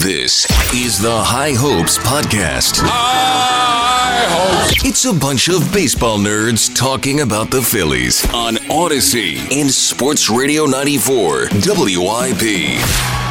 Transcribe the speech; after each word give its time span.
This 0.00 0.46
is 0.72 0.98
the 0.98 1.12
High 1.14 1.52
Hopes 1.52 1.98
Podcast. 1.98 2.80
High 2.82 4.24
Hopes. 4.30 4.82
It's 4.82 5.04
a 5.04 5.12
bunch 5.12 5.50
of 5.50 5.70
baseball 5.74 6.18
nerds 6.18 6.74
talking 6.74 7.20
about 7.20 7.50
the 7.50 7.60
Phillies 7.60 8.24
on 8.32 8.54
Audacy 8.70 9.46
in 9.52 9.68
Sports 9.68 10.30
Radio 10.30 10.64
94 10.64 11.48
WIP. 11.52 13.29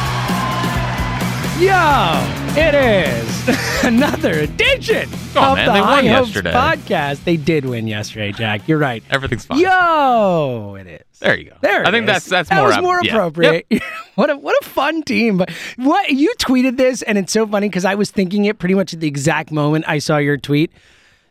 Yo, 1.60 1.66
it 2.56 2.74
is 2.74 3.84
another 3.84 4.30
edition 4.40 5.06
oh, 5.36 5.40
on, 5.40 5.50
of 5.50 5.56
man. 5.56 5.66
the 5.66 5.72
They 5.74 5.80
won 5.82 6.06
Hopes 6.06 6.28
yesterday. 6.28 6.52
podcast. 6.52 7.24
They 7.24 7.36
did 7.36 7.66
win 7.66 7.86
yesterday, 7.86 8.32
Jack. 8.32 8.66
You're 8.66 8.78
right. 8.78 9.04
Everything's 9.10 9.44
fine. 9.44 9.58
Yo, 9.58 10.78
it 10.80 10.86
is. 10.86 11.18
There 11.18 11.38
you 11.38 11.50
go. 11.50 11.56
There, 11.60 11.82
it 11.82 11.86
I 11.86 11.90
think 11.90 12.04
is. 12.04 12.06
that's 12.06 12.24
that's 12.24 12.48
that 12.48 12.56
more 12.56 12.66
was 12.68 12.76
ap- 12.76 12.82
more 12.82 13.00
yeah. 13.02 13.12
appropriate. 13.12 13.66
what 14.14 14.30
a 14.30 14.38
what 14.38 14.56
a 14.62 14.64
fun 14.64 15.02
team! 15.02 15.36
But 15.36 15.50
what 15.76 16.08
you 16.08 16.32
tweeted 16.38 16.78
this, 16.78 17.02
and 17.02 17.18
it's 17.18 17.30
so 17.30 17.46
funny 17.46 17.68
because 17.68 17.84
I 17.84 17.94
was 17.94 18.10
thinking 18.10 18.46
it 18.46 18.58
pretty 18.58 18.74
much 18.74 18.94
at 18.94 19.00
the 19.00 19.08
exact 19.08 19.52
moment 19.52 19.84
I 19.86 19.98
saw 19.98 20.16
your 20.16 20.38
tweet. 20.38 20.72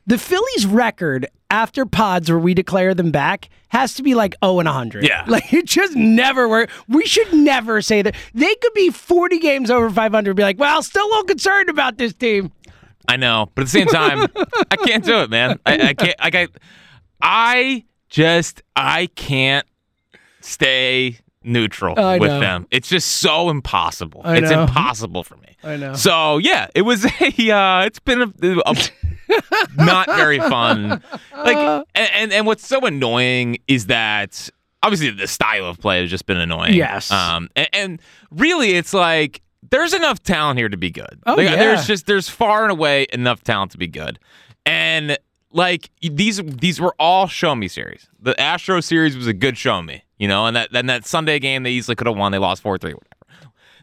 The 0.05 0.19
Phillies' 0.19 0.67
record 0.67 1.25
after 1.49 1.85
pods 1.85 2.29
where 2.29 2.39
we 2.39 2.53
declare 2.53 2.93
them 2.93 3.11
back 3.11 3.49
has 3.69 3.93
to 3.95 4.03
be 4.03 4.15
like 4.15 4.35
0 4.43 4.59
and 4.59 4.67
100. 4.67 5.03
Yeah. 5.03 5.25
Like 5.27 5.51
it 5.53 5.65
just 5.65 5.95
never 5.95 6.47
works. 6.49 6.73
We 6.87 7.05
should 7.05 7.31
never 7.33 7.81
say 7.81 8.01
that. 8.01 8.15
They 8.33 8.53
could 8.55 8.73
be 8.73 8.89
40 8.89 9.39
games 9.39 9.69
over 9.71 9.89
500 9.89 10.29
and 10.29 10.37
be 10.37 10.43
like, 10.43 10.59
well, 10.59 10.81
still 10.81 11.05
a 11.05 11.09
little 11.09 11.23
concerned 11.23 11.69
about 11.69 11.97
this 11.97 12.13
team. 12.13 12.51
I 13.07 13.15
know, 13.15 13.49
but 13.55 13.61
at 13.61 13.65
the 13.65 13.71
same 13.71 13.87
time, 13.87 14.27
I 14.71 14.75
can't 14.75 15.03
do 15.03 15.19
it, 15.21 15.29
man. 15.31 15.59
I, 15.65 15.89
I 15.89 15.93
can't. 15.93 16.19
Like 16.19 16.35
I, 16.35 16.47
I 17.21 17.85
just 18.09 18.61
I 18.75 19.07
can't 19.15 19.65
stay 20.41 21.17
neutral 21.43 21.99
I 21.99 22.17
with 22.19 22.29
know. 22.29 22.39
them. 22.39 22.67
It's 22.69 22.87
just 22.87 23.07
so 23.17 23.49
impossible. 23.49 24.21
I 24.23 24.37
it's 24.37 24.51
know. 24.51 24.61
impossible 24.63 25.23
for 25.23 25.37
me. 25.37 25.55
I 25.63 25.77
know. 25.77 25.93
So 25.95 26.37
yeah, 26.37 26.67
it 26.75 26.83
was 26.83 27.05
a. 27.21 27.51
Uh, 27.51 27.85
it's 27.85 27.99
been 27.99 28.21
a, 28.21 28.31
a 28.65 28.75
not 29.77 30.07
very 30.07 30.39
fun. 30.39 31.01
Like, 31.35 31.57
Uh. 31.57 31.83
and, 31.95 32.09
and 32.13 32.33
and 32.33 32.45
what's 32.47 32.67
so 32.67 32.81
annoying 32.85 33.57
is 33.67 33.87
that 33.87 34.49
obviously 34.83 35.09
the 35.11 35.27
style 35.27 35.65
of 35.65 35.79
play 35.79 36.01
has 36.01 36.09
just 36.09 36.25
been 36.25 36.37
annoying. 36.37 36.73
Yes. 36.75 37.11
Um. 37.11 37.49
And, 37.55 37.69
and 37.73 38.01
really, 38.31 38.71
it's 38.75 38.93
like 38.93 39.41
there's 39.71 39.93
enough 39.93 40.21
talent 40.23 40.57
here 40.57 40.69
to 40.69 40.77
be 40.77 40.89
good. 40.89 41.19
Oh, 41.25 41.35
Like, 41.35 41.45
yeah. 41.49 41.55
There's 41.57 41.85
just 41.85 42.05
there's 42.05 42.29
far 42.29 42.63
and 42.63 42.71
away 42.71 43.07
enough 43.13 43.43
talent 43.43 43.71
to 43.73 43.77
be 43.77 43.87
good, 43.87 44.19
and 44.65 45.17
like 45.51 45.89
these 46.01 46.41
these 46.43 46.79
were 46.79 46.95
all 46.99 47.27
show 47.27 47.55
me 47.55 47.67
series. 47.67 48.07
The 48.21 48.39
Astro 48.39 48.81
series 48.81 49.15
was 49.15 49.27
a 49.27 49.33
good 49.33 49.57
show 49.57 49.81
me, 49.81 50.03
you 50.17 50.27
know, 50.27 50.45
and 50.45 50.55
that 50.55 50.71
then 50.71 50.85
that 50.87 51.05
Sunday 51.05 51.39
game 51.39 51.63
they 51.63 51.71
easily 51.71 51.95
could 51.95 52.07
have 52.07 52.17
won. 52.17 52.31
They 52.31 52.37
lost 52.37 52.61
four 52.61 52.77
three. 52.77 52.93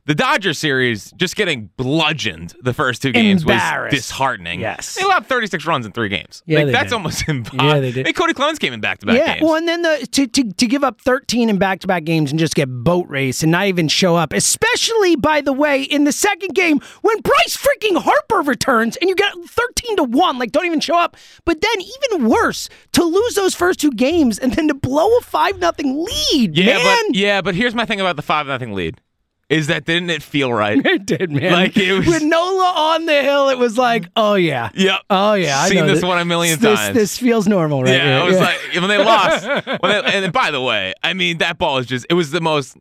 The 0.07 0.15
Dodger 0.15 0.55
series, 0.55 1.11
just 1.17 1.35
getting 1.35 1.69
bludgeoned 1.77 2.55
the 2.63 2.73
first 2.73 3.03
two 3.03 3.11
games 3.11 3.45
was 3.45 3.61
disheartening. 3.91 4.61
Yes. 4.61 4.95
They 4.95 5.03
allowed 5.03 5.27
36 5.27 5.67
runs 5.67 5.85
in 5.85 5.91
three 5.91 6.09
games. 6.09 6.45
Yeah, 6.47 6.61
like, 6.63 6.73
that's 6.73 6.91
did. 6.91 6.93
almost 6.95 7.29
impossible. 7.29 7.65
Yeah, 7.67 7.81
they 7.81 7.91
did. 7.91 8.07
Hey, 8.07 8.13
Cody 8.13 8.33
Clemens 8.33 8.61
came 8.61 8.73
in 8.73 8.81
back 8.81 8.99
to 8.99 9.07
back 9.07 9.17
Yeah, 9.19 9.35
games. 9.35 9.43
well, 9.43 9.57
and 9.57 9.67
then 9.67 9.83
the 9.83 10.07
to, 10.13 10.27
to 10.29 10.53
to 10.53 10.67
give 10.69 10.85
up 10.85 11.01
13 11.01 11.51
in 11.51 11.59
back-to-back 11.59 12.05
games 12.05 12.31
and 12.31 12.39
just 12.39 12.55
get 12.55 12.67
boat 12.69 13.09
race 13.09 13.43
and 13.43 13.51
not 13.51 13.67
even 13.67 13.89
show 13.89 14.15
up. 14.15 14.33
Especially, 14.33 15.17
by 15.17 15.41
the 15.41 15.53
way, 15.53 15.83
in 15.83 16.05
the 16.05 16.13
second 16.13 16.55
game 16.55 16.81
when 17.03 17.21
Bryce 17.21 17.57
freaking 17.57 17.97
Harper 18.01 18.43
returns 18.43 18.97
and 18.99 19.09
you 19.11 19.17
get 19.17 19.33
13 19.35 19.97
to 19.97 20.05
one, 20.05 20.39
like 20.39 20.53
don't 20.53 20.67
even 20.67 20.79
show 20.81 20.97
up. 20.97 21.17
But 21.45 21.61
then 21.61 21.81
even 21.81 22.29
worse, 22.29 22.69
to 22.93 23.03
lose 23.03 23.35
those 23.35 23.55
first 23.57 23.81
two 23.81 23.91
games 23.91 24.39
and 24.39 24.53
then 24.55 24.69
to 24.69 24.75
blow 24.75 25.17
a 25.19 25.21
five 25.21 25.59
nothing 25.59 26.05
lead. 26.05 26.57
yeah, 26.57 26.77
man. 26.77 27.05
but 27.09 27.17
yeah, 27.17 27.41
but 27.43 27.55
here's 27.57 27.75
my 27.75 27.85
thing 27.85 28.01
about 28.01 28.15
the 28.15 28.23
five 28.23 28.47
nothing 28.47 28.73
lead, 28.73 29.01
is 29.49 29.69
that 29.69 29.85
didn't 29.85 30.11
it 30.11 30.23
feel 30.23 30.53
right? 30.53 30.81
It 30.85 31.07
did, 31.07 31.31
man. 31.31 31.53
Like, 31.53 31.77
it 31.77 31.93
was- 31.93 32.07
with 32.07 32.23
Nola 32.23 32.73
on 32.77 33.07
the 33.07 33.23
hill, 33.23 33.49
it 33.49 33.59
was 33.59 33.79
like, 33.79 34.07
oh 34.17 34.35
yeah, 34.35 34.71
Yep. 34.75 35.01
oh 35.11 35.35
yeah. 35.35 35.61
I 35.61 35.69
Seen 35.69 35.79
know 35.79 35.87
this 35.87 36.01
that- 36.01 36.07
one 36.07 36.19
a 36.19 36.25
million 36.25 36.59
this, 36.59 36.79
times. 36.79 36.95
This 36.97 37.19
feels 37.19 37.47
normal, 37.47 37.83
right? 37.83 37.93
Yeah, 37.95 38.19
here. 38.21 38.27
it 38.29 38.31
was 38.33 38.41
like 38.41 38.59
when 38.75 38.89
they 38.89 38.99
lost. 38.99 39.47
When 39.81 39.91
they, 39.93 40.13
and 40.25 40.33
by 40.33 40.51
the 40.51 40.61
way, 40.61 40.95
I 41.03 41.15
mean 41.15 41.39
that 41.39 41.59
ball 41.59 41.79
is 41.79 41.87
just 41.87 42.07
it 42.11 42.15
was 42.15 42.31
the 42.31 42.41
most 42.41 42.77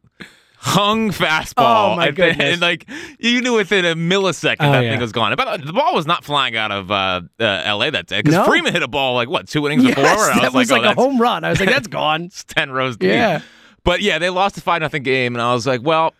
hung 0.57 1.11
fastball. 1.11 1.93
Oh, 1.93 1.95
my 1.95 2.07
and, 2.07 2.15
goodness. 2.15 2.53
and, 2.53 2.61
like 2.61 2.89
you 3.19 3.41
knew 3.41 3.53
within 3.53 3.85
a 3.85 3.93
millisecond 3.95 4.55
Oh, 4.61 4.71
that 4.71 4.83
yeah. 4.83 4.91
thing 4.91 4.99
was 4.99 5.11
gone. 5.11 5.35
But 5.35 5.63
the 5.63 5.73
ball 5.73 5.93
was 5.93 6.07
not 6.07 6.23
flying 6.23 6.55
out 6.57 6.71
of 6.71 6.89
uh, 6.89 7.21
uh, 7.39 7.43
L.A. 7.65 7.91
that 7.91 8.07
day 8.07 8.19
because 8.23 8.33
No. 8.33 8.45
Freeman 8.45 8.73
hit 8.73 8.81
a 8.81 8.87
ball 8.87 9.13
like 9.13 9.29
what 9.29 9.47
two 9.47 9.65
innings 9.67 9.83
yes, 9.83 9.93
before. 9.93 10.29
And 10.31 10.39
I 10.39 10.43
that 10.43 10.53
was, 10.53 10.69
was 10.69 10.71
like, 10.71 10.81
like, 10.83 10.97
oh, 10.97 11.01
a 11.05 11.09
home 11.09 11.21
run. 11.21 11.43
I 11.43 11.51
was 11.51 11.59
like, 11.59 11.69
that's 11.69 11.87
gone. 11.87 12.23
it's 12.25 12.43
ten 12.43 12.71
rows 12.71 12.97
deep. 12.97 13.09
Yeah. 13.11 13.41
But 13.83 14.01
yeah, 14.01 14.17
they 14.17 14.31
lost 14.31 14.57
a 14.57 14.61
five 14.61 14.81
nothing 14.81 15.03
game, 15.03 15.35
and 15.35 15.41
I 15.41 15.53
was 15.53 15.67
like, 15.67 15.81
well. 15.83 16.13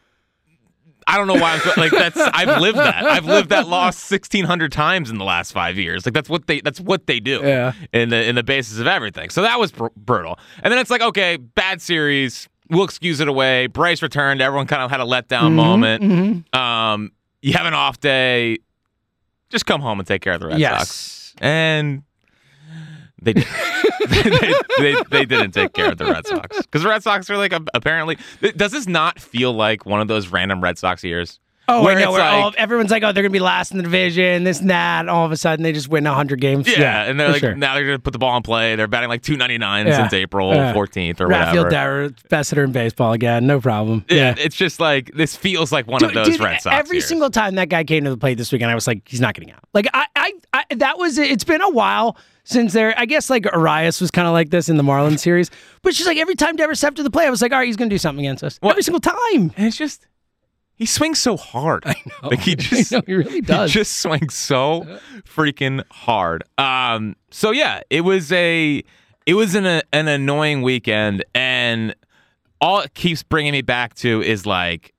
I 1.08 1.18
don't 1.18 1.28
know 1.28 1.36
why 1.36 1.54
I'm 1.54 1.62
go- 1.64 1.74
like 1.78 1.92
that's. 1.92 2.18
I've 2.20 2.60
lived 2.62 2.78
that. 2.80 3.06
I've 3.06 3.26
lived 3.26 3.50
that 3.50 3.68
loss 3.68 3.96
sixteen 3.98 4.44
hundred 4.46 4.72
times 4.72 5.10
in 5.12 5.18
the 5.18 5.24
last 5.24 5.52
five 5.52 5.78
years. 5.78 6.06
Like 6.06 6.14
that's 6.14 6.30
what 6.30 6.48
they. 6.48 6.62
That's 6.62 6.80
what 6.80 7.06
they 7.08 7.20
do. 7.20 7.42
Yeah. 7.44 7.74
In 7.94 8.10
the 8.10 8.28
in 8.28 8.36
the 8.36 8.44
basis 8.44 8.80
of 8.80 8.88
everything. 8.88 9.30
So 9.30 9.44
that 9.44 9.60
was 9.60 9.72
br- 9.72 9.88
brutal. 9.96 10.40
And 10.64 10.72
then 10.74 10.80
it's 10.80 10.90
like, 10.90 11.02
okay, 11.02 11.38
bad 11.38 11.82
series. 11.82 12.50
We'll 12.72 12.86
excuse 12.86 13.20
it 13.20 13.28
away. 13.28 13.68
Bryce 13.68 14.02
returned. 14.02 14.42
Everyone 14.42 14.66
kind 14.66 14.82
of 14.82 14.90
had 14.90 15.00
a 15.00 15.04
letdown 15.04 15.54
Mm-hmm, 15.54 15.56
moment. 15.56 16.56
Um, 16.56 17.12
you 17.42 17.54
have 17.54 17.68
an 17.68 17.76
off 17.76 18.00
day. 18.00 18.58
Just 19.50 19.68
come 19.68 19.82
home 19.82 20.00
and 20.00 20.08
take 20.08 20.24
care 20.24 20.34
of 20.34 20.40
the 20.42 20.48
Red 20.48 20.60
Yes. 20.60 20.90
Sox. 20.90 21.36
And 21.40 22.02
they 23.22 23.34
did. 23.34 23.46
they, 24.10 24.54
they, 24.80 24.96
they 25.10 25.26
didn't 25.26 25.52
take 25.52 25.74
care 25.74 25.92
of 25.92 25.98
the 25.98 26.06
Red 26.06 26.28
Sox 26.28 26.58
because 26.58 26.84
the 26.84 26.90
Red 26.90 27.04
Sox 27.04 27.30
are 27.30 27.38
like 27.38 27.54
apparently. 27.74 28.18
Does 28.56 28.72
this 28.72 28.88
not 28.88 29.20
feel 29.20 29.54
like 29.54 29.86
one 29.86 30.02
of 30.02 30.08
those 30.08 30.28
random 30.28 30.62
Red 30.62 30.78
Sox 30.78 31.04
years? 31.04 31.40
Oh, 31.68 31.84
Where 31.84 31.98
I 31.98 32.02
know. 32.02 32.10
it's 32.10 32.12
Where 32.20 32.22
all, 32.22 32.54
everyone's 32.58 32.92
like, 32.92 33.02
oh, 33.02 33.12
they're 33.12 33.24
gonna 33.24 33.32
be 33.32 33.40
last 33.40 33.72
in 33.72 33.78
the 33.78 33.84
division, 33.84 34.44
this 34.44 34.60
and 34.60 34.70
that. 34.70 35.00
And 35.00 35.10
all 35.10 35.26
of 35.26 35.32
a 35.32 35.38
sudden, 35.38 35.64
they 35.64 35.72
just 35.72 35.88
win 35.88 36.06
hundred 36.06 36.40
games. 36.40 36.68
Yeah, 36.68 37.06
and 37.06 37.20
they're 37.20 37.30
like 37.30 37.40
sure. 37.40 37.56
now 37.56 37.74
they're 37.74 37.86
gonna 37.86 37.98
put 37.98 38.14
the 38.14 38.20
ball 38.20 38.38
in 38.38 38.44
play. 38.44 38.76
They're 38.76 38.88
batting 38.88 39.10
like 39.10 39.24
299 39.24 39.88
Yeah. 39.88 39.98
since 39.98 40.14
April 40.14 40.54
Yeah. 40.54 40.74
14th 40.74 41.22
or 41.22 41.28
Rafael 41.28 41.64
whatever. 41.64 41.70
Devers, 42.10 42.12
best 42.30 42.52
hitter 42.52 42.64
in 42.66 42.72
baseball 42.72 43.14
again. 43.14 43.48
No 43.48 43.60
problem. 43.60 44.06
yeah, 44.10 44.36
it's 44.38 44.56
just 44.56 44.80
like 44.80 45.12
this 45.16 45.36
feels 45.36 45.72
like 45.72 45.88
one 45.88 46.04
of 46.04 46.14
those 46.14 46.28
dude, 46.28 46.40
Red 46.40 46.62
Sox. 46.62 46.76
Every 46.76 46.98
years. 46.98 47.08
single 47.08 47.32
time 47.32 47.56
that 47.56 47.70
guy 47.70 47.84
came 47.84 48.04
to 48.04 48.12
the 48.12 48.18
plate 48.18 48.38
this 48.38 48.52
weekend, 48.52 48.70
I 48.70 48.76
was 48.76 48.86
like, 48.86 49.02
he's 49.08 49.22
not 49.22 49.34
getting 49.34 49.52
out. 49.52 49.64
Like 49.74 49.88
I, 49.92 50.06
I, 50.16 50.34
I 50.54 50.76
that 50.76 51.00
was 51.00 51.18
it's 51.18 51.44
been 51.44 51.62
a 51.62 51.70
while 51.72 52.16
since 52.46 52.72
there. 52.74 52.94
I 52.98 53.06
guess 53.06 53.30
like 53.30 53.44
Arraez 53.44 54.00
was 54.00 54.10
kind 54.12 54.28
of 54.28 54.34
like 54.34 54.50
this 54.50 54.70
in 54.70 54.78
the 54.78 54.84
Marlins 54.84 55.20
series, 55.20 55.52
but 55.82 55.94
she's 55.94 56.08
like 56.08 56.18
every 56.18 56.36
time 56.36 56.56
Devers 56.56 56.78
stepped 56.78 56.96
to 56.98 57.04
the 57.04 57.10
plate, 57.12 57.28
I 57.28 57.30
was 57.30 57.42
like, 57.42 57.52
all 57.52 57.58
right, 57.60 57.66
he's 57.68 57.76
gonna 57.76 57.90
do 57.90 57.98
something 57.98 58.26
against 58.26 58.44
us 58.44 58.58
Well- 58.62 58.72
every 58.72 58.84
single 58.84 59.02
time. 59.02 59.52
And 59.58 59.68
it's 59.68 59.76
just 59.78 60.08
he 60.78 60.86
swings 60.86 61.22
so 61.22 61.38
hard. 61.38 61.84
I 61.86 61.96
know. 62.06 62.30
Like 62.30 62.40
he 62.40 62.52
I 62.54 62.56
just 62.56 62.92
know, 62.92 63.02
he 63.06 63.14
really 63.14 63.42
does. 63.42 63.72
He 63.74 63.80
just 63.80 63.98
swings 64.00 64.34
so 64.34 64.86
freaking 65.24 65.84
hard. 65.92 66.44
Um 66.58 67.16
so 67.32 67.52
yeah, 67.52 67.82
it 67.90 68.02
was 68.02 68.32
a 68.32 68.84
it 69.26 69.34
was 69.34 69.56
an 69.56 69.66
an 69.66 70.08
annoying 70.08 70.62
weekend 70.62 71.24
and 71.34 71.96
all 72.62 72.80
it 72.80 72.94
keeps 72.94 73.22
bringing 73.24 73.52
me 73.52 73.62
back 73.62 73.94
to 73.96 74.22
is 74.22 74.46
like 74.46 74.94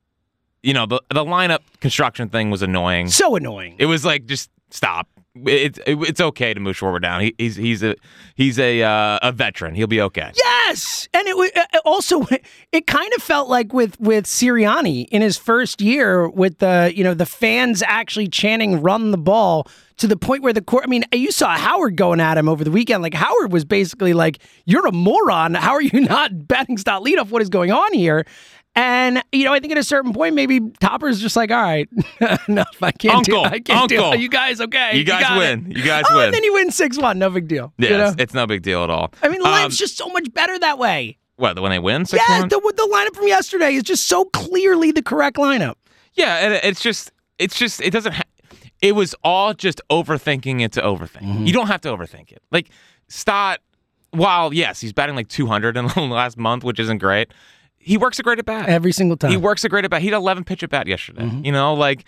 you 0.62 0.74
know, 0.74 0.84
the 0.86 1.00
the 1.10 1.24
lineup 1.24 1.60
construction 1.80 2.28
thing 2.28 2.50
was 2.50 2.60
annoying. 2.62 3.06
so 3.08 3.36
annoying. 3.36 3.76
It 3.78 3.86
was 3.86 4.04
like 4.04 4.26
just 4.26 4.50
stop. 4.70 5.08
It's 5.44 5.78
it, 5.86 5.96
it's 6.02 6.20
okay 6.20 6.54
to 6.54 6.60
move 6.60 6.76
Schwarber 6.76 7.00
down. 7.00 7.20
He, 7.20 7.34
he's 7.38 7.56
he's 7.56 7.82
a 7.82 7.94
he's 8.34 8.58
a 8.58 8.82
uh, 8.82 9.18
a 9.22 9.32
veteran. 9.32 9.74
He'll 9.74 9.86
be 9.86 10.00
okay. 10.00 10.30
Yes, 10.34 11.08
and 11.12 11.26
it 11.26 11.36
wa- 11.36 11.48
uh, 11.54 11.78
also 11.84 12.26
it 12.72 12.86
kind 12.86 13.12
of 13.14 13.22
felt 13.22 13.48
like 13.48 13.72
with 13.72 14.00
with 14.00 14.24
Sirianni 14.24 15.06
in 15.10 15.22
his 15.22 15.36
first 15.36 15.80
year 15.80 16.28
with 16.28 16.58
the 16.58 16.92
you 16.94 17.04
know 17.04 17.14
the 17.14 17.26
fans 17.26 17.82
actually 17.86 18.28
chanting 18.28 18.80
"run 18.82 19.10
the 19.10 19.18
ball" 19.18 19.68
to 19.98 20.06
the 20.06 20.16
point 20.16 20.42
where 20.42 20.52
the 20.52 20.62
court. 20.62 20.84
I 20.84 20.88
mean, 20.88 21.04
you 21.12 21.30
saw 21.30 21.56
Howard 21.56 21.96
going 21.96 22.20
at 22.20 22.38
him 22.38 22.48
over 22.48 22.64
the 22.64 22.70
weekend. 22.70 23.02
Like 23.02 23.14
Howard 23.14 23.52
was 23.52 23.64
basically 23.64 24.14
like, 24.14 24.38
"You're 24.64 24.86
a 24.86 24.92
moron. 24.92 25.54
How 25.54 25.72
are 25.72 25.82
you 25.82 26.00
not 26.00 26.46
batting 26.48 26.78
stop 26.78 27.04
leadoff? 27.04 27.30
What 27.30 27.42
is 27.42 27.48
going 27.48 27.72
on 27.72 27.92
here?" 27.92 28.24
And 28.76 29.22
you 29.32 29.44
know, 29.44 29.54
I 29.54 29.58
think 29.58 29.72
at 29.72 29.78
a 29.78 29.82
certain 29.82 30.12
point, 30.12 30.34
maybe 30.34 30.60
Topper's 30.80 31.18
just 31.18 31.34
like, 31.34 31.50
"All 31.50 31.60
right, 31.62 31.88
enough. 32.48 32.76
I 32.82 32.92
can't 32.92 33.24
do. 33.24 33.36
Uncle, 33.38 33.44
I 33.54 33.58
can't 33.60 33.88
do. 33.88 34.02
uncle. 34.02 34.20
You 34.20 34.28
guys, 34.28 34.60
okay? 34.60 34.96
You 34.98 35.02
guys 35.02 35.24
it." 35.30 35.38
win. 35.38 35.70
You 35.70 35.82
guys 35.82 36.04
oh, 36.10 36.16
win. 36.16 36.26
And 36.26 36.34
then 36.34 36.44
you 36.44 36.52
win 36.52 36.70
six 36.70 36.98
one. 36.98 37.18
No 37.18 37.30
big 37.30 37.48
deal. 37.48 37.72
Yeah, 37.78 37.90
you 37.90 37.96
know? 37.96 38.14
it's, 38.18 38.34
no 38.34 38.46
big 38.46 38.60
deal 38.62 38.84
at 38.84 38.90
all. 38.90 39.14
I 39.22 39.28
mean, 39.28 39.40
the 39.40 39.48
Um, 39.48 39.54
lineup's 39.54 39.78
just 39.78 39.96
so 39.96 40.08
much 40.10 40.30
better 40.34 40.58
that 40.58 40.78
way. 40.78 41.16
what 41.36 41.58
when 41.58 41.70
they 41.70 41.78
win 41.78 42.04
six 42.04 42.22
Yeah, 42.28 42.40
one? 42.40 42.48
the, 42.50 42.60
the 42.60 42.88
lineup 42.94 43.16
from 43.16 43.26
yesterday 43.26 43.72
is 43.74 43.82
just 43.82 44.06
so 44.06 44.26
clearly 44.26 44.92
the 44.92 45.02
correct 45.02 45.38
lineup. 45.38 45.76
Yeah, 46.12 46.36
and 46.44 46.52
it's 46.62 46.82
just 46.82 47.10
it's 47.38 47.58
just 47.58 47.80
it 47.80 47.90
doesn't. 47.94 48.12
Ha- 48.12 48.22
it 48.82 48.94
was 48.94 49.14
all 49.24 49.54
just 49.54 49.80
overthinking 49.90 50.60
it 50.60 50.72
to 50.72 50.82
overthink. 50.82 51.22
Mm-hmm. 51.22 51.46
You 51.46 51.52
don't 51.54 51.68
have 51.68 51.80
to 51.80 51.88
overthink 51.88 52.30
it. 52.30 52.42
Like 52.52 52.68
Stott, 53.08 53.60
while 54.10 54.52
yes, 54.52 54.82
he's 54.82 54.92
batting 54.92 55.16
like 55.16 55.28
200 55.28 55.78
in 55.78 55.86
the 55.94 56.00
last 56.02 56.36
month, 56.36 56.62
which 56.62 56.78
isn't 56.78 56.98
great. 56.98 57.32
He 57.86 57.96
works 57.96 58.18
a 58.18 58.22
great 58.24 58.38
at 58.40 58.44
bat. 58.44 58.68
Every 58.68 58.90
single 58.92 59.16
time. 59.16 59.30
He 59.30 59.36
works 59.36 59.62
a 59.64 59.68
great 59.68 59.84
at 59.84 59.90
bat. 59.92 60.02
He 60.02 60.08
had 60.08 60.16
11 60.16 60.42
pitch 60.44 60.62
at 60.64 60.70
bat 60.70 60.88
yesterday. 60.88 61.22
Mm-hmm. 61.22 61.44
You 61.44 61.52
know, 61.52 61.74
like, 61.74 62.04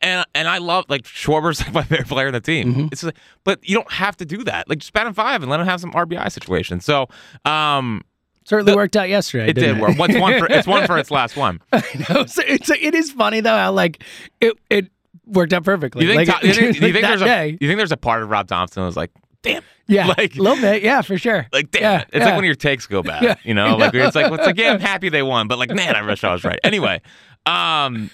and 0.00 0.26
and 0.34 0.46
I 0.46 0.58
love 0.58 0.84
like 0.88 1.04
Schwarber's 1.04 1.60
like 1.64 1.72
my 1.72 1.82
favorite 1.82 2.08
player 2.08 2.26
in 2.26 2.34
the 2.34 2.40
team. 2.40 2.72
Mm-hmm. 2.74 2.88
It's 2.92 3.02
like, 3.02 3.16
but 3.42 3.66
you 3.66 3.74
don't 3.74 3.90
have 3.90 4.16
to 4.18 4.26
do 4.26 4.44
that. 4.44 4.68
Like 4.68 4.78
just 4.80 4.92
bat 4.92 5.06
him 5.06 5.14
five 5.14 5.42
and 5.42 5.50
let 5.50 5.60
him 5.60 5.66
have 5.66 5.80
some 5.80 5.92
RBI 5.92 6.30
situations. 6.30 6.84
So, 6.84 7.08
um, 7.46 8.02
Certainly 8.44 8.72
The- 8.72 8.76
worked 8.76 8.96
out 8.96 9.08
yesterday. 9.08 9.48
It 9.48 9.54
did 9.54 9.80
work. 9.80 9.96
What's 9.98 10.14
one 10.18 10.38
for? 10.38 10.46
It's 10.46 10.66
one 10.66 10.86
for 10.86 10.98
its 10.98 11.10
last 11.10 11.34
one. 11.34 11.62
No, 11.72 12.26
so 12.26 12.42
it's 12.46 12.68
it 12.68 12.94
is 12.94 13.10
funny 13.10 13.40
though 13.40 13.56
how 13.56 13.72
like 13.72 14.02
it 14.42 14.52
it 14.68 14.88
worked 15.24 15.54
out 15.54 15.64
perfectly. 15.64 16.04
You 16.04 16.12
think? 16.14 16.28
like, 16.28 16.40
Tom- 16.40 16.46
you 16.46 16.54
think, 16.54 16.74
you 16.74 16.80
think 16.92 16.94
that 17.00 17.08
there's 17.08 17.22
a? 17.22 17.24
day, 17.24 17.56
You 17.58 17.66
think 17.66 17.78
there's 17.78 17.92
a 17.92 17.96
part 17.96 18.22
of 18.22 18.28
Rob 18.28 18.46
Thomson 18.46 18.82
that 18.82 18.86
was 18.86 18.96
like, 18.98 19.10
damn, 19.44 19.62
yeah, 19.86 20.06
like- 20.18 20.34
a 20.36 20.42
little 20.42 20.60
bit, 20.60 20.82
yeah, 20.82 21.00
for 21.02 21.16
sure. 21.18 21.46
like 21.52 21.70
damn 21.70 21.82
Yeah, 21.82 22.00
it. 22.00 22.08
It's 22.12 22.16
yeah. 22.18 22.24
like 22.26 22.36
when 22.36 22.44
your 22.44 22.54
takes 22.56 22.86
go 22.86 23.02
bad. 23.04 23.22
Yeah. 23.22 23.34
You 23.44 23.54
know, 23.54 23.76
like 23.76 23.94
it's 23.94 24.16
like 24.16 24.32
it's 24.32 24.46
like 24.46 24.58
yeah, 24.58 24.72
I'm 24.72 24.80
happy 24.80 25.08
they 25.08 25.22
won, 25.22 25.46
but 25.48 25.58
like 25.58 25.70
man, 25.70 25.94
I 25.94 26.02
wish 26.02 26.24
I 26.24 26.32
was 26.32 26.42
right. 26.44 26.58
Anyway, 26.64 27.00
um, 27.46 28.10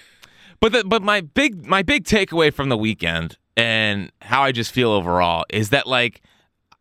but 0.60 0.72
the, 0.72 0.84
but 0.84 1.02
my 1.02 1.22
big 1.22 1.66
my 1.66 1.82
big 1.82 2.04
takeaway 2.04 2.52
from 2.52 2.68
the 2.68 2.76
weekend 2.76 3.38
and 3.56 4.10
how 4.20 4.42
I 4.42 4.52
just 4.52 4.72
feel 4.72 4.90
overall 4.90 5.44
is 5.50 5.70
that 5.70 5.86
like 5.86 6.20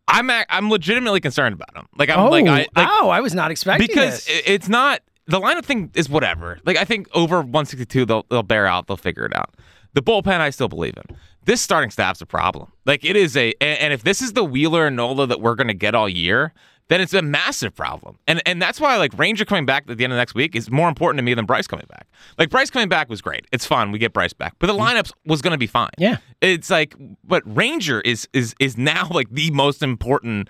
I'm 0.07 0.29
I'm 0.29 0.69
legitimately 0.69 1.21
concerned 1.21 1.53
about 1.53 1.75
him. 1.77 1.87
Like 1.97 2.09
I'm 2.09 2.19
oh, 2.19 2.29
like 2.29 2.45
I 2.47 2.57
like 2.57 2.67
oh, 2.75 3.09
I 3.09 3.21
was 3.21 3.33
not 3.35 3.51
expecting 3.51 3.87
because 3.87 4.27
it- 4.27 4.43
it's 4.47 4.67
not 4.69 5.01
the 5.27 5.39
lineup 5.39 5.63
thing 5.65 5.91
is 5.93 6.09
whatever. 6.09 6.57
Like 6.65 6.77
I 6.77 6.83
think 6.83 7.07
over 7.13 7.37
162 7.37 8.05
they'll 8.05 8.25
they'll 8.29 8.43
bear 8.43 8.65
out, 8.65 8.87
they'll 8.87 8.97
figure 8.97 9.25
it 9.25 9.35
out. 9.35 9.53
The 9.93 10.01
bullpen 10.01 10.39
I 10.39 10.49
still 10.49 10.67
believe 10.67 10.95
in. 10.97 11.15
This 11.45 11.61
starting 11.61 11.89
staff's 11.89 12.21
a 12.21 12.25
problem. 12.25 12.71
Like 12.85 13.03
it 13.03 13.15
is 13.15 13.35
a 13.35 13.53
and, 13.61 13.93
if 13.93 14.03
this 14.03 14.21
is 14.21 14.33
the 14.33 14.43
Wheeler 14.43 14.87
and 14.87 14.95
Nola 14.95 15.27
that 15.27 15.41
we're 15.41 15.55
gonna 15.55 15.73
get 15.73 15.95
all 15.95 16.09
year, 16.09 16.53
then 16.89 17.01
it's 17.01 17.13
a 17.13 17.21
massive 17.21 17.75
problem. 17.75 18.17
And 18.27 18.41
and 18.45 18.61
that's 18.61 18.79
why 18.79 18.97
like 18.97 19.17
Ranger 19.17 19.45
coming 19.45 19.65
back 19.65 19.85
at 19.89 19.97
the 19.97 20.03
end 20.03 20.13
of 20.13 20.17
next 20.17 20.35
week 20.35 20.55
is 20.55 20.69
more 20.69 20.89
important 20.89 21.17
to 21.19 21.23
me 21.23 21.33
than 21.33 21.45
Bryce 21.45 21.67
coming 21.67 21.85
back. 21.89 22.07
Like 22.37 22.49
Bryce 22.49 22.69
coming 22.69 22.89
back 22.89 23.09
was 23.09 23.21
great. 23.21 23.47
It's 23.51 23.65
fun. 23.65 23.91
We 23.91 23.99
get 23.99 24.13
Bryce 24.13 24.33
back. 24.33 24.55
But 24.59 24.67
the 24.67 24.73
lineups 24.73 25.11
was 25.25 25.41
gonna 25.41 25.57
be 25.57 25.67
fine. 25.67 25.91
Yeah. 25.97 26.17
It's 26.41 26.69
like 26.69 26.95
but 27.23 27.43
Ranger 27.45 28.01
is 28.01 28.27
is 28.33 28.53
is 28.59 28.77
now 28.77 29.09
like 29.13 29.29
the 29.31 29.51
most 29.51 29.81
important 29.81 30.49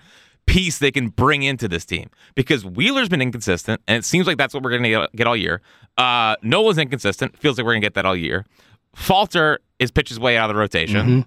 piece 0.50 0.78
they 0.78 0.90
can 0.90 1.08
bring 1.08 1.42
into 1.44 1.68
this 1.68 1.84
team 1.84 2.10
because 2.34 2.64
Wheeler's 2.64 3.08
been 3.08 3.22
inconsistent, 3.22 3.80
and 3.86 3.98
it 3.98 4.04
seems 4.04 4.26
like 4.26 4.36
that's 4.36 4.52
what 4.52 4.62
we're 4.62 4.76
going 4.76 4.82
to 4.82 5.08
get 5.14 5.26
all 5.26 5.36
year. 5.36 5.62
Uh, 5.96 6.34
Nola's 6.42 6.76
inconsistent, 6.76 7.38
feels 7.38 7.56
like 7.56 7.64
we're 7.64 7.72
going 7.72 7.82
to 7.82 7.86
get 7.86 7.94
that 7.94 8.04
all 8.04 8.16
year. 8.16 8.44
Falter 8.94 9.60
is 9.78 9.90
pitch 9.90 10.08
his 10.08 10.20
way 10.20 10.36
out 10.36 10.50
of 10.50 10.54
the 10.54 10.60
rotation. 10.60 10.96
Mm-hmm. 10.96 11.20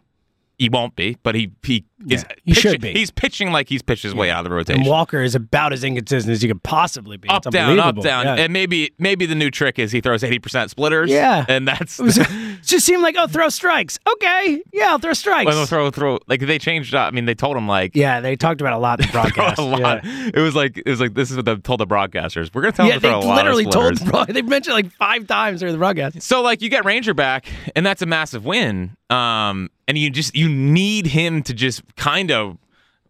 He 0.58 0.70
won't 0.70 0.96
be, 0.96 1.18
but 1.24 1.36
he 1.36 1.52
he 1.64 1.86
is. 2.10 2.24
Mm-hmm. 2.24 2.34
he 2.46 2.54
should 2.54 2.82
be. 2.82 2.94
He's 2.94 3.12
pitching 3.12 3.52
like 3.52 3.70
he's 3.70 3.82
pitched 3.82 4.04
his 4.04 4.14
way 4.16 4.30
out 4.30 4.40
of 4.40 4.44
the 4.46 4.50
and 4.56 4.58
rotation. 4.70 4.86
Walker 4.86 5.22
is 5.22 5.36
about 5.36 5.74
as 5.74 5.84
inconsistent 5.84 6.32
as 6.34 6.42
you 6.44 6.50
could 6.50 6.64
possibly 6.64 7.18
be. 7.18 7.30
Up 7.30 7.46
It's 7.46 7.54
down, 7.54 7.80
up 7.80 8.00
down, 8.02 8.26
Yeah. 8.26 8.36
and 8.44 8.54
maybe 8.54 8.94
maybe 9.00 9.26
the 9.26 9.36
new 9.36 9.50
trick 9.52 9.80
is 9.80 9.92
he 9.92 10.02
throws 10.02 10.24
eighty 10.24 10.40
percent 10.40 10.70
splitters. 10.72 11.10
Yeah. 11.10 11.46
and 11.48 11.68
that's 11.68 12.00
It 12.00 12.04
was- 12.04 12.18
just 12.64 12.86
seemed 12.86 13.02
like 13.04 13.16
oh, 13.18 13.28
throw 13.28 13.50
strikes. 13.50 14.00
Okay, 14.14 14.62
yeah, 14.74 14.90
I'll 14.92 15.00
throw 15.00 15.14
strikes. 15.14 15.46
when 15.46 15.56
they'll 15.56 15.66
throw 15.66 15.90
throw 15.92 16.20
like 16.28 16.40
they 16.42 16.60
changed. 16.60 16.94
up. 16.96 17.08
I 17.08 17.12
mean, 17.16 17.26
they 17.26 17.36
told 17.36 17.56
him 17.58 17.68
like 17.68 17.96
yeah, 17.96 18.20
they 18.22 18.36
talked 18.36 18.62
about 18.62 18.74
a 18.74 18.78
lot 18.78 19.00
in 19.00 19.08
the 19.08 19.12
broadcast. 19.14 19.60
a 19.60 19.64
lot. 19.64 20.04
Yeah. 20.04 20.32
It 20.34 20.40
was 20.40 20.56
like 20.56 20.78
it 20.78 20.86
was 20.90 21.00
like 21.00 21.14
this 21.14 21.30
is 21.32 21.38
what 21.38 21.46
they 21.46 21.56
told 21.58 21.80
the 21.80 21.88
broadcasters. 21.88 22.54
We're 22.54 22.62
gonna 22.64 22.72
tell 22.74 22.86
Yeah, 22.88 22.94
them 23.00 23.02
to 23.02 23.08
they 23.08 23.12
throw 23.14 23.20
a 23.20 23.28
lot 23.28 23.36
literally 23.38 23.66
of 23.66 23.72
told 23.72 23.98
they 24.28 24.42
mentioned 24.42 24.74
like 24.76 24.92
five 24.92 25.28
times 25.28 25.60
during 25.60 25.74
the 25.74 25.78
broadcast. 25.80 26.22
So 26.22 26.42
like 26.42 26.62
you 26.62 26.70
get 26.70 26.86
Ranger 26.86 27.14
back, 27.14 27.46
and 27.76 27.86
that's 27.86 28.02
a 28.02 28.06
massive 28.06 28.46
win. 28.46 28.96
Um, 29.10 29.70
and 29.88 29.98
you 29.98 30.10
just 30.10 30.36
you 30.36 30.50
need 30.50 31.06
him 31.06 31.44
to 31.44 31.54
just 31.54 31.93
kind 31.96 32.32
of 32.32 32.58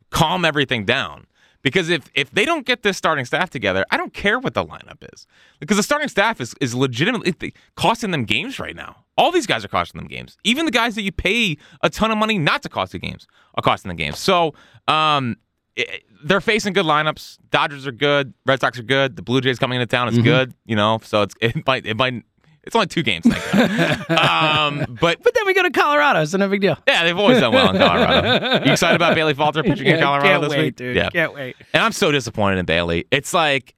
calm 0.09 0.45
everything 0.45 0.85
down 0.85 1.25
because 1.61 1.89
if 1.89 2.09
if 2.15 2.29
they 2.31 2.45
don't 2.45 2.65
get 2.65 2.83
this 2.83 2.97
starting 2.97 3.25
staff 3.25 3.49
together, 3.49 3.85
I 3.91 3.97
don't 3.97 4.13
care 4.13 4.39
what 4.39 4.53
the 4.53 4.63
lineup 4.65 5.03
is 5.13 5.25
because 5.59 5.77
the 5.77 5.83
starting 5.83 6.09
staff 6.09 6.39
is 6.41 6.53
is 6.61 6.75
legitimately 6.75 7.53
costing 7.75 8.11
them 8.11 8.25
games 8.25 8.59
right 8.59 8.75
now. 8.75 8.97
All 9.17 9.31
these 9.31 9.45
guys 9.47 9.63
are 9.63 9.67
costing 9.69 9.99
them 9.99 10.07
games. 10.07 10.37
Even 10.43 10.65
the 10.65 10.71
guys 10.71 10.95
that 10.95 11.03
you 11.03 11.11
pay 11.11 11.57
a 11.81 11.89
ton 11.89 12.11
of 12.11 12.17
money 12.17 12.37
not 12.37 12.63
to 12.63 12.69
cost 12.69 12.93
you 12.93 12.99
games 12.99 13.27
are 13.55 13.61
costing 13.61 13.89
them 13.89 13.97
games. 13.97 14.19
So 14.19 14.53
um. 14.87 15.37
it- 15.75 16.03
they're 16.25 16.39
facing 16.39 16.71
good 16.71 16.85
lineups. 16.85 17.37
Dodgers 17.51 17.85
are 17.85 17.91
good. 17.91 18.33
Red 18.45 18.61
Sox 18.61 18.79
are 18.79 18.83
good. 18.83 19.17
The 19.17 19.21
Blue 19.21 19.41
Jays 19.41 19.59
coming 19.59 19.81
into 19.81 19.87
town 19.93 20.07
is 20.07 20.17
good. 20.23 20.53
You 20.65 20.77
know, 20.77 21.01
so 21.03 21.23
it's 21.23 21.35
it 21.41 21.67
might 21.67 21.85
it 21.85 21.97
might 21.97 22.23
it's 22.63 22.75
only 22.75 22.87
two 22.87 23.03
games. 23.03 23.25
Thank 23.27 24.07
God. 24.07 24.11
um, 24.11 24.97
but 24.99 25.21
But 25.21 25.33
then 25.33 25.45
we 25.45 25.53
go 25.53 25.63
to 25.63 25.71
Colorado, 25.71 26.23
so 26.25 26.37
no 26.37 26.47
big 26.49 26.61
deal. 26.61 26.77
yeah, 26.87 27.03
they've 27.03 27.17
always 27.17 27.39
done 27.39 27.53
well 27.53 27.69
in 27.71 27.77
Colorado. 27.77 28.65
You 28.65 28.71
excited 28.71 28.95
about 28.95 29.15
Bailey 29.15 29.33
Falter 29.33 29.63
pitching 29.63 29.87
in 29.87 29.99
Colorado 29.99 30.27
can't 30.27 30.41
this 30.43 30.51
wait, 30.51 30.61
week? 30.63 30.75
dude. 30.77 30.95
Yeah, 30.95 31.09
Can't 31.09 31.33
wait. 31.33 31.55
and 31.73 31.83
I'm 31.83 31.91
so 31.91 32.11
disappointed 32.11 32.59
in 32.59 32.65
Bailey. 32.65 33.05
It's 33.11 33.33
like 33.33 33.75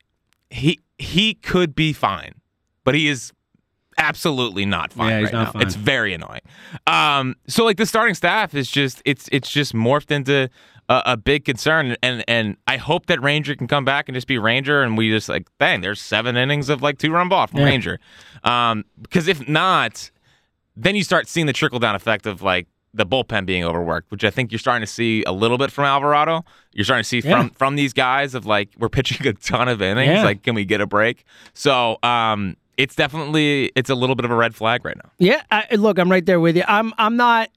he 0.49 0.79
he 0.97 1.33
could 1.33 1.75
be 1.75 1.93
fine, 1.93 2.33
but 2.83 2.95
he 2.95 3.07
is 3.07 3.31
absolutely 3.97 4.65
not 4.65 4.91
fine 4.93 5.09
Yeah, 5.09 5.19
he's 5.19 5.25
right 5.27 5.33
not 5.33 5.45
now. 5.45 5.51
fine. 5.53 5.61
It's 5.63 5.75
very 5.75 6.13
annoying. 6.13 6.41
Um, 6.85 7.35
so 7.47 7.63
like 7.63 7.77
the 7.77 7.85
starting 7.85 8.13
staff 8.15 8.53
is 8.53 8.69
just 8.69 9.01
it's 9.05 9.27
it's 9.31 9.49
just 9.49 9.73
morphed 9.73 10.11
into 10.11 10.49
a, 10.89 11.01
a 11.07 11.17
big 11.17 11.45
concern, 11.45 11.95
and 12.03 12.23
and 12.27 12.57
I 12.67 12.77
hope 12.77 13.07
that 13.07 13.21
Ranger 13.21 13.55
can 13.55 13.67
come 13.67 13.85
back 13.85 14.07
and 14.07 14.15
just 14.15 14.27
be 14.27 14.37
Ranger, 14.37 14.81
and 14.83 14.97
we 14.97 15.09
just 15.09 15.29
like 15.29 15.47
bang, 15.57 15.81
there's 15.81 16.01
seven 16.01 16.35
innings 16.37 16.69
of 16.69 16.81
like 16.81 16.97
two 16.97 17.11
run 17.11 17.29
ball 17.29 17.47
from 17.47 17.59
Yeah. 17.59 17.65
Ranger, 17.65 17.99
um, 18.43 18.85
because 19.01 19.27
if 19.27 19.47
not, 19.47 20.11
then 20.75 20.95
you 20.95 21.03
start 21.03 21.27
seeing 21.27 21.45
the 21.47 21.53
trickle 21.53 21.79
down 21.79 21.95
effect 21.95 22.25
of 22.25 22.41
like 22.41 22.67
the 22.93 23.05
bullpen 23.05 23.45
being 23.45 23.63
overworked, 23.65 24.09
which 24.09 24.23
I 24.23 24.29
think 24.29 24.51
you're 24.53 24.59
starting 24.59 24.81
to 24.85 24.91
see 24.91 25.21
a 25.27 25.31
little 25.33 25.57
bit 25.57 25.69
from 25.69 25.83
Alvarado. 25.83 26.45
You're 26.71 26.85
starting 26.85 27.03
to 27.03 27.07
see 27.09 27.19
Yeah. 27.19 27.41
from 27.41 27.49
from 27.51 27.75
these 27.75 27.91
guys 27.93 28.35
of 28.35 28.45
like 28.45 28.69
we're 28.77 28.87
pitching 28.89 29.25
a 29.27 29.33
ton 29.33 29.67
of 29.67 29.81
innings. 29.81 30.07
Yeah. 30.09 30.23
Like, 30.23 30.43
can 30.43 30.55
we 30.55 30.63
get 30.65 30.79
a 30.81 30.85
break? 30.87 31.25
So 31.53 31.97
um, 32.03 32.55
it's 32.77 32.95
definitely 32.95 33.71
it's 33.75 33.89
a 33.89 33.95
little 33.95 34.15
bit 34.15 34.23
of 34.25 34.31
a 34.31 34.35
red 34.35 34.55
flag 34.55 34.85
right 34.85 34.95
now. 34.95 35.09
Yeah, 35.17 35.41
I, 35.51 35.75
look, 35.75 35.97
I'm 35.97 36.09
right 36.11 36.25
there 36.25 36.39
with 36.39 36.55
you. 36.55 36.63
I'm 36.67 36.93
I'm 36.97 37.17
not 37.17 37.49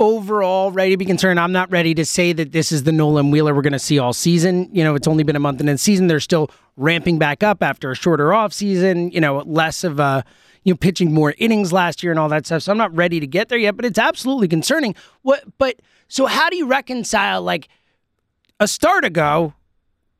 overall 0.00 0.72
ready 0.72 0.92
to 0.92 0.96
be 0.96 1.04
concerned. 1.04 1.38
I'm 1.38 1.52
not 1.52 1.70
ready 1.70 1.94
to 1.94 2.04
say 2.04 2.32
that 2.32 2.52
this 2.52 2.72
is 2.72 2.84
the 2.84 2.90
Nolan 2.90 3.30
Wheeler 3.30 3.54
we're 3.54 3.62
going 3.62 3.74
to 3.74 3.78
see 3.78 3.98
all 3.98 4.14
season. 4.14 4.68
You 4.72 4.82
know, 4.82 4.94
it's 4.94 5.06
only 5.06 5.22
been 5.22 5.36
a 5.36 5.40
month 5.40 5.60
into 5.60 5.72
the 5.72 5.78
season. 5.78 6.06
They're 6.06 6.18
still 6.20 6.50
ramping 6.76 7.18
back 7.18 7.42
up 7.42 7.62
after 7.62 7.90
a 7.90 7.94
shorter 7.94 8.32
off 8.32 8.52
season. 8.52 9.10
You 9.10 9.20
know, 9.20 9.38
less 9.46 9.84
of 9.84 10.00
a 10.00 10.24
you 10.64 10.72
know 10.72 10.76
pitching 10.76 11.12
more 11.12 11.34
innings 11.38 11.72
last 11.72 12.02
year 12.02 12.10
and 12.10 12.18
all 12.18 12.30
that 12.30 12.46
stuff. 12.46 12.62
So 12.62 12.72
I'm 12.72 12.78
not 12.78 12.94
ready 12.96 13.20
to 13.20 13.26
get 13.26 13.50
there 13.50 13.58
yet, 13.58 13.76
but 13.76 13.84
it's 13.84 13.98
absolutely 13.98 14.48
concerning. 14.48 14.94
What? 15.22 15.44
But 15.58 15.80
so 16.08 16.26
how 16.26 16.48
do 16.48 16.56
you 16.56 16.66
reconcile 16.66 17.42
like 17.42 17.68
a 18.58 18.66
start 18.66 19.04
ago, 19.04 19.52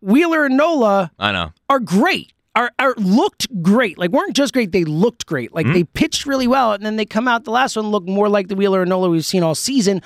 Wheeler 0.00 0.44
and 0.44 0.56
Nola? 0.56 1.10
I 1.18 1.32
know. 1.32 1.52
are 1.68 1.80
great. 1.80 2.32
Are, 2.56 2.72
are 2.80 2.94
looked 2.96 3.46
great. 3.62 3.96
Like 3.96 4.10
weren't 4.10 4.34
just 4.34 4.52
great, 4.52 4.72
they 4.72 4.84
looked 4.84 5.24
great. 5.26 5.54
Like 5.54 5.66
hmm? 5.66 5.72
they 5.72 5.84
pitched 5.84 6.26
really 6.26 6.48
well, 6.48 6.72
and 6.72 6.84
then 6.84 6.96
they 6.96 7.06
come 7.06 7.28
out 7.28 7.44
the 7.44 7.52
last 7.52 7.76
one 7.76 7.90
look 7.90 8.08
more 8.08 8.28
like 8.28 8.48
the 8.48 8.56
Wheeler 8.56 8.82
and 8.82 8.88
Nola 8.88 9.08
we've 9.08 9.24
seen 9.24 9.42
all 9.42 9.54
season. 9.54 10.02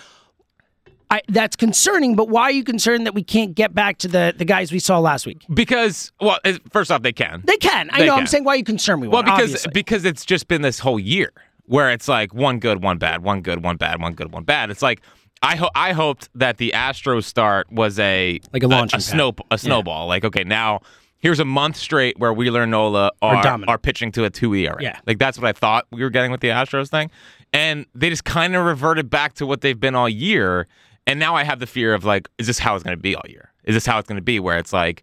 I, 1.11 1.21
that's 1.29 1.55
concerning, 1.55 2.17
but 2.17 2.29
why 2.29 2.43
are 2.45 2.51
you 2.51 2.65
concerned 2.65 3.07
that 3.07 3.15
we 3.15 3.23
can't 3.23 3.55
get 3.55 3.75
back 3.75 3.99
to 3.99 4.09
the, 4.09 4.35
the 4.37 4.45
guys 4.45 4.73
we 4.73 4.79
saw 4.79 4.99
last 4.99 5.27
week? 5.27 5.43
Because 5.53 6.11
well, 6.21 6.39
first 6.73 6.91
off, 6.91 7.03
they 7.03 7.13
can. 7.13 7.43
They 7.47 7.57
can. 7.57 7.89
I 7.91 8.01
They 8.01 8.07
know. 8.07 8.17
I'm 8.17 8.27
saying 8.27 8.45
why 8.45 8.55
are 8.55 8.57
you 8.57 8.65
concerned 8.65 9.01
we 9.01 9.09
Well, 9.09 9.23
because 9.23 9.43
obviously. 9.43 9.71
because 9.73 10.05
it's 10.05 10.25
just 10.25 10.49
been 10.49 10.63
this 10.63 10.79
whole 10.81 10.99
year 10.99 11.33
where 11.67 11.91
it's 11.91 12.09
like 12.09 12.35
one 12.35 12.59
good, 12.59 12.83
one 12.83 12.99
bad, 12.99 13.23
one 13.23 13.43
good, 13.43 13.63
one 13.63 13.77
bad, 13.77 14.03
one 14.03 14.15
good, 14.15 14.33
one 14.33 14.45
bad. 14.45 14.71
It's 14.71 14.83
like 14.83 15.03
I 15.43 15.57
ho- 15.57 15.71
I 15.75 15.93
hoped 15.93 16.31
that 16.35 16.57
the 16.57 16.73
Astros 16.75 17.25
start 17.25 17.71
was 17.71 17.99
a 17.99 18.41
Like 18.53 18.63
a 18.63 18.67
launching 18.67 18.97
a, 18.97 18.99
pad. 18.99 19.03
snow 19.03 19.35
a 19.51 19.59
snowball. 19.59 20.09
Like 20.09 20.25
okay, 20.25 20.43
now 20.43 20.81
here's 21.25 21.41
a 21.41 21.45
month 21.45 21.75
straight 21.75 22.19
where 22.19 22.35
Wheeler 22.35 22.63
and 22.63 22.71
Nola 22.71 23.11
are 23.23 23.59
are 23.67 23.79
pitching 23.79 24.13
to 24.13 24.25
a 24.25 24.31
two 24.31 24.55
ERA. 24.55 24.77
Yeah. 24.81 25.01
like 25.07 25.19
that's 25.19 25.39
what 25.39 25.47
I 25.49 25.53
thought 25.53 25.87
we 25.91 26.03
were 26.03 26.11
getting 26.11 26.31
with 26.31 26.43
the 26.43 26.49
Astros 26.49 26.89
thing, 26.91 27.11
and 27.53 27.87
they 27.95 28.11
just 28.11 28.25
kind 28.25 28.55
of 28.55 28.65
reverted 28.65 29.09
back 29.09 29.33
to 29.35 29.47
what 29.47 29.63
they've 29.63 29.81
been 29.81 29.95
all 29.95 30.09
year. 30.09 30.69
And 31.07 31.19
now 31.19 31.35
I 31.35 31.43
have 31.45 31.61
the 31.61 31.67
fear 31.67 31.95
of 31.95 32.05
like, 32.05 32.29
is 32.39 32.47
this 32.47 32.59
how 32.59 32.75
it's 32.75 32.85
going 32.85 32.97
to 32.97 33.03
be 33.03 33.15
all 33.17 33.25
year? 33.29 33.53
Is 33.65 33.75
this 33.75 33.87
how 33.87 33.99
it's 33.99 34.07
going 34.09 34.17
to 34.17 34.23
be? 34.23 34.39
Where 34.39 34.59
it's 34.59 34.73
like 34.73 35.03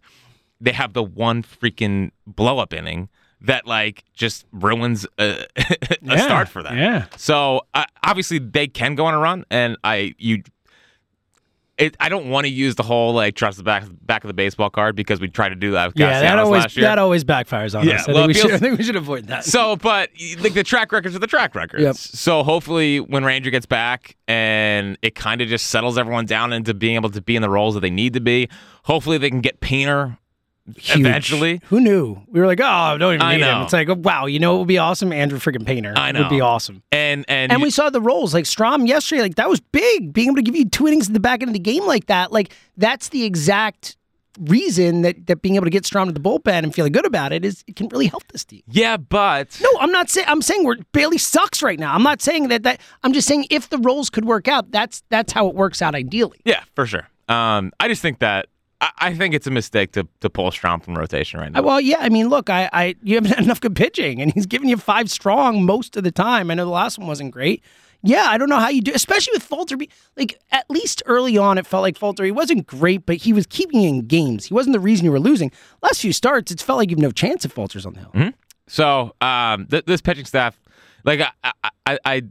they 0.60 0.72
have 0.72 0.92
the 0.92 1.02
one 1.02 1.42
freaking 1.42 2.12
blow 2.26 2.58
up 2.58 2.72
inning 2.72 3.08
that 3.40 3.66
like 3.66 4.04
just 4.14 4.46
ruins 4.52 5.04
a, 5.18 5.44
a 5.56 5.76
Yeah, 6.02 6.18
start 6.18 6.48
for 6.48 6.62
them. 6.62 6.78
yeah. 6.78 7.06
So 7.16 7.62
uh, 7.74 7.84
obviously 8.04 8.38
they 8.38 8.68
can 8.68 8.94
go 8.94 9.06
on 9.06 9.14
a 9.14 9.18
run, 9.18 9.44
and 9.50 9.76
I 9.82 10.14
you. 10.18 10.42
It, 11.82 11.96
I 12.00 12.08
don't 12.08 12.30
want 12.30 12.44
to 12.46 12.50
use 12.52 12.76
the 12.76 12.82
whole 12.82 13.12
like 13.12 13.34
trust 13.34 13.58
the 13.58 13.64
back 13.64 13.84
back 14.02 14.22
of 14.24 14.28
the 14.28 14.34
baseball 14.34 14.70
card 14.70 14.94
because 14.94 15.20
we 15.20 15.28
tried 15.28 15.50
to 15.50 15.54
do 15.56 15.72
that 15.72 15.88
with 15.88 15.98
yeah, 15.98 16.20
that 16.20 16.38
always 16.38 16.62
last 16.62 16.76
year. 16.76 16.86
that 16.86 16.98
always 16.98 17.24
backfires 17.24 17.78
on 17.78 17.86
Yeah, 17.86 17.96
us. 17.96 18.08
I, 18.08 18.12
well, 18.12 18.26
think 18.26 18.34
we 18.36 18.40
it 18.40 18.42
should, 18.42 18.52
I 18.52 18.58
think 18.58 18.78
we 18.78 18.84
should 18.84 18.96
avoid 18.96 19.26
that. 19.26 19.44
So, 19.44 19.76
but 19.76 20.10
like 20.40 20.54
the 20.54 20.62
track 20.62 20.92
records 20.92 21.16
are 21.16 21.18
the 21.18 21.26
track 21.26 21.54
records. 21.54 21.82
Yep. 21.82 21.96
So 21.96 22.42
hopefully, 22.42 23.00
when 23.00 23.24
Ranger 23.24 23.50
gets 23.50 23.66
back 23.66 24.16
and 24.28 24.96
it 25.02 25.14
kind 25.14 25.40
of 25.40 25.48
just 25.48 25.66
settles 25.68 25.98
everyone 25.98 26.26
down 26.26 26.52
into 26.52 26.72
being 26.74 26.94
able 26.94 27.10
to 27.10 27.20
be 27.20 27.34
in 27.36 27.42
the 27.42 27.50
roles 27.50 27.74
that 27.74 27.80
they 27.80 27.90
need 27.90 28.12
to 28.14 28.20
be, 28.20 28.48
hopefully 28.84 29.18
they 29.18 29.28
can 29.30 29.40
get 29.40 29.60
Painter 29.60 30.18
Huge. 30.76 31.00
eventually. 31.00 31.60
who 31.66 31.80
knew? 31.80 32.20
We 32.28 32.38
were 32.40 32.46
like, 32.46 32.60
oh, 32.62 32.96
don't 32.98 33.14
even 33.14 33.22
I 33.22 33.36
need 33.36 33.42
him. 33.42 33.58
know. 33.58 33.62
It's 33.64 33.72
like, 33.72 33.88
wow, 33.88 34.26
you 34.26 34.38
know 34.38 34.54
it 34.56 34.58
would 34.60 34.68
be 34.68 34.78
awesome? 34.78 35.12
Andrew 35.12 35.38
freaking 35.40 35.66
Painter. 35.66 35.92
I 35.96 36.12
know, 36.12 36.20
would 36.20 36.28
be 36.30 36.40
awesome. 36.40 36.82
And 36.92 37.24
and, 37.28 37.50
And 37.52 37.60
you- 37.60 37.64
we 37.64 37.70
saw 37.70 37.90
the 37.90 38.00
roles 38.00 38.32
like 38.32 38.44
Strahm 38.44 38.86
yesterday. 38.86 39.22
Like 39.22 39.34
that 39.34 39.48
was 39.48 39.58
big. 39.60 40.12
Being 40.12 40.28
able 40.28 40.36
to 40.36 40.42
give 40.42 40.54
you 40.56 40.68
two 40.68 40.86
innings 40.86 41.08
in 41.08 41.14
the 41.14 41.20
back 41.20 41.42
end 41.42 41.48
of 41.48 41.52
the 41.54 41.58
game 41.58 41.84
like 41.86 42.06
that. 42.06 42.32
Like 42.32 42.54
that's 42.76 43.08
the 43.08 43.24
exact 43.24 43.96
reason 44.40 45.02
that 45.02 45.26
that 45.26 45.42
being 45.42 45.56
able 45.56 45.66
to 45.66 45.70
get 45.70 45.82
Strahm 45.84 46.06
to 46.06 46.12
the 46.12 46.20
bullpen 46.20 46.62
and 46.62 46.74
feeling 46.74 46.92
good 46.92 47.04
about 47.04 47.32
it 47.32 47.44
is 47.44 47.62
it 47.66 47.76
can 47.76 47.88
really 47.88 48.06
help 48.06 48.22
this 48.32 48.44
team. 48.44 48.62
yeah, 48.68 48.96
but 48.96 49.58
No, 49.60 49.68
I'm 49.80 49.92
not 49.92 50.08
saying 50.08 50.26
I'm 50.28 50.40
saying 50.42 50.64
we're 50.64 50.76
Bailey 50.92 51.18
sucks 51.18 51.62
right 51.62 51.78
now. 51.78 51.92
I'm 51.94 52.02
not 52.02 52.22
saying 52.22 52.48
that 52.48 52.62
that 52.62 52.80
I'm 53.02 53.12
just 53.12 53.28
saying 53.28 53.46
if 53.50 53.68
the 53.68 53.78
roles 53.78 54.08
could 54.10 54.24
work 54.24 54.48
out, 54.48 54.70
that's 54.70 55.02
that's 55.10 55.32
how 55.32 55.48
it 55.48 55.54
works 55.54 55.82
out 55.82 55.94
ideally. 55.94 56.38
Yeah, 56.44 56.62
for 56.74 56.86
sure. 56.86 57.08
Um, 57.28 57.72
I 57.78 57.88
just 57.88 58.00
think 58.00 58.20
that 58.20 58.46
I, 58.82 58.90
I 58.98 59.14
think 59.14 59.32
it's 59.34 59.46
a 59.46 59.50
mistake 59.50 59.92
to 59.92 60.06
to 60.20 60.28
pull 60.28 60.50
Strahm 60.50 60.82
from 60.82 60.94
rotation 60.98 61.40
right 61.40 61.50
now. 61.50 61.62
Well, 61.62 61.80
yeah, 61.80 61.98
I 62.00 62.10
mean, 62.10 62.28
look, 62.28 62.50
I, 62.50 62.68
I 62.72 62.96
you 63.02 63.14
haven't 63.14 63.30
had 63.30 63.44
enough 63.44 63.60
good 63.62 63.74
pitching, 63.76 64.20
and 64.20 64.30
he's 64.34 64.44
giving 64.46 64.68
you 64.68 64.76
five 64.76 65.10
strong 65.10 65.64
most 65.64 65.96
of 65.96 66.04
the 66.04 66.12
time. 66.12 66.50
I 66.50 66.54
know 66.54 66.64
the 66.66 66.70
last 66.70 66.98
one 66.98 67.06
wasn't 67.08 67.30
great. 67.30 67.62
Yeah, 68.04 68.26
I 68.28 68.36
don't 68.36 68.48
know 68.48 68.58
how 68.58 68.68
you 68.68 68.80
do, 68.82 68.90
especially 68.92 69.30
with 69.34 69.44
Falter. 69.44 69.76
Like 70.16 70.40
at 70.50 70.68
least 70.68 71.02
early 71.06 71.38
on, 71.38 71.56
it 71.56 71.66
felt 71.66 71.82
like 71.82 71.96
Falter. 71.96 72.24
He 72.24 72.32
wasn't 72.32 72.66
great, 72.66 73.06
but 73.06 73.16
he 73.16 73.32
was 73.32 73.46
keeping 73.46 73.80
you 73.80 73.88
in 73.88 74.06
games. 74.08 74.46
He 74.46 74.54
wasn't 74.54 74.72
the 74.74 74.80
reason 74.80 75.04
you 75.04 75.12
were 75.12 75.20
losing. 75.20 75.52
Last 75.82 76.00
few 76.00 76.12
starts, 76.12 76.50
it's 76.50 76.62
felt 76.64 76.78
like 76.78 76.90
you've 76.90 76.98
no 76.98 77.12
chance 77.12 77.44
if 77.44 77.52
Falter's 77.52 77.86
on 77.86 77.92
the 77.94 78.00
hill. 78.00 78.10
Mm-hmm. 78.12 78.30
So 78.66 79.14
um, 79.20 79.66
th- 79.66 79.84
this 79.84 80.00
pitching 80.00 80.24
staff, 80.24 80.58
like 81.04 81.20
I, 81.20 81.52
I, 81.86 81.98
I, 82.04 82.22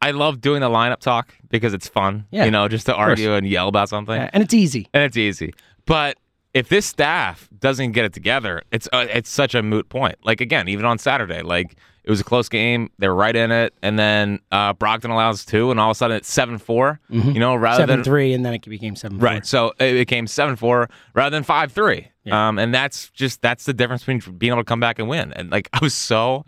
I 0.00 0.10
love 0.12 0.40
doing 0.40 0.60
the 0.62 0.70
lineup 0.70 1.00
talk 1.00 1.34
because 1.50 1.74
it's 1.74 1.86
fun. 1.88 2.24
Yeah, 2.30 2.46
you 2.46 2.50
know, 2.50 2.66
just 2.68 2.86
to 2.86 2.94
argue 2.94 3.34
and 3.34 3.46
yell 3.46 3.68
about 3.68 3.90
something, 3.90 4.14
Yeah, 4.16 4.30
and 4.32 4.42
it's 4.42 4.54
easy. 4.54 4.88
and 4.94 5.02
it's 5.02 5.18
easy. 5.18 5.52
But 5.86 6.16
if 6.52 6.68
this 6.68 6.86
staff 6.86 7.48
doesn't 7.58 7.92
get 7.92 8.04
it 8.04 8.12
together, 8.12 8.62
it's 8.72 8.88
uh, 8.92 9.06
it's 9.10 9.30
such 9.30 9.54
a 9.54 9.62
moot 9.62 9.88
point. 9.88 10.16
Like 10.24 10.40
again, 10.40 10.68
even 10.68 10.84
on 10.86 10.98
Saturday, 10.98 11.42
like 11.42 11.76
it 12.04 12.10
was 12.10 12.20
a 12.20 12.24
close 12.24 12.48
game. 12.50 12.90
They 12.98 13.08
were 13.08 13.14
right 13.14 13.34
in 13.34 13.50
it, 13.50 13.72
and 13.82 13.98
then 13.98 14.38
uh, 14.52 14.74
Brogdon 14.74 15.10
allows 15.10 15.44
two, 15.44 15.70
and 15.70 15.80
all 15.80 15.90
of 15.90 15.94
a 15.96 15.98
sudden 15.98 16.16
it's 16.18 16.30
seven 16.30 16.58
four. 16.58 17.00
You 17.08 17.34
know, 17.40 17.54
rather 17.56 17.82
Seven 17.82 17.96
than 17.98 18.04
three, 18.04 18.32
and 18.34 18.44
then 18.44 18.54
it 18.54 18.62
became 18.62 18.94
seven. 18.94 19.18
four. 19.18 19.24
Right. 19.26 19.46
So 19.46 19.72
it 19.80 19.94
became 19.94 20.26
seven 20.26 20.56
four 20.56 20.88
rather 21.14 21.34
than 21.34 21.42
five 21.44 21.72
three. 21.72 22.08
Yeah. 22.24 22.48
Um, 22.48 22.58
and 22.58 22.74
that's 22.74 23.10
just 23.10 23.42
that's 23.42 23.64
the 23.64 23.74
difference 23.74 24.02
between 24.04 24.36
being 24.38 24.52
able 24.52 24.62
to 24.62 24.66
come 24.66 24.80
back 24.80 24.98
and 24.98 25.08
win. 25.08 25.32
And 25.32 25.50
like 25.50 25.68
I 25.74 25.78
was 25.82 25.94
so, 25.94 26.44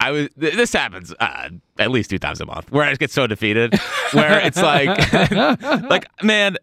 I 0.00 0.10
was. 0.12 0.28
th- 0.40 0.54
This 0.54 0.72
happens 0.72 1.12
uh, 1.20 1.50
at 1.78 1.90
least 1.90 2.10
two 2.10 2.18
times 2.18 2.40
a 2.40 2.46
month 2.46 2.70
where 2.72 2.84
I 2.84 2.94
get 2.94 3.10
so 3.10 3.26
defeated, 3.26 3.74
where 4.12 4.40
it's 4.40 4.60
like, 4.60 4.88
like 5.90 6.06
man, 6.22 6.56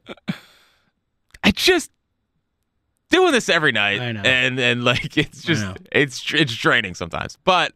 I 1.44 1.52
just 1.52 1.92
doing 3.10 3.32
this 3.32 3.50
every 3.50 3.72
night, 3.72 4.00
and 4.26 4.60
and 4.60 4.84
like 4.84 5.18
it's 5.18 5.42
just 5.44 5.64
it's 5.92 6.34
it's 6.34 6.56
draining 6.56 6.96
sometimes. 6.96 7.38
But 7.44 7.74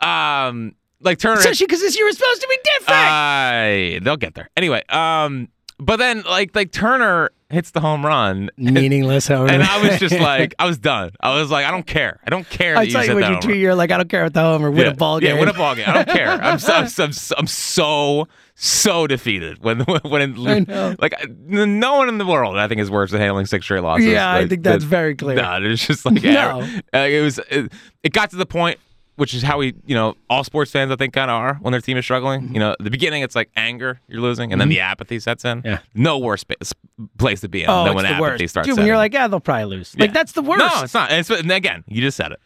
um, 0.00 0.74
like 1.00 1.18
Turner, 1.18 1.38
Especially 1.38 1.66
because 1.66 1.80
this 1.80 1.96
year 1.96 2.06
was 2.06 2.16
supposed 2.16 2.40
to 2.40 2.48
be 2.48 2.58
different. 2.78 3.00
I 3.00 4.00
they'll 4.02 4.16
get 4.16 4.34
there 4.34 4.50
anyway. 4.56 4.82
Um, 4.88 5.48
but 5.82 5.96
then 5.96 6.22
like 6.22 6.54
like 6.54 6.72
Turner 6.72 7.30
hits 7.50 7.70
the 7.72 7.80
home 7.80 8.04
run, 8.04 8.50
and, 8.56 8.72
Meaningless, 8.74 9.28
however. 9.28 9.52
and 9.52 9.62
I 9.62 9.82
was 9.82 10.00
just 10.00 10.14
like, 10.18 10.54
I 10.58 10.64
was 10.64 10.78
done. 10.78 11.10
I 11.20 11.38
was 11.38 11.50
like, 11.50 11.66
I 11.66 11.70
don't 11.70 11.86
care. 11.86 12.18
I 12.26 12.30
don't 12.30 12.48
care. 12.48 12.76
I 12.76 12.86
that 12.86 12.92
saw 12.92 12.98
you 13.00 13.02
you 13.02 13.06
said 13.08 13.14
with 13.14 13.22
that 13.24 13.28
your 13.28 13.34
homer. 13.36 13.40
tweet. 13.42 13.56
You're 13.58 13.74
like, 13.74 13.90
I 13.90 13.98
don't 13.98 14.08
care 14.08 14.24
what 14.24 14.32
the 14.32 14.40
home 14.40 14.64
or 14.64 14.70
win 14.70 14.86
yeah. 14.86 14.92
a 14.92 14.94
ball 14.94 15.20
game. 15.20 15.34
Yeah, 15.34 15.40
win 15.40 15.48
a 15.48 15.52
ball 15.52 15.74
game. 15.74 15.84
I 15.86 15.92
don't 15.92 16.08
care. 16.08 16.28
I'm 16.42 16.58
so, 16.58 16.72
I'm, 16.72 16.88
so, 16.88 17.34
I'm, 17.36 17.46
so, 17.46 18.26
so 18.54 19.06
defeated 19.06 19.62
when 19.62 19.80
when 20.04 20.34
like 20.98 21.28
no 21.46 21.96
one 21.96 22.08
in 22.08 22.18
the 22.18 22.26
world 22.26 22.56
I 22.56 22.68
think 22.68 22.80
is 22.80 22.90
worse 22.90 23.12
at 23.12 23.20
handling 23.20 23.46
six 23.46 23.66
straight 23.66 23.82
losses. 23.82 24.06
Yeah, 24.06 24.32
I 24.32 24.48
think 24.48 24.62
that's 24.62 24.84
that- 24.84 24.88
very 24.88 25.14
clear. 25.14 25.36
No, 25.36 25.58
it's 25.62 25.86
just 25.86 26.06
like 26.06 26.22
No. 26.22 26.62
uh, 26.94 26.98
it 26.98 27.22
was. 27.22 27.38
It, 27.50 27.72
it 28.02 28.12
got 28.12 28.30
to 28.30 28.36
the 28.36 28.46
point, 28.46 28.78
which 29.16 29.34
is 29.34 29.42
how 29.42 29.58
we, 29.58 29.74
you 29.84 29.94
know, 29.94 30.14
all 30.30 30.42
sports 30.44 30.70
fans 30.70 30.90
I 30.90 30.96
think 30.96 31.12
kind 31.12 31.30
of 31.30 31.34
are 31.36 31.54
when 31.56 31.72
their 31.72 31.80
team 31.80 31.96
is 31.96 32.04
struggling. 32.04 32.42
Mm-hmm. 32.42 32.54
You 32.54 32.60
know, 32.60 32.76
the 32.80 32.90
beginning 32.90 33.22
it's 33.22 33.34
like 33.36 33.50
anger, 33.56 34.00
you're 34.08 34.20
losing, 34.22 34.52
and 34.52 34.60
then 34.60 34.68
the 34.68 34.80
apathy 34.80 35.20
sets 35.20 35.44
in. 35.44 35.62
Yeah. 35.64 35.78
No 35.94 36.18
worse 36.18 36.44
place 37.18 37.40
to 37.42 37.48
be 37.48 37.62
in 37.64 37.70
Oh, 37.70 37.84
than 37.84 37.94
when 37.94 38.04
the 38.04 38.10
apathy 38.10 38.44
worst. 38.44 38.48
starts. 38.50 38.68
Dude, 38.68 38.76
when 38.78 38.86
you're 38.86 38.96
like, 38.96 39.12
yeah, 39.12 39.28
they'll 39.28 39.40
probably 39.40 39.64
lose. 39.76 39.94
Like 39.98 40.08
Yeah. 40.08 40.12
that's 40.14 40.32
the 40.32 40.42
worst. 40.42 40.58
No, 40.64 40.82
it's 40.82 40.94
not. 40.94 41.12
It's, 41.12 41.30
and 41.30 41.50
again, 41.52 41.84
you 41.86 42.00
just 42.00 42.16
said 42.16 42.32
it. 42.32 42.40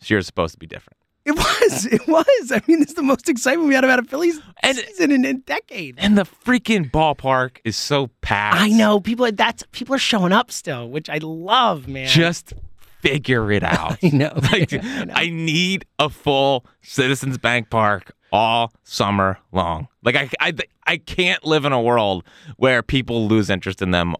This 0.00 0.10
year's 0.10 0.26
supposed 0.26 0.52
to 0.54 0.58
be 0.58 0.66
different. 0.66 0.96
It 1.24 1.32
was. 1.36 1.86
It 1.92 2.06
was. 2.08 2.52
I 2.52 2.62
mean, 2.66 2.80
it's 2.82 2.94
the 2.94 3.02
most 3.02 3.28
excitement 3.28 3.68
we 3.68 3.74
had 3.74 3.84
about 3.84 3.98
a 3.98 4.02
Phillies 4.04 4.40
And- 4.62 4.76
season 4.78 5.10
in 5.12 5.24
a 5.24 5.34
decade. 5.34 5.96
And 5.98 6.16
the 6.16 6.24
freaking 6.24 6.90
ballpark 6.90 7.58
is 7.64 7.76
so 7.76 8.08
packed. 8.22 8.56
I 8.60 8.68
know 8.68 9.00
people. 9.00 9.26
are- 9.26 9.30
That's 9.32 9.62
people 9.72 9.94
are 9.94 9.98
showing 9.98 10.32
up 10.32 10.50
still, 10.50 10.88
which 10.88 11.10
I 11.10 11.18
love, 11.22 11.86
man. 11.88 12.08
Just 12.08 12.54
figure 13.00 13.50
it 13.52 13.62
out. 13.62 13.98
I 14.02 14.08
know. 14.08 14.32
Like, 14.52 14.72
I 14.84 15.04
know. 15.04 15.14
I 15.14 15.30
need 15.30 15.84
a 15.98 16.08
full 16.08 16.66
Citizens 16.82 17.38
Bank 17.38 17.70
Park 17.70 18.12
all 18.32 18.72
summer 18.84 19.38
long. 19.52 19.88
Like 20.02 20.16
I, 20.16 20.30
I, 20.40 20.52
I 20.86 20.96
can't 20.98 21.44
live 21.44 21.64
in 21.64 21.72
a 21.72 21.80
world 21.80 22.24
where 22.56 22.82
people 22.82 23.26
lose 23.26 23.50
interest 23.50 23.82
in 23.82 23.90
them 23.90 24.14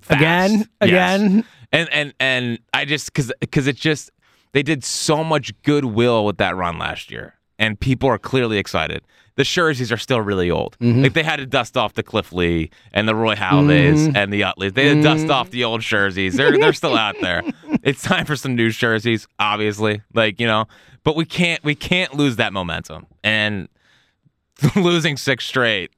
fast. 0.00 0.20
Again? 0.20 0.68
Yes. 0.82 1.20
Again? 1.20 1.44
And 1.72 1.88
and 1.92 2.14
and 2.18 2.58
I 2.74 2.84
just 2.84 3.06
because 3.06 3.32
because 3.38 3.68
it 3.68 3.76
just 3.76 4.10
they 4.52 4.62
did 4.62 4.82
so 4.82 5.22
much 5.22 5.52
goodwill 5.62 6.24
with 6.24 6.38
that 6.38 6.56
run 6.56 6.78
last 6.78 7.12
year, 7.12 7.34
and 7.60 7.78
people 7.78 8.08
are 8.08 8.18
clearly 8.18 8.58
excited. 8.58 9.02
The 9.36 9.44
jerseys 9.44 9.92
are 9.92 9.96
still 9.96 10.20
really 10.20 10.50
old. 10.50 10.76
Mm-hmm. 10.80 11.02
Like 11.04 11.12
they 11.14 11.22
had 11.22 11.36
to 11.36 11.46
dust 11.46 11.76
off 11.76 11.94
the 11.94 12.02
Cliff 12.02 12.32
Lee 12.32 12.70
and 12.92 13.06
the 13.08 13.14
Roy 13.14 13.36
Halladays 13.36 14.08
Mm-hmm. 14.08 14.16
and 14.16 14.32
the 14.32 14.38
Utleys. 14.38 14.72
They 14.72 14.88
had 14.88 14.96
to 14.96 15.02
dust 15.02 15.28
off 15.30 15.50
the 15.50 15.62
old 15.64 15.80
jerseys. 15.82 16.34
They're 16.34 16.58
they're 16.58 16.72
still 16.72 16.96
out 16.96 17.14
there. 17.20 17.42
It's 17.82 18.02
time 18.02 18.26
for 18.26 18.36
some 18.36 18.56
new 18.56 18.70
jerseys, 18.70 19.26
obviously. 19.38 20.02
Like 20.12 20.38
you 20.40 20.46
know, 20.46 20.66
but 21.04 21.16
we 21.16 21.24
can't 21.24 21.62
we 21.64 21.74
can't 21.74 22.12
lose 22.14 22.36
that 22.36 22.52
momentum. 22.52 23.06
And 23.24 23.68
losing 24.76 25.16
six 25.16 25.46
straight, 25.46 25.90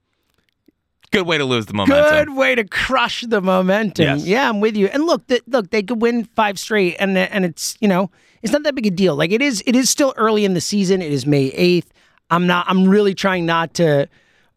good 1.10 1.26
way 1.26 1.38
to 1.38 1.44
lose 1.44 1.66
the 1.66 1.72
momentum. 1.74 2.26
Good 2.26 2.36
way 2.36 2.54
to 2.54 2.64
crush 2.64 3.22
the 3.22 3.40
momentum. 3.40 4.04
Yes. 4.04 4.24
Yeah, 4.26 4.48
I'm 4.48 4.60
with 4.60 4.76
you. 4.76 4.86
And 4.88 5.04
look, 5.04 5.26
the, 5.26 5.40
look, 5.48 5.70
they 5.70 5.82
could 5.82 6.00
win 6.00 6.24
five 6.36 6.58
straight, 6.58 6.96
and 7.00 7.16
and 7.18 7.44
it's 7.44 7.76
you 7.80 7.88
know 7.88 8.10
it's 8.42 8.52
not 8.52 8.62
that 8.64 8.74
big 8.74 8.86
a 8.86 8.90
deal. 8.90 9.16
Like 9.16 9.30
it 9.32 9.42
is, 9.42 9.62
it 9.66 9.76
is 9.76 9.88
still 9.90 10.14
early 10.16 10.44
in 10.44 10.54
the 10.54 10.60
season. 10.60 11.00
It 11.02 11.12
is 11.12 11.26
May 11.26 11.46
eighth. 11.46 11.92
I'm 12.30 12.46
not. 12.46 12.66
I'm 12.68 12.88
really 12.88 13.14
trying 13.14 13.46
not 13.46 13.74
to 13.74 14.08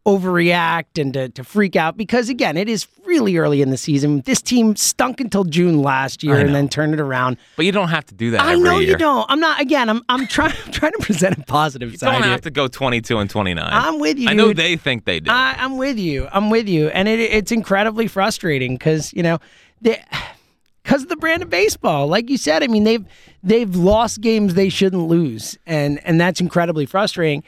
overreact 0.05 1.01
and 1.01 1.13
to, 1.15 1.29
to 1.29 1.43
freak 1.43 1.75
out 1.75 1.97
because 1.97 2.29
again, 2.29 2.57
it 2.57 2.69
is 2.69 2.87
really 3.05 3.37
early 3.37 3.61
in 3.63 3.71
the 3.71 3.77
season. 3.77 4.21
This 4.21 4.39
team 4.41 4.75
stunk 4.75 5.19
until 5.19 5.43
June 5.43 5.81
last 5.81 6.23
year 6.23 6.35
and 6.37 6.53
then 6.53 6.69
turned 6.69 6.93
it 6.93 6.99
around. 6.99 7.37
But 7.55 7.65
you 7.65 7.71
don't 7.71 7.87
have 7.89 8.05
to 8.07 8.15
do 8.15 8.31
that. 8.31 8.41
I 8.41 8.53
every 8.53 8.63
know 8.63 8.79
year. 8.79 8.91
you 8.91 8.97
don't. 8.97 9.25
I'm 9.29 9.39
not. 9.39 9.59
Again, 9.59 9.89
I'm. 9.89 10.03
I'm 10.07 10.27
trying. 10.27 10.53
I'm 10.65 10.71
trying 10.71 10.91
to 10.93 10.99
present 10.99 11.37
a 11.37 11.41
positive 11.41 11.91
You 11.91 11.97
side. 11.97 12.11
don't 12.11 12.21
here. 12.23 12.31
have 12.31 12.41
to 12.41 12.51
go 12.51 12.67
22 12.67 13.17
and 13.17 13.29
29. 13.29 13.67
I'm 13.71 13.99
with 13.99 14.19
you. 14.19 14.29
I 14.29 14.33
know 14.33 14.53
they 14.53 14.77
think 14.77 15.05
they 15.05 15.19
do. 15.19 15.31
I, 15.31 15.55
I'm 15.57 15.77
with 15.77 15.97
you. 15.97 16.27
I'm 16.31 16.49
with 16.49 16.69
you, 16.69 16.89
and 16.89 17.07
it, 17.07 17.19
it's 17.19 17.51
incredibly 17.51 18.07
frustrating 18.07 18.75
because 18.75 19.11
you 19.11 19.23
know, 19.23 19.39
because 19.81 21.01
of 21.03 21.09
the 21.09 21.17
brand 21.17 21.41
of 21.41 21.49
baseball. 21.49 22.07
Like 22.07 22.29
you 22.29 22.37
said, 22.37 22.61
I 22.63 22.67
mean 22.67 22.83
they've 22.83 23.05
they've 23.45 23.73
lost 23.75 24.19
games 24.19 24.55
they 24.55 24.69
shouldn't 24.69 25.07
lose, 25.07 25.57
and 25.65 26.05
and 26.05 26.19
that's 26.19 26.41
incredibly 26.41 26.85
frustrating. 26.85 27.43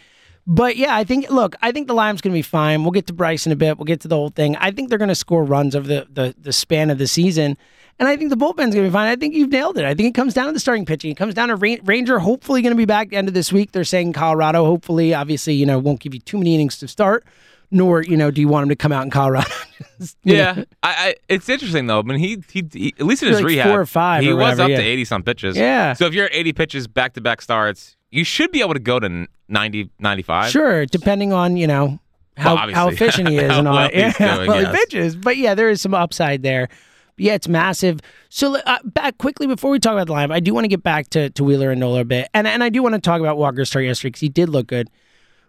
But 0.50 0.78
yeah, 0.78 0.96
I 0.96 1.04
think 1.04 1.30
look, 1.30 1.58
I 1.62 1.74
think 1.74 1.88
the 1.88 1.94
line's 1.94 2.22
going 2.22 2.32
to 2.32 2.38
be 2.38 2.42
fine. 2.42 2.84
We'll 2.84 2.92
get 2.92 3.08
to 3.08 3.14
Bryce 3.14 3.46
in 3.46 3.52
a 3.52 3.56
bit. 3.58 3.78
We'll 3.78 3.86
get 3.86 4.00
to 4.02 4.08
the 4.08 4.16
whole 4.16 4.30
thing. 4.30 4.56
I 4.56 4.72
think 4.72 4.88
they're 4.88 4.98
going 4.98 5.10
to 5.10 5.16
score 5.16 5.44
runs 5.44 5.76
over 5.76 5.88
the, 5.88 6.08
the 6.10 6.36
the 6.40 6.54
span 6.54 6.90
of 6.90 6.98
the 6.98 7.08
season. 7.08 7.58
And 8.00 8.08
I 8.08 8.16
think 8.16 8.30
the 8.30 8.38
bullpen's 8.38 8.76
going 8.76 8.86
to 8.86 8.90
be 8.90 8.94
fine. 8.94 9.08
I 9.08 9.16
think 9.16 9.34
you've 9.34 9.50
nailed 9.50 9.80
it. 9.80 9.84
I 9.84 9.96
think 9.96 10.10
it 10.10 10.14
comes 10.14 10.36
down 10.36 10.46
to 10.46 10.52
the 10.52 10.60
starting 10.60 10.86
pitching. 10.86 11.10
It 11.10 11.18
comes 11.18 11.34
down 11.34 11.48
to 11.48 11.56
Ran- 11.56 11.84
Ranger 11.84 12.20
hopefully 12.20 12.62
going 12.62 12.72
to 12.72 12.78
be 12.78 12.86
back 12.86 13.10
the 13.10 13.16
end 13.16 13.28
of 13.28 13.34
this 13.34 13.52
week. 13.52 13.72
They're 13.72 13.84
saying 13.84 14.14
Colorado 14.14 14.66
hopefully. 14.66 15.16
Obviously, 15.16 15.56
you 15.56 15.66
know, 15.66 15.80
won't 15.80 16.00
give 16.00 16.14
you 16.14 16.20
too 16.20 16.38
many 16.38 16.54
innings 16.54 16.78
to 16.78 16.88
start 16.88 17.26
nor 17.72 18.04
you 18.04 18.18
know 18.18 18.32
do 18.32 18.42
you 18.42 18.48
want 18.48 18.64
him 18.64 18.70
to 18.70 18.76
come 18.76 18.92
out 18.92 19.04
in 19.04 19.10
Colorado? 19.10 19.50
Yeah. 20.24 20.64
I, 20.84 20.90
I, 20.90 21.16
it's 21.28 21.50
interesting 21.50 21.88
though. 21.88 22.00
I 22.00 22.02
mean, 22.04 22.20
he, 22.20 22.44
he, 22.52 22.64
he 22.72 22.94
at 23.00 23.06
least 23.06 23.24
in 23.24 23.30
his 23.30 23.38
Like 23.38 23.46
rehab, 23.46 23.68
four 23.68 23.82
or 23.82 23.86
five 23.86 24.24
he 24.24 24.30
or 24.30 24.36
was 24.36 24.44
whatever, 24.44 24.64
up 24.64 24.70
yeah. 24.70 24.78
to 24.78 24.84
80 24.84 25.06
some 25.06 25.24
pitches. 25.24 25.58
Yeah. 25.58 25.94
So 25.94 26.06
if 26.06 26.14
you're 26.14 26.26
at 26.26 26.36
80 26.36 26.54
pitches, 26.54 26.88
back 26.88 27.14
to 27.14 27.22
back 27.22 27.42
starts, 27.42 27.98
you 28.12 28.24
should 28.24 28.52
be 28.52 28.62
able 28.62 28.74
to 28.74 28.80
go 28.80 29.00
to 29.00 29.28
90, 29.50 29.90
95. 30.00 30.52
Sure, 30.52 30.86
depending 30.86 31.34
on 31.34 31.58
you 31.58 31.68
know 31.68 32.00
how 32.36 32.56
Well, 32.56 32.74
how 32.74 32.88
efficient 32.90 33.30
he 33.30 33.38
is 33.38 33.52
and 33.52 33.68
all 33.68 33.76
well. 33.76 33.90
Yeah, 33.92 34.12
doing, 34.12 34.48
well 34.48 34.62
yes. 34.62 34.72
he 34.72 34.80
pitches. 34.80 35.16
But 35.16 35.38
yeah, 35.38 35.56
there 35.56 35.70
is 35.70 35.82
some 35.82 35.94
upside 35.94 36.44
there. 36.44 36.70
Yeah, 37.18 37.34
it's 37.34 37.48
massive. 37.48 38.00
So 38.30 38.58
uh, 38.58 38.78
back 38.84 39.18
quickly 39.18 39.48
before 39.48 39.72
we 39.72 39.80
talk 39.80 39.94
about 39.94 40.06
the 40.06 40.14
lineup, 40.14 40.32
I 40.32 40.40
do 40.40 40.54
want 40.54 40.66
to 40.66 40.70
get 40.70 40.84
back 40.84 41.10
to, 41.12 41.32
to 41.32 41.44
Wheeler 41.44 41.72
and 41.72 41.80
Nola 41.80 42.02
a 42.02 42.06
bit, 42.06 42.28
and 42.34 42.48
and 42.48 42.64
I 42.64 42.70
do 42.70 42.84
want 42.84 42.94
to 42.94 43.02
talk 43.02 43.20
about 43.20 43.38
Walker's 43.38 43.70
start 43.70 43.86
yesterday 43.86 44.10
because 44.10 44.22
he 44.22 44.30
did 44.30 44.50
look 44.50 44.68
good. 44.68 44.90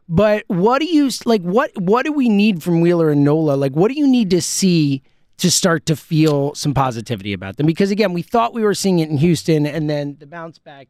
But 0.09 0.45
what 0.49 0.79
do 0.81 0.87
you 0.87 1.11
like? 1.27 1.43
What 1.43 1.71
what 1.77 2.05
do 2.07 2.13
we 2.13 2.29
need 2.29 2.63
from 2.63 2.81
Wheeler 2.81 3.11
and 3.11 3.25
Nola? 3.25 3.55
Like, 3.57 3.73
what 3.73 3.91
do 3.91 3.95
you 3.99 4.07
need 4.07 4.31
to 4.31 4.41
see 4.41 5.03
to 5.37 5.51
start 5.51 5.85
to 5.87 5.95
feel 5.97 6.55
some 6.55 6.73
positivity 6.75 7.33
about 7.33 7.57
them? 7.59 7.67
Because 7.67 7.91
again, 7.91 8.13
we 8.15 8.23
thought 8.23 8.55
we 8.55 8.63
were 8.63 8.75
seeing 8.75 9.01
it 9.01 9.11
in 9.11 9.19
Houston, 9.19 9.67
and 9.67 9.89
then 9.91 10.17
the 10.19 10.27
bounce 10.27 10.59
back, 10.59 10.89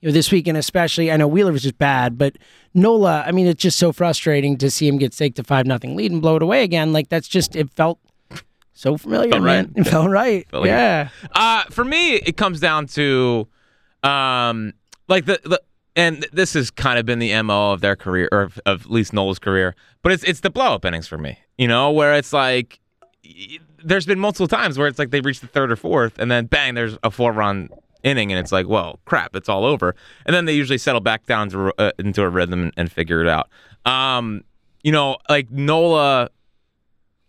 you 0.00 0.08
know, 0.08 0.12
this 0.12 0.30
weekend 0.30 0.56
especially. 0.58 1.10
I 1.10 1.16
know 1.16 1.26
Wheeler 1.26 1.50
was 1.52 1.62
just 1.62 1.76
bad, 1.78 2.16
but 2.16 2.36
Nola, 2.72 3.24
I 3.26 3.32
mean, 3.32 3.48
it's 3.48 3.60
just 3.60 3.78
so 3.78 3.90
frustrating 3.92 4.56
to 4.58 4.70
see 4.70 4.86
him 4.86 4.96
get 4.96 5.12
staked 5.12 5.36
to 5.38 5.44
five 5.44 5.66
nothing 5.66 5.96
lead 5.96 6.12
and 6.12 6.22
blow 6.22 6.36
it 6.36 6.42
away 6.42 6.62
again. 6.62 6.92
Like 6.92 7.08
that's 7.08 7.26
just 7.26 7.56
it 7.56 7.68
felt 7.70 7.98
so 8.74 8.96
familiar, 8.96 9.32
Felt 9.32 9.42
man. 9.42 9.66
right. 9.74 9.86
It 9.86 9.90
felt 9.90 10.08
right. 10.08 10.48
Felt 10.50 10.60
like- 10.62 10.68
yeah. 10.68 11.08
Uh, 11.32 11.64
for 11.64 11.84
me, 11.84 12.14
it 12.14 12.36
comes 12.36 12.58
down 12.60 12.86
to, 12.86 13.46
um, 14.04 14.72
like 15.08 15.24
the, 15.26 15.40
the 15.44 15.60
and 15.94 16.26
this 16.32 16.54
has 16.54 16.70
kind 16.70 16.98
of 16.98 17.06
been 17.06 17.18
the 17.18 17.40
mo 17.42 17.72
of 17.72 17.80
their 17.80 17.96
career, 17.96 18.28
or 18.32 18.42
of, 18.42 18.60
of 18.66 18.82
at 18.82 18.90
least 18.90 19.12
Nola's 19.12 19.38
career. 19.38 19.74
But 20.02 20.12
it's 20.12 20.24
it's 20.24 20.40
the 20.40 20.50
blow 20.50 20.74
up 20.74 20.84
innings 20.84 21.06
for 21.06 21.18
me. 21.18 21.38
You 21.58 21.68
know, 21.68 21.90
where 21.90 22.14
it's 22.14 22.32
like 22.32 22.80
there's 23.84 24.06
been 24.06 24.18
multiple 24.18 24.48
times 24.48 24.78
where 24.78 24.88
it's 24.88 24.98
like 24.98 25.10
they 25.10 25.20
reach 25.20 25.40
the 25.40 25.46
third 25.46 25.70
or 25.70 25.76
fourth, 25.76 26.18
and 26.18 26.30
then 26.30 26.46
bang, 26.46 26.74
there's 26.74 26.96
a 27.02 27.10
four 27.10 27.32
run 27.32 27.68
inning, 28.02 28.32
and 28.32 28.38
it's 28.38 28.52
like, 28.52 28.66
well, 28.66 29.00
crap, 29.04 29.36
it's 29.36 29.48
all 29.48 29.64
over. 29.64 29.94
And 30.26 30.34
then 30.34 30.44
they 30.44 30.54
usually 30.54 30.78
settle 30.78 31.00
back 31.00 31.26
down 31.26 31.50
to 31.50 31.72
uh, 31.78 31.92
into 31.98 32.22
a 32.22 32.28
rhythm 32.28 32.62
and, 32.64 32.72
and 32.76 32.92
figure 32.92 33.20
it 33.20 33.28
out. 33.28 33.48
Um, 33.84 34.44
you 34.82 34.92
know, 34.92 35.18
like 35.28 35.50
Nola 35.50 36.30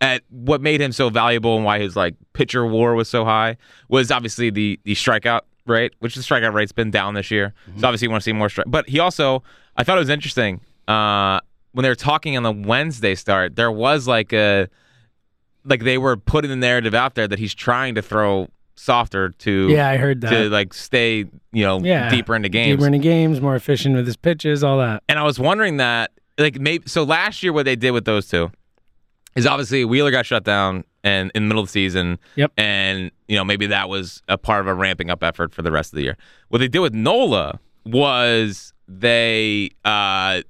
at 0.01 0.21
what 0.29 0.61
made 0.61 0.81
him 0.81 0.91
so 0.91 1.09
valuable 1.09 1.55
and 1.55 1.63
why 1.63 1.79
his 1.79 1.95
like 1.95 2.15
pitcher 2.33 2.65
war 2.65 2.93
was 2.93 3.07
so 3.07 3.23
high 3.23 3.57
was 3.87 4.11
obviously 4.11 4.49
the 4.49 4.79
the 4.83 4.93
strikeout 4.93 5.41
rate, 5.65 5.93
which 5.99 6.15
the 6.15 6.21
strikeout 6.21 6.53
rate's 6.53 6.71
been 6.71 6.91
down 6.91 7.13
this 7.13 7.31
year. 7.31 7.53
So 7.77 7.87
obviously 7.87 8.05
you 8.07 8.11
want 8.11 8.21
to 8.21 8.25
see 8.25 8.33
more 8.33 8.49
strike. 8.49 8.67
But 8.69 8.89
he 8.89 8.99
also, 8.99 9.43
I 9.77 9.83
thought 9.83 9.97
it 9.97 10.01
was 10.01 10.09
interesting 10.09 10.61
uh, 10.87 11.39
when 11.71 11.83
they 11.83 11.89
were 11.89 11.95
talking 11.95 12.35
on 12.37 12.43
the 12.43 12.51
Wednesday 12.51 13.15
start. 13.15 13.55
There 13.55 13.71
was 13.71 14.07
like 14.07 14.33
a 14.33 14.67
like 15.65 15.83
they 15.83 15.97
were 15.97 16.17
putting 16.17 16.49
the 16.49 16.57
narrative 16.57 16.93
out 16.93 17.15
there 17.15 17.27
that 17.27 17.39
he's 17.39 17.53
trying 17.53 17.95
to 17.95 18.01
throw 18.01 18.49
softer 18.75 19.29
to 19.29 19.69
Yeah, 19.69 19.87
I 19.87 19.97
heard 19.97 20.21
that. 20.21 20.29
to 20.31 20.49
like 20.49 20.73
stay 20.73 21.19
you 21.51 21.63
know 21.63 21.79
yeah, 21.79 22.09
deeper 22.09 22.35
into 22.35 22.49
games. 22.49 22.77
deeper 22.77 22.87
into 22.87 22.99
games, 22.99 23.39
more 23.39 23.55
efficient 23.55 23.95
with 23.95 24.05
his 24.05 24.17
pitches, 24.17 24.63
all 24.63 24.79
that. 24.79 25.03
And 25.07 25.17
I 25.17 25.23
was 25.23 25.39
wondering 25.39 25.77
that, 25.77 26.11
like, 26.37 26.59
maybe 26.59 26.83
so 26.87 27.03
last 27.03 27.43
year 27.43 27.53
what 27.53 27.65
they 27.65 27.75
did 27.75 27.91
with 27.91 28.05
those 28.05 28.27
two 28.27 28.51
is 29.35 29.45
obviously 29.47 29.85
Wheeler 29.85 30.11
got 30.11 30.25
shut 30.25 30.43
down 30.43 30.83
and 31.03 31.31
in 31.35 31.43
the 31.43 31.47
middle 31.47 31.61
of 31.61 31.67
the 31.69 31.71
season. 31.71 32.17
Yep. 32.35 32.51
And 32.57 33.11
you 33.27 33.35
know 33.35 33.43
maybe 33.43 33.65
that 33.67 33.89
was 33.89 34.21
a 34.27 34.37
part 34.37 34.61
of 34.61 34.67
a 34.67 34.73
ramping 34.73 35.09
up 35.09 35.23
effort 35.23 35.53
for 35.53 35.61
the 35.61 35.71
rest 35.71 35.93
of 35.93 35.97
the 35.97 36.03
year. 36.03 36.17
What 36.49 36.59
they 36.59 36.67
did 36.67 36.79
with 36.79 36.93
Nola 36.93 37.59
was 37.85 38.73
they 38.87 39.69
uh 39.85 40.41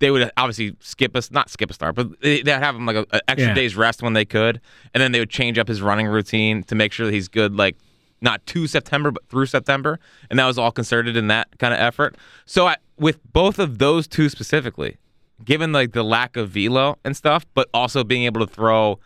they 0.00 0.10
would 0.12 0.30
obviously 0.36 0.76
skip 0.80 1.16
us 1.16 1.30
not 1.30 1.50
skip 1.50 1.70
a 1.70 1.74
start, 1.74 1.96
but 1.96 2.20
they, 2.20 2.40
they'd 2.42 2.52
have 2.52 2.76
him 2.76 2.86
like 2.86 2.96
a, 2.96 3.06
a 3.10 3.20
extra 3.30 3.48
Yeah. 3.48 3.54
day's 3.54 3.76
rest 3.76 4.02
when 4.02 4.12
they 4.12 4.24
could, 4.24 4.60
and 4.94 5.00
then 5.00 5.12
they 5.12 5.18
would 5.18 5.30
change 5.30 5.58
up 5.58 5.66
his 5.68 5.82
running 5.82 6.06
routine 6.06 6.62
to 6.64 6.74
make 6.74 6.92
sure 6.92 7.06
that 7.06 7.12
he's 7.12 7.28
good 7.28 7.54
like 7.56 7.76
not 8.20 8.44
to 8.46 8.66
September, 8.66 9.10
but 9.12 9.28
through 9.28 9.46
September, 9.46 9.98
and 10.30 10.38
that 10.38 10.46
was 10.46 10.58
all 10.58 10.72
concerted 10.72 11.16
in 11.16 11.28
that 11.28 11.46
kind 11.58 11.72
of 11.72 11.78
effort. 11.80 12.16
So 12.46 12.66
I, 12.66 12.76
with 12.96 13.20
both 13.32 13.58
of 13.60 13.78
those 13.78 14.08
two 14.08 14.28
specifically, 14.28 14.96
given 15.44 15.70
like 15.72 15.92
the 15.92 16.02
lack 16.02 16.36
of 16.36 16.50
velo 16.50 16.96
and 17.04 17.16
stuff, 17.16 17.46
but 17.54 17.68
also 17.72 18.02
being 18.04 18.24
able 18.24 18.44
to 18.44 18.52
throw 18.52 18.98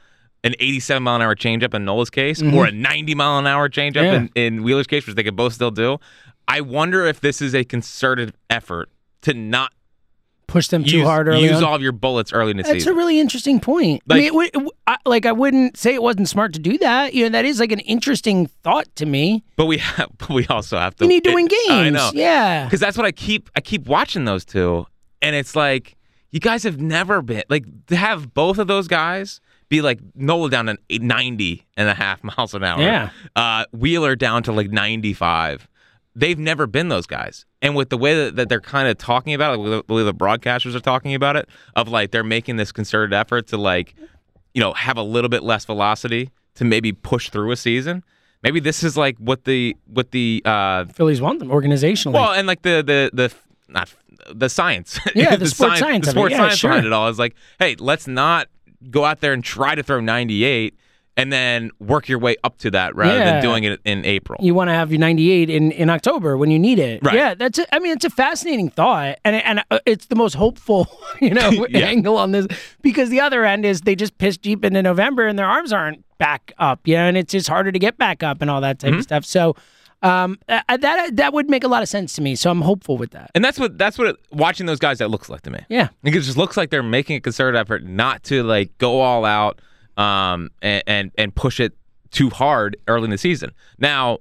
an 0.44 0.54
87 0.58 1.02
mile 1.02 1.16
an 1.16 1.22
hour 1.22 1.34
changeup 1.36 1.72
in 1.74 1.84
Nola's 1.84 2.10
case, 2.10 2.42
or 2.42 2.66
a 2.66 2.72
90 2.72 3.14
mile 3.14 3.38
an 3.38 3.46
hour 3.46 3.68
changeup 3.68 3.92
Mm-hmm. 4.02 4.26
Yeah. 4.34 4.42
in, 4.42 4.54
in 4.56 4.62
Wheeler's 4.64 4.86
case, 4.86 5.06
which 5.06 5.14
they 5.16 5.22
could 5.22 5.36
both 5.36 5.52
still 5.52 5.70
do. 5.70 5.98
I 6.48 6.60
wonder 6.60 7.06
if 7.06 7.20
this 7.20 7.40
is 7.40 7.54
a 7.54 7.64
concerted 7.64 8.34
effort 8.50 8.90
to 9.22 9.34
not 9.34 9.72
Push 10.48 10.68
them 10.68 10.84
too 10.84 10.98
use, 10.98 11.06
hard 11.06 11.28
early 11.28 11.44
use 11.44 11.58
on. 11.58 11.64
all 11.64 11.74
of 11.74 11.80
your 11.80 11.92
bullets 11.92 12.30
early 12.30 12.50
in 12.50 12.58
the 12.58 12.62
That's 12.64 12.74
season. 12.74 12.92
a 12.92 12.96
really 12.96 13.18
interesting 13.18 13.58
point. 13.58 14.02
I 14.10 14.14
Like- 14.14 14.32
mean, 14.32 14.42
it 14.42 14.50
it 14.56 14.68
I, 14.86 14.96
like 15.06 15.24
I 15.24 15.32
wouldn't 15.32 15.78
say 15.78 15.94
it 15.94 16.02
wasn't 16.02 16.28
smart 16.28 16.52
to 16.54 16.58
do 16.58 16.76
that. 16.78 17.14
You 17.14 17.22
know, 17.24 17.28
that 17.30 17.46
is 17.46 17.58
like 17.58 17.72
an 17.72 17.78
interesting 17.80 18.48
thought 18.62 18.84
to 18.96 19.06
me. 19.06 19.44
but 19.56 19.64
we 19.64 19.78
have, 19.78 20.10
but 20.18 20.28
we 20.28 20.46
also 20.48 20.76
have 20.76 20.94
to. 20.96 21.04
You 21.04 21.08
need 21.08 21.24
to 21.24 21.32
win 21.32 21.46
games. 21.46 21.70
I 21.70 21.88
know. 21.88 22.10
Yeah. 22.12 22.64
because 22.64 22.80
that's 22.80 22.98
what 22.98 23.06
I 23.06 23.12
keep 23.12 23.48
I 23.56 23.62
keep 23.62 23.86
watching 23.86 24.26
those 24.26 24.44
two, 24.44 24.84
and 25.22 25.34
it's 25.34 25.56
like 25.56 25.96
you 26.32 26.40
guys 26.40 26.64
have 26.64 26.78
never 26.78 27.22
been 27.22 27.44
like 27.48 27.64
to 27.86 27.96
have 27.96 28.34
both 28.34 28.58
of 28.58 28.66
those 28.66 28.88
guys 28.88 29.40
be 29.72 29.80
like 29.82 29.98
Nola 30.14 30.50
down 30.50 30.66
to 30.66 30.78
eight- 30.90 31.02
90 31.02 31.64
and 31.78 31.88
a 31.88 31.94
half 31.94 32.22
miles 32.30 32.52
an 32.54 32.62
hour, 32.62 32.80
Yeah. 32.80 33.08
uh, 33.34 33.64
Wheeler 33.72 34.14
down 34.14 34.42
to 34.44 34.52
like 34.52 34.70
95. 34.70 35.66
They've 36.14 36.38
never 36.38 36.66
been 36.66 36.88
those 36.88 37.06
guys, 37.06 37.46
and 37.62 37.74
with 37.74 37.88
the 37.88 37.96
way 37.96 38.14
that, 38.14 38.36
that 38.36 38.48
they're 38.50 38.60
kind 38.60 38.86
of 38.86 38.98
talking 38.98 39.32
about 39.32 39.54
it, 39.54 39.56
like 39.58 39.86
the 39.86 39.94
way 39.94 40.02
the 40.02 40.12
broadcasters 40.12 40.74
are 40.74 40.80
talking 40.80 41.14
about 41.14 41.36
it, 41.36 41.48
of 41.74 41.88
like 41.88 42.10
they're 42.10 42.22
making 42.22 42.56
this 42.56 42.70
concerted 42.70 43.14
effort 43.14 43.46
to 43.46 43.56
like, 43.56 43.94
you 44.52 44.60
know, 44.60 44.74
have 44.74 44.98
a 44.98 45.02
little 45.02 45.30
bit 45.30 45.42
less 45.42 45.64
velocity 45.64 46.28
to 46.56 46.66
maybe 46.66 46.92
push 46.92 47.30
through 47.30 47.50
a 47.50 47.56
season. 47.56 48.04
Maybe 48.42 48.60
this 48.60 48.82
is 48.82 48.94
like 48.94 49.16
what 49.16 49.44
the 49.44 49.74
what 49.86 50.10
the 50.10 50.42
uh, 50.44 50.84
Phillies 50.84 51.22
want 51.22 51.38
them 51.38 51.48
organizationally. 51.48 52.12
well, 52.12 52.32
and 52.32 52.46
like 52.46 52.60
the 52.60 52.82
the 52.84 53.10
the 53.14 53.32
not 53.68 53.94
the 54.34 54.50
science. 54.50 55.00
Yeah, 55.14 55.36
the 55.44 55.46
sports 55.46 55.78
science 55.80 56.04
The 56.06 56.10
of 56.10 56.16
it. 56.16 56.18
sports 56.18 56.32
Yeah, 56.32 56.38
science 56.38 56.58
sure. 56.58 56.70
behind 56.72 56.86
it 56.86 56.92
all 56.92 57.08
is 57.08 57.18
like, 57.18 57.34
hey, 57.58 57.74
let's 57.78 58.06
not 58.06 58.48
go 58.90 59.04
out 59.04 59.20
there 59.20 59.32
and 59.32 59.42
try 59.44 59.74
to 59.74 59.82
throw 59.82 60.00
98 60.00 60.74
and 61.14 61.30
then 61.30 61.70
work 61.78 62.08
your 62.08 62.18
way 62.18 62.36
up 62.42 62.56
to 62.56 62.70
that 62.70 62.96
rather 62.96 63.18
Yeah. 63.18 63.24
than 63.32 63.42
doing 63.42 63.64
it 63.64 63.80
in 63.84 64.02
April. 64.06 64.40
you 64.42 64.54
want 64.54 64.68
to 64.68 64.74
have 64.74 64.90
your 64.90 64.98
98 64.98 65.50
in, 65.50 65.70
in 65.72 65.90
October 65.90 66.38
when 66.38 66.50
you 66.50 66.58
need 66.58 66.78
it. 66.78 67.00
Right. 67.02 67.14
Yeah, 67.14 67.34
that's. 67.34 67.58
A, 67.58 67.74
I 67.74 67.80
mean, 67.80 67.92
it's 67.92 68.06
a 68.06 68.10
fascinating 68.10 68.70
thought, 68.70 69.18
and 69.22 69.36
and 69.36 69.62
uh, 69.70 69.78
it's 69.84 70.06
the 70.06 70.14
most 70.16 70.32
hopeful, 70.34 70.86
you 71.20 71.34
know, 71.34 71.50
Yeah. 71.68 71.80
angle 71.86 72.16
on 72.16 72.32
this 72.32 72.46
because 72.80 73.10
the 73.10 73.20
other 73.20 73.44
end 73.44 73.66
is 73.66 73.82
they 73.82 73.94
just 73.94 74.16
piss 74.16 74.38
deep 74.38 74.64
into 74.64 74.82
November 74.82 75.26
and 75.26 75.38
their 75.38 75.46
arms 75.46 75.70
aren't 75.72 76.02
back 76.16 76.52
up, 76.58 76.80
you 76.88 76.94
know, 76.94 77.02
and 77.04 77.18
it's 77.18 77.32
just 77.32 77.48
harder 77.48 77.70
to 77.72 77.78
get 77.78 77.98
back 77.98 78.22
up 78.22 78.40
and 78.40 78.50
all 78.50 78.62
that 78.62 78.78
type 78.78 78.90
Mm-hmm. 78.92 78.98
of 78.98 79.04
stuff. 79.04 79.24
So. 79.26 79.54
Um, 80.02 80.38
uh, 80.48 80.60
that 80.76 81.16
that 81.16 81.32
would 81.32 81.48
make 81.48 81.62
a 81.64 81.68
lot 81.68 81.82
of 81.82 81.88
sense 81.88 82.12
to 82.14 82.22
me, 82.22 82.34
so 82.34 82.50
I'm 82.50 82.60
hopeful 82.62 82.96
with 82.96 83.12
that. 83.12 83.30
and 83.34 83.44
that's 83.44 83.58
what 83.58 83.78
that's 83.78 83.96
what 83.98 84.08
it, 84.08 84.16
watching 84.32 84.66
those 84.66 84.78
guys 84.80 84.98
that 84.98 85.08
looks 85.10 85.28
like 85.28 85.42
to 85.42 85.50
me. 85.50 85.60
Yeah, 85.68 85.88
It 86.02 86.10
just 86.12 86.36
looks 86.36 86.56
like 86.56 86.70
they're 86.70 86.82
making 86.82 87.16
a 87.16 87.20
concerted 87.20 87.58
effort 87.58 87.84
not 87.84 88.22
to 88.24 88.42
like 88.42 88.76
go 88.78 89.00
all 89.00 89.24
out 89.24 89.60
um, 89.96 90.50
and, 90.60 90.82
and 90.86 91.10
and 91.16 91.34
push 91.34 91.60
it 91.60 91.72
too 92.10 92.30
hard 92.30 92.76
early 92.88 93.04
in 93.04 93.10
the 93.10 93.18
season. 93.18 93.52
Now, 93.78 94.18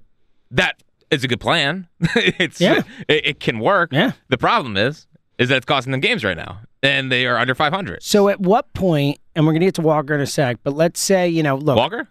that 0.52 0.82
is 1.10 1.24
a 1.24 1.28
good 1.28 1.40
plan. 1.42 1.88
it's 2.16 2.62
Yeah. 2.62 2.84
it, 3.08 3.26
it 3.26 3.40
can 3.40 3.60
work. 3.60 3.92
Yeah. 3.92 4.12
The 4.30 4.38
problem 4.38 4.78
is 4.78 5.08
is 5.38 5.50
that 5.50 5.58
it's 5.58 5.66
costing 5.66 5.92
them 5.92 6.00
games 6.02 6.24
right 6.24 6.38
now, 6.38 6.60
and 6.84 7.12
they 7.12 7.26
are 7.26 7.38
under 7.38 7.56
500. 7.56 8.04
So 8.04 8.30
at 8.30 8.40
what 8.40 8.72
point, 8.74 9.18
and 9.36 9.48
we're 9.48 9.54
gonna 9.54 9.66
get 9.66 9.76
to 9.76 9.82
Walker 9.82 10.14
in 10.14 10.22
a 10.22 10.28
sec, 10.28 10.58
but 10.64 10.74
let's 10.76 11.00
say 11.02 11.28
you 11.28 11.42
know, 11.42 11.56
look, 11.56 11.76
Walker, 11.78 12.08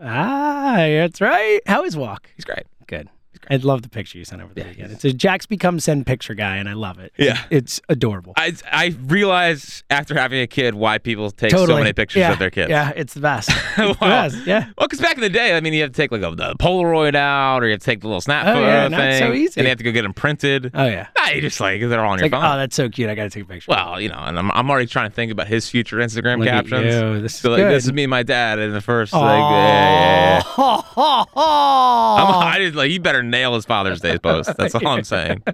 ah, 0.00 0.76
that's 0.76 1.20
right. 1.20 1.60
How 1.66 1.84
is 1.84 1.96
Walk? 1.96 2.30
he's 2.36 2.44
great. 2.44 2.64
Good. 2.86 3.08
I 3.50 3.56
love 3.56 3.82
the 3.82 3.88
picture 3.88 4.18
you 4.18 4.24
sent 4.24 4.42
over 4.42 4.52
the 4.54 4.64
weekend. 4.64 4.92
It's 4.92 5.04
a 5.04 5.12
Jack's 5.12 5.46
become 5.46 5.80
send 5.80 6.06
picture 6.06 6.34
guy, 6.34 6.56
and 6.56 6.68
I 6.68 6.72
love 6.74 6.98
it. 6.98 7.12
Yeah. 7.16 7.44
it's 7.50 7.80
adorable. 7.88 8.32
I 8.36 8.54
I 8.70 8.94
realized 9.06 9.84
after 9.90 10.14
having 10.14 10.40
a 10.40 10.46
kid 10.46 10.74
why 10.74 10.98
people 10.98 11.30
take 11.30 11.50
so 11.50 11.66
many 11.66 11.92
pictures 11.92 12.20
yeah. 12.20 12.32
of 12.32 12.38
their 12.38 12.50
kids. 12.50 12.70
Yeah, 12.70 12.92
it's 12.96 13.14
the 13.14 13.20
best. 13.20 13.50
It's 13.78 14.00
Wow. 14.00 14.22
the 14.28 14.34
best. 14.36 14.46
Yeah. 14.46 14.64
Well, 14.78 14.86
because 14.88 15.00
back 15.00 15.14
in 15.16 15.20
the 15.20 15.28
day, 15.28 15.56
I 15.56 15.60
mean, 15.60 15.72
you 15.74 15.82
have 15.82 15.90
to 15.92 15.96
take 15.96 16.10
like 16.10 16.22
a, 16.22 16.34
the 16.34 16.54
Polaroid 16.56 17.14
out, 17.14 17.62
or 17.62 17.66
you 17.66 17.72
have 17.72 17.80
to 17.80 17.84
take 17.84 18.00
the 18.00 18.06
little 18.08 18.20
snap 18.20 18.46
Oh, 18.46 18.54
photo 18.54 18.66
yeah, 18.66 18.82
thing, 18.88 18.90
not 18.98 19.18
so 19.18 19.32
easy. 19.32 19.60
and 19.60 19.66
you 19.66 19.68
have 19.68 19.78
to 19.78 19.84
go 19.84 19.92
get 19.92 20.02
them 20.02 20.14
printed. 20.14 20.70
Oh 20.74 20.86
yeah. 20.86 21.08
Nah, 21.18 21.28
you 21.28 21.40
just 21.40 21.60
like 21.60 21.80
they're 21.80 22.04
all 22.04 22.12
on 22.12 22.14
It's 22.18 22.22
your 22.22 22.30
like, 22.30 22.40
phone. 22.42 22.54
oh, 22.54 22.56
that's 22.58 22.74
so 22.76 22.88
cute. 22.88 23.08
I 23.10 23.14
got 23.14 23.24
to 23.24 23.30
take 23.30 23.44
a 23.44 23.46
picture. 23.46 23.70
Well, 23.70 24.00
you 24.00 24.08
know, 24.08 24.18
and 24.18 24.38
I'm, 24.38 24.50
I'm 24.52 24.70
already 24.70 24.86
trying 24.86 25.10
to 25.10 25.14
think 25.14 25.30
about 25.32 25.46
his 25.46 25.68
future 25.68 25.98
Instagram 25.98 26.38
Look 26.38 26.48
at 26.48 26.64
captions. 26.66 26.94
you. 26.94 27.20
This 27.20 27.34
is 27.34 27.40
so 27.40 27.50
like, 27.50 27.58
good. 27.58 27.72
this 27.72 27.84
is 27.84 27.92
me 27.92 28.04
and 28.04 28.10
my 28.10 28.22
dad 28.22 28.58
in 28.58 28.72
the 28.72 28.80
first. 28.80 29.14
Oh. 29.14 29.20
Like, 29.20 29.38
yeah, 29.38 30.42
yeah, 30.58 30.82
yeah. 30.96 31.24
I'm, 31.36 32.60
just 32.62 32.74
like 32.74 32.90
you 32.90 33.00
better 33.00 33.22
nail 33.30 33.54
his 33.54 33.64
Father's 33.64 34.00
Day 34.00 34.18
post. 34.18 34.56
That's 34.56 34.74
all 34.74 34.86
I'm 34.86 35.04
saying. 35.04 35.42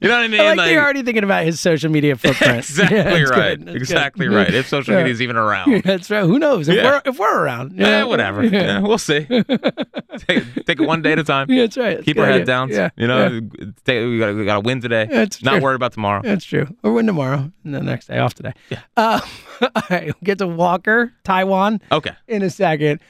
You 0.00 0.08
know 0.10 0.16
what 0.16 0.24
I 0.24 0.28
mean? 0.28 0.56
like, 0.58 0.68
they're 0.68 0.82
already 0.82 1.02
thinking 1.02 1.24
about 1.24 1.44
his 1.44 1.60
social 1.60 1.90
media 1.90 2.14
footprint. 2.16 2.58
exactly 2.58 2.96
Yeah, 2.98 3.22
right. 3.24 3.68
Exactly 3.68 4.26
good. 4.26 4.34
right. 4.34 4.52
If 4.54 4.68
social 4.68 4.92
Yeah. 4.92 5.00
media 5.00 5.12
is 5.12 5.22
even 5.22 5.36
around. 5.36 5.82
That's 5.84 6.10
right. 6.10 6.24
Who 6.24 6.38
knows 6.38 6.68
if 6.68 6.76
Yeah. 6.76 6.84
we're 6.84 7.02
if 7.06 7.18
we're 7.18 7.42
around? 7.42 7.78
you 7.78 7.84
Eh, 7.86 8.02
whatever. 8.02 8.42
Yeah. 8.44 8.50
Yeah, 8.64 8.78
we'll 8.80 8.98
see. 8.98 9.20
take, 10.18 10.64
take 10.66 10.80
it 10.80 10.86
one 10.86 11.00
day 11.02 11.12
at 11.12 11.18
a 11.18 11.24
time. 11.24 11.50
Yeah, 11.50 11.62
that's 11.62 11.76
right. 11.76 11.94
That's 11.96 12.04
Keep 12.04 12.18
our 12.18 12.26
head 12.26 12.44
down. 12.46 12.68
Yeah. 12.70 12.90
You 12.96 13.06
know, 13.06 13.40
take, 13.84 14.04
we 14.06 14.18
got 14.18 14.34
we 14.34 14.44
got 14.44 14.54
to 14.54 14.60
win 14.60 14.80
today. 14.80 15.06
That's 15.10 15.42
Not 15.42 15.52
true. 15.52 15.60
worried 15.62 15.76
about 15.76 15.92
tomorrow. 15.92 16.22
That's 16.22 16.44
true. 16.44 16.66
Or 16.82 16.92
win 16.92 17.06
tomorrow 17.06 17.50
and 17.64 17.74
the 17.74 17.80
next 17.80 18.06
day 18.08 18.18
off 18.18 18.34
today. 18.34 18.52
Yeah. 18.70 18.80
Uh, 18.96 19.20
all 19.62 19.70
right. 19.90 20.04
We'll 20.06 20.14
get 20.24 20.38
to 20.38 20.46
Walker, 20.46 21.12
Taijuan 21.24 21.80
Okay. 21.92 22.12
in 22.28 22.42
a 22.42 22.50
second. 22.50 23.00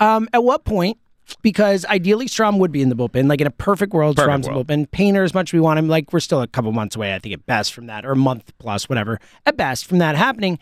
Um, 0.00 0.28
at 0.32 0.42
what 0.44 0.64
point? 0.64 0.98
Because 1.40 1.84
ideally, 1.86 2.26
Strahm 2.26 2.58
would 2.58 2.72
be 2.72 2.82
in 2.82 2.88
the 2.88 2.96
bullpen. 2.96 3.28
Like 3.28 3.40
in 3.40 3.46
a 3.46 3.52
perfect 3.52 3.92
world, 3.92 4.16
Perfect 4.16 4.30
Strahm's 4.30 4.46
in 4.46 4.54
the 4.54 4.64
bullpen. 4.64 4.90
Painter, 4.90 5.22
as 5.22 5.34
much 5.34 5.50
as 5.50 5.52
we 5.52 5.60
want 5.60 5.78
him, 5.78 5.88
like 5.88 6.12
we're 6.12 6.20
still 6.20 6.42
a 6.42 6.46
couple 6.46 6.72
months 6.72 6.96
away, 6.96 7.14
I 7.14 7.18
think, 7.18 7.32
at 7.32 7.46
best 7.46 7.72
from 7.72 7.86
that, 7.86 8.04
or 8.04 8.12
a 8.12 8.16
month 8.16 8.52
plus, 8.58 8.88
whatever, 8.88 9.20
at 9.46 9.56
best 9.56 9.86
from 9.86 9.98
that 9.98 10.16
happening. 10.16 10.58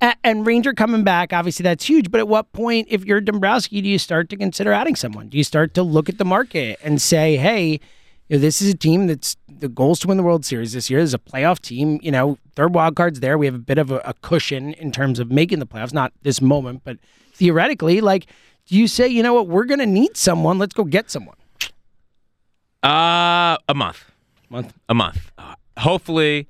And 0.00 0.46
Ranger 0.46 0.74
coming 0.74 1.02
back, 1.02 1.32
obviously 1.32 1.62
that's 1.62 1.84
huge. 1.84 2.10
But 2.10 2.18
at 2.18 2.28
what 2.28 2.52
point, 2.52 2.88
if 2.90 3.04
you're 3.04 3.20
Dombrowski, 3.20 3.80
do 3.80 3.88
you 3.88 3.98
start 3.98 4.28
to 4.30 4.36
consider 4.36 4.72
adding 4.72 4.96
someone? 4.96 5.28
Do 5.28 5.38
you 5.38 5.44
start 5.44 5.72
to 5.74 5.82
look 5.82 6.08
at 6.08 6.18
the 6.18 6.24
market 6.24 6.78
and 6.82 7.00
say, 7.00 7.36
hey, 7.36 7.80
you 8.28 8.36
know, 8.36 8.38
this 8.38 8.60
is 8.60 8.72
a 8.72 8.76
team 8.76 9.06
that's 9.06 9.36
the 9.48 9.68
goals 9.68 10.00
to 10.00 10.08
win 10.08 10.16
the 10.16 10.22
World 10.22 10.44
Series 10.44 10.72
this 10.72 10.90
year. 10.90 11.00
This 11.00 11.10
is 11.10 11.14
a 11.14 11.18
playoff 11.18 11.60
team. 11.60 12.00
You 12.02 12.10
know, 12.10 12.38
third 12.54 12.74
wild 12.74 12.96
card's 12.96 13.20
there. 13.20 13.38
We 13.38 13.46
have 13.46 13.54
a 13.54 13.58
bit 13.58 13.78
of 13.78 13.90
a, 13.90 13.98
a 13.98 14.14
cushion 14.14 14.74
in 14.74 14.92
terms 14.92 15.18
of 15.18 15.30
making 15.30 15.58
the 15.58 15.66
playoffs. 15.66 15.92
Not 15.92 16.12
this 16.22 16.40
moment, 16.40 16.82
but 16.84 16.98
theoretically, 17.32 18.00
like, 18.00 18.26
you 18.68 18.88
say, 18.88 19.06
you 19.08 19.22
know 19.22 19.34
what, 19.34 19.46
we're 19.48 19.64
going 19.64 19.80
to 19.80 19.86
need 19.86 20.16
someone. 20.16 20.58
Let's 20.58 20.74
go 20.74 20.84
get 20.84 21.10
someone. 21.10 21.36
Uh, 22.82 23.56
a 23.68 23.74
month. 23.74 24.10
Month. 24.50 24.74
A 24.88 24.94
month. 24.94 25.32
Uh, 25.38 25.54
hopefully, 25.78 26.46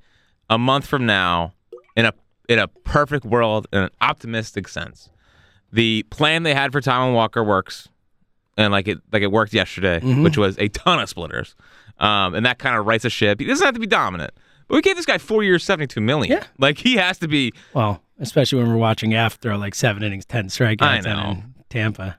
a 0.49 0.57
month 0.57 0.85
from 0.85 1.05
now, 1.05 1.53
in 1.95 2.05
a 2.05 2.13
in 2.49 2.59
a 2.59 2.67
perfect 2.67 3.25
world, 3.25 3.67
in 3.73 3.79
an 3.83 3.89
optimistic 4.01 4.67
sense, 4.67 5.09
the 5.71 6.03
plan 6.09 6.43
they 6.43 6.53
had 6.53 6.71
for 6.71 6.81
Taijuan 6.81 7.13
Walker 7.13 7.43
works, 7.43 7.87
and 8.57 8.71
like 8.71 8.87
it 8.87 8.99
like 9.11 9.21
it 9.23 9.31
worked 9.31 9.53
yesterday, 9.53 9.99
Mm-hmm. 10.01 10.23
which 10.23 10.37
was 10.37 10.57
a 10.59 10.67
ton 10.67 10.99
of 10.99 11.09
splitters, 11.09 11.55
um, 11.99 12.35
and 12.35 12.45
that 12.45 12.59
kind 12.59 12.75
of 12.75 12.85
rights 12.85 13.05
a 13.05 13.09
ship. 13.09 13.39
He 13.39 13.45
doesn't 13.47 13.65
have 13.65 13.73
to 13.73 13.79
be 13.79 13.87
dominant, 13.87 14.31
but 14.67 14.75
we 14.75 14.81
gave 14.81 14.97
this 14.97 15.05
guy 15.05 15.17
four 15.17 15.41
years, 15.43 15.63
seventy 15.63 15.87
two 15.87 16.01
million. 16.01 16.37
Yeah. 16.37 16.43
Like 16.59 16.77
he 16.79 16.95
has 16.97 17.17
to 17.19 17.27
be. 17.29 17.53
Well, 17.73 18.01
especially 18.19 18.61
when 18.61 18.69
we're 18.71 18.77
watching 18.77 19.13
after 19.13 19.55
like 19.57 19.73
seven 19.73 20.03
innings, 20.03 20.25
10 20.25 20.47
strikeouts 20.47 20.81
I 20.81 20.99
know. 21.01 21.31
in 21.31 21.54
Tampa. 21.69 22.17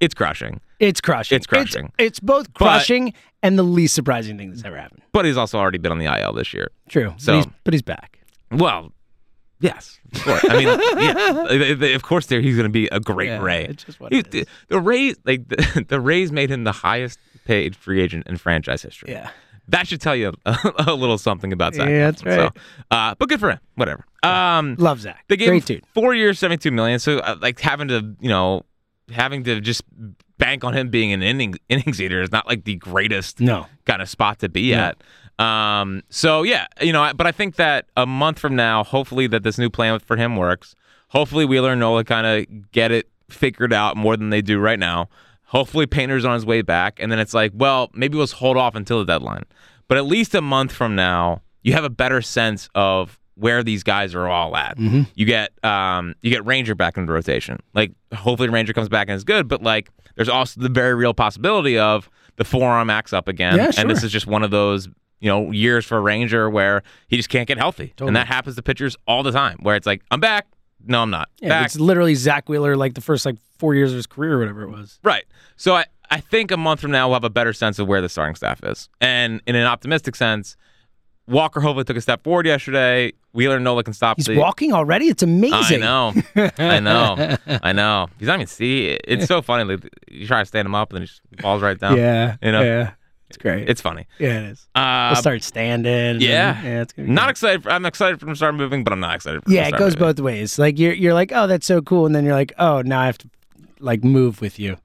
It's 0.00 0.12
crushing, 0.14 0.60
It's 0.78 1.00
crushing. 1.00 1.36
It's 1.36 1.46
crushing. 1.46 1.90
It's, 1.98 2.20
both 2.20 2.52
crushing 2.54 3.14
and 3.42 3.58
the 3.58 3.62
least 3.62 3.94
surprising 3.94 4.36
thing 4.36 4.50
that's 4.50 4.64
ever 4.64 4.76
happened. 4.76 5.00
but 5.12 5.24
he's 5.24 5.36
also 5.38 5.58
already 5.58 5.78
been 5.78 5.90
on 5.92 5.98
the 5.98 6.04
IL 6.20 6.34
this 6.34 6.52
year. 6.52 6.70
True. 6.88 7.14
So- 7.16 7.32
but, 7.32 7.36
he's, 7.36 7.46
but 7.64 7.74
he's 7.74 7.82
back. 7.82 8.18
Well, 8.50 8.92
Yes, 9.58 9.98
of 10.14 10.22
course. 10.22 10.44
I 10.46 10.56
mean, 10.58 11.78
yeah, 11.80 11.94
of 11.96 12.02
course, 12.02 12.26
there 12.26 12.42
he's 12.42 12.56
going 12.56 12.66
to 12.66 12.70
be 12.70 12.88
a 12.88 13.00
great 13.00 13.28
Yeah, 13.28 13.40
Ray. 13.40 13.64
it's 13.64 13.84
just 13.84 13.98
what 13.98 14.12
He- 14.12 14.20
the, 14.20 14.46
the 14.68 14.78
Rays, 14.78 15.16
like 15.24 15.48
the, 15.48 15.86
the 15.88 15.98
Rays, 15.98 16.30
made 16.30 16.50
him 16.50 16.64
the 16.64 16.72
highest 16.72 17.18
paid 17.46 17.74
free 17.74 18.02
agent 18.02 18.26
in 18.26 18.36
franchise 18.36 18.82
history. 18.82 19.12
Yeah. 19.12 19.30
that 19.68 19.88
should 19.88 20.02
tell 20.02 20.14
you 20.14 20.34
a, 20.44 20.58
a 20.88 20.92
little 20.94 21.16
something 21.16 21.54
about 21.54 21.74
Zach. 21.74 21.88
Yeah, 21.88 22.10
that's 22.10 22.22
right. 22.22 22.34
So, 22.54 22.60
uh, 22.90 23.14
but 23.18 23.30
good 23.30 23.40
for 23.40 23.50
him. 23.52 23.60
Whatever. 23.76 24.04
Um, 24.22 24.74
Love 24.78 25.00
Zach. 25.00 25.24
they 25.28 25.38
gave 25.38 25.48
Great 25.48 25.64
dude. 25.64 25.86
four 25.94 26.14
years, 26.14 26.38
seventy-two 26.38 26.70
million. 26.70 26.98
So, 26.98 27.20
uh, 27.20 27.36
like 27.40 27.58
having 27.58 27.88
to, 27.88 28.14
you 28.20 28.28
know, 28.28 28.62
having 29.10 29.44
to 29.44 29.60
just 29.60 29.82
bank 30.38 30.64
on 30.64 30.74
him 30.74 30.88
being 30.90 31.12
an 31.12 31.22
inning, 31.22 31.54
innings 31.68 32.00
eater 32.00 32.20
is 32.22 32.30
not 32.32 32.46
like 32.46 32.64
the 32.64 32.74
greatest 32.76 33.40
No. 33.40 33.66
kind 33.84 34.02
of 34.02 34.08
spot 34.08 34.38
to 34.40 34.48
be 34.48 34.74
at. 34.74 34.96
Um, 35.38 36.02
so 36.08 36.42
yeah, 36.42 36.66
you 36.80 36.92
know, 36.92 37.12
but 37.14 37.26
I 37.26 37.32
think 37.32 37.56
that 37.56 37.86
a 37.96 38.06
month 38.06 38.38
from 38.38 38.56
now, 38.56 38.82
hopefully 38.84 39.26
that 39.28 39.42
this 39.42 39.58
new 39.58 39.70
plan 39.70 39.98
for 40.00 40.16
him 40.16 40.36
works. 40.36 40.74
Hopefully 41.08 41.44
Wheeler 41.44 41.72
and 41.72 41.80
Nola 41.80 42.04
kind 42.04 42.26
of 42.26 42.70
get 42.72 42.90
it 42.90 43.08
figured 43.30 43.72
out 43.72 43.96
more 43.96 44.16
than 44.16 44.30
they 44.30 44.42
do 44.42 44.58
right 44.58 44.78
now. 44.78 45.08
Hopefully 45.44 45.86
Painter's 45.86 46.24
on 46.24 46.34
his 46.34 46.44
way 46.44 46.62
back, 46.62 46.98
and 47.00 47.12
then 47.12 47.18
it's 47.20 47.32
like, 47.32 47.52
well, 47.54 47.90
maybe 47.94 48.16
let's 48.18 48.32
hold 48.32 48.56
off 48.56 48.74
until 48.74 48.98
the 48.98 49.04
deadline. 49.04 49.44
But 49.88 49.98
at 49.98 50.04
least 50.06 50.34
a 50.34 50.40
month 50.40 50.72
from 50.72 50.96
now, 50.96 51.42
you 51.62 51.72
have 51.74 51.84
a 51.84 51.90
better 51.90 52.20
sense 52.20 52.68
of 52.74 53.18
where 53.36 53.62
these 53.62 53.82
guys 53.82 54.14
are 54.14 54.26
all 54.26 54.56
at. 54.56 54.78
You 54.78 55.24
get 55.26 55.52
um, 55.64 56.14
you 56.22 56.30
get 56.30 56.44
Ranger 56.46 56.74
back 56.74 56.96
into 56.96 57.06
the 57.06 57.12
rotation. 57.12 57.60
Like 57.74 57.92
hopefully 58.14 58.48
Ranger 58.48 58.72
comes 58.72 58.88
back 58.88 59.08
and 59.08 59.16
is 59.16 59.24
good, 59.24 59.46
but 59.48 59.62
like 59.62 59.90
there's 60.16 60.28
also 60.28 60.60
the 60.60 60.68
very 60.70 60.94
real 60.94 61.14
possibility 61.14 61.78
of 61.78 62.08
the 62.36 62.44
forearm 62.44 62.90
acts 62.90 63.12
up 63.12 63.28
again, 63.28 63.56
Yeah, 63.56 63.70
sure. 63.70 63.82
and 63.82 63.90
this 63.90 64.02
is 64.02 64.10
just 64.12 64.26
one 64.26 64.42
of 64.42 64.50
those 64.50 64.88
you 65.20 65.30
know 65.30 65.50
years 65.50 65.84
for 65.84 66.00
Ranger 66.00 66.48
where 66.50 66.82
he 67.08 67.16
just 67.16 67.28
can't 67.28 67.46
get 67.48 67.58
healthy, 67.58 67.88
Totally. 67.88 68.08
and 68.08 68.16
that 68.16 68.26
happens 68.26 68.56
to 68.56 68.62
pitchers 68.62 68.96
all 69.06 69.22
the 69.22 69.32
time. 69.32 69.58
Where 69.62 69.76
it's 69.76 69.86
like 69.86 70.02
I'm 70.10 70.20
back, 70.20 70.46
no 70.86 71.02
I'm 71.02 71.10
not 71.10 71.28
Yeah, 71.40 71.50
back, 71.50 71.66
it's 71.66 71.76
literally 71.78 72.14
Zack 72.14 72.48
Wheeler 72.48 72.76
like 72.76 72.94
the 72.94 73.00
first 73.00 73.24
like 73.26 73.36
four 73.58 73.74
years 73.74 73.92
of 73.92 73.96
his 73.96 74.06
career 74.06 74.34
or 74.34 74.38
whatever 74.38 74.62
it 74.62 74.70
was. 74.70 74.98
right. 75.02 75.24
So 75.56 75.74
I 75.74 75.84
I 76.10 76.20
think 76.20 76.50
a 76.52 76.56
month 76.56 76.80
from 76.80 76.90
now 76.92 77.08
we'll 77.08 77.16
have 77.16 77.24
a 77.24 77.30
better 77.30 77.52
sense 77.52 77.78
of 77.78 77.86
where 77.88 78.00
the 78.00 78.08
starting 78.08 78.34
staff 78.36 78.62
is, 78.64 78.88
and 79.00 79.42
in 79.46 79.56
an 79.56 79.64
optimistic 79.66 80.16
sense. 80.16 80.56
Walker 81.28 81.60
hopefully 81.60 81.84
took 81.84 81.96
a 81.96 82.00
step 82.00 82.22
forward 82.22 82.46
yesterday. 82.46 83.12
Wheeler 83.32 83.56
and 83.56 83.64
Nola 83.64 83.82
can 83.84 83.92
stop 83.92 84.16
He's 84.16 84.26
the. 84.26 84.36
walking 84.38 84.72
already. 84.72 85.06
It's 85.08 85.22
amazing. 85.22 85.82
I 85.82 85.86
know, 85.86 86.12
I 86.58 86.80
know, 86.80 87.36
I 87.62 87.72
know. 87.72 88.08
He's 88.18 88.28
not 88.28 88.36
even 88.36 88.46
see. 88.46 88.88
it. 88.90 89.02
It's 89.06 89.26
so 89.26 89.42
funny. 89.42 89.64
Like, 89.64 89.88
you 90.08 90.26
try 90.26 90.40
to 90.40 90.46
stand 90.46 90.64
him 90.66 90.74
up, 90.74 90.90
and 90.90 90.96
then 90.96 91.02
he 91.02 91.06
just 91.06 91.20
falls 91.40 91.62
right 91.62 91.78
down. 91.78 91.96
Yeah. 91.96 92.36
You 92.40 92.52
know? 92.52 92.62
Yeah. 92.62 92.92
It's 93.28 93.38
great. 93.38 93.68
it's 93.68 93.80
funny. 93.80 94.06
yeah, 94.20 94.38
it 94.38 94.44
is. 94.52 94.68
Uh, 94.76 95.08
We'll 95.12 95.20
start 95.20 95.42
standing. 95.42 95.92
and- 95.92 96.22
yeah. 96.22 96.62
Yeah. 96.62 96.82
It's 96.82 96.92
gonna 96.92 97.08
be 97.08 97.12
Not 97.14 97.28
excited. 97.28 97.64
For, 97.64 97.70
I'm 97.70 97.84
excited 97.84 98.20
for 98.20 98.26
him 98.26 98.32
to 98.32 98.36
start 98.36 98.54
moving, 98.54 98.84
but 98.84 98.92
I'm 98.92 99.00
not 99.00 99.16
excited. 99.16 99.42
For 99.42 99.50
him 99.50 99.56
Yeah, 99.56 99.66
it 99.66 99.72
goes 99.72 99.94
moving. 99.96 99.98
both 100.14 100.20
ways. 100.20 100.58
Like 100.60 100.78
you're 100.78 100.92
you're 100.92 101.12
like, 101.14 101.32
oh, 101.34 101.48
that's 101.48 101.66
so 101.66 101.82
cool, 101.82 102.06
and 102.06 102.14
then 102.14 102.24
you're 102.24 102.34
like, 102.36 102.52
oh, 102.60 102.82
now 102.82 103.00
I 103.00 103.06
have 103.06 103.18
to 103.18 103.28
like 103.80 104.04
move 104.04 104.40
with 104.40 104.60
you. 104.60 104.76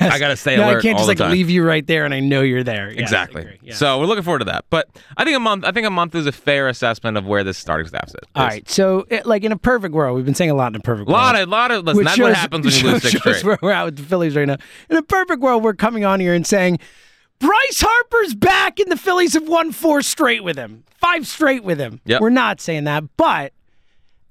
I 0.00 0.18
gotta 0.18 0.36
stay 0.36 0.56
no, 0.56 0.64
alert 0.68 0.78
I 0.78 0.82
can't 0.82 0.98
just 0.98 1.08
like 1.08 1.18
time. 1.18 1.30
leave 1.30 1.50
you 1.50 1.64
right 1.64 1.86
there, 1.86 2.04
and 2.04 2.14
I 2.14 2.20
know 2.20 2.42
you're 2.42 2.64
there. 2.64 2.90
Yeah, 2.90 3.00
Exactly. 3.00 3.58
Yeah. 3.62 3.74
So 3.74 3.98
we're 3.98 4.06
looking 4.06 4.24
forward 4.24 4.40
to 4.40 4.44
that. 4.46 4.64
But 4.70 4.88
I 5.16 5.24
think 5.24 5.36
a 5.36 5.40
month. 5.40 5.64
I 5.64 5.72
think 5.72 5.86
a 5.86 5.90
month 5.90 6.14
is 6.14 6.26
a 6.26 6.32
fair 6.32 6.68
assessment 6.68 7.16
of 7.16 7.26
where 7.26 7.44
this 7.44 7.58
starting 7.58 7.86
staff 7.86 8.08
is. 8.08 8.14
all 8.34 8.46
right. 8.46 8.68
So, 8.68 9.06
it, 9.10 9.26
like 9.26 9.44
in 9.44 9.52
a 9.52 9.58
perfect 9.58 9.94
world, 9.94 10.16
we've 10.16 10.24
been 10.24 10.34
saying 10.34 10.50
a 10.50 10.54
lot 10.54 10.72
in 10.72 10.76
a 10.76 10.80
perfect 10.80 11.08
world. 11.08 11.20
A 11.20 11.22
lot 11.22 11.40
of, 11.40 11.48
lot 11.48 11.70
of. 11.70 11.84
Listen, 11.84 12.04
that's 12.04 12.16
shows, 12.16 12.24
what 12.24 12.34
happens 12.34 12.64
when 12.64 12.74
you 12.74 12.90
lose 12.92 13.02
six 13.02 13.18
straight. 13.18 13.44
where 13.44 13.58
we're 13.60 13.72
out 13.72 13.86
with 13.86 13.96
the 13.96 14.02
Phillies 14.02 14.34
right 14.36 14.46
now. 14.46 14.56
In 14.90 14.96
a 14.96 15.02
perfect 15.02 15.40
world, 15.40 15.62
we're 15.62 15.74
coming 15.74 16.04
on 16.04 16.20
here 16.20 16.34
and 16.34 16.46
saying 16.46 16.78
Bryce 17.38 17.80
Harper's 17.80 18.34
back, 18.34 18.78
and 18.80 18.90
the 18.90 18.96
Phillies 18.96 19.34
have 19.34 19.48
won 19.48 19.72
four 19.72 20.02
straight 20.02 20.42
with 20.42 20.56
him, 20.56 20.84
five 20.94 21.26
straight 21.26 21.64
with 21.64 21.78
him. 21.78 22.00
Yep. 22.06 22.20
We're 22.20 22.30
not 22.30 22.60
saying 22.60 22.84
that, 22.84 23.04
but 23.16 23.52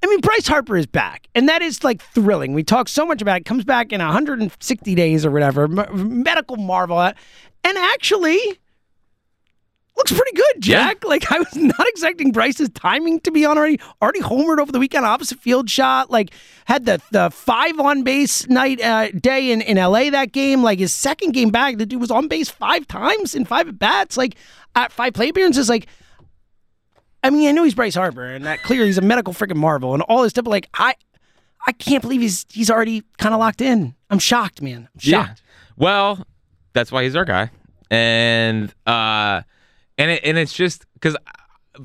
I 0.05 0.07
mean, 0.07 0.19
Bryce 0.19 0.45
Harper 0.45 0.77
is 0.77 0.85
back, 0.85 1.27
and 1.33 1.49
that 1.49 1.63
is 1.63 1.83
like 1.83 1.99
thrilling. 1.99 2.53
We 2.53 2.61
talk 2.63 2.87
so 2.87 3.07
much 3.07 3.23
about 3.23 3.37
it. 3.37 3.45
Comes 3.45 3.63
back 3.63 3.91
in 3.91 4.01
160 4.01 4.93
days 4.93 5.25
or 5.25 5.31
whatever, 5.31 5.63
m- 5.63 6.21
medical 6.21 6.57
marvel, 6.57 6.99
and 7.01 7.15
actually 7.65 8.37
looks 9.97 10.11
pretty 10.11 10.35
good, 10.35 10.61
Jack. 10.61 10.97
Like 11.05 11.31
I 11.31 11.39
was 11.39 11.55
not 11.55 11.87
expecting 11.87 12.31
Bryce's 12.31 12.69
timing 12.69 13.19
to 13.21 13.31
be 13.31 13.47
on 13.47 13.57
already. 13.57 13.79
Already 13.99 14.19
homered 14.21 14.59
over 14.59 14.71
the 14.71 14.77
weekend, 14.77 15.07
opposite 15.07 15.39
field 15.39 15.71
shot. 15.71 16.11
Like 16.11 16.31
had 16.65 16.85
the 16.85 17.01
the 17.11 17.31
five 17.31 17.79
on 17.79 18.03
base 18.03 18.47
night 18.47 18.79
uh, 18.81 19.09
day 19.09 19.49
in 19.51 19.61
in 19.61 19.79
L.A. 19.79 20.11
that 20.11 20.33
game. 20.33 20.61
Like 20.61 20.77
his 20.77 20.93
second 20.93 21.31
game 21.31 21.49
back, 21.49 21.77
the 21.77 21.85
dude 21.87 21.99
was 21.99 22.11
on 22.11 22.27
base 22.27 22.49
five 22.49 22.87
times 22.87 23.33
in 23.33 23.43
five 23.45 23.67
at 23.67 23.79
bats. 23.79 24.17
Like 24.17 24.35
at 24.75 24.91
five 24.91 25.13
play 25.13 25.29
appearances. 25.29 25.67
Like 25.67 25.87
I 27.25 27.29
mean, 27.31 27.47
I 27.47 27.51
know 27.51 27.63
he's 27.63 27.75
Bryce 27.75 27.95
Harper, 27.95 28.25
and 28.25 28.45
that 28.45 28.61
clearly 28.63 28.87
he's 28.87 28.97
a 28.97 29.01
medical 29.01 29.33
freaking 29.33 29.55
marvel, 29.57 29.93
and 29.93 30.03
all 30.03 30.21
this 30.23 30.31
stuff. 30.31 30.45
But 30.45 30.51
like 30.51 30.69
I. 30.73 30.95
I 31.67 31.71
can't 31.71 32.03
believe 32.03 32.21
he's 32.21 32.45
he's 32.49 32.69
already 32.69 33.01
kind 33.17 33.33
of 33.33 33.39
locked 33.39 33.59
in. 33.59 33.95
I'm 34.11 34.19
shocked, 34.19 34.61
man. 34.61 34.87
I'm 34.93 34.99
shocked. 34.99 35.41
Well, 35.75 36.23
that's 36.73 36.91
why 36.91 37.01
he's 37.03 37.15
our 37.15 37.25
guy, 37.25 37.49
and 37.89 38.71
uh, 38.85 39.41
and 39.97 40.11
it, 40.11 40.21
and 40.23 40.37
it's 40.37 40.53
just 40.53 40.85
because 40.93 41.17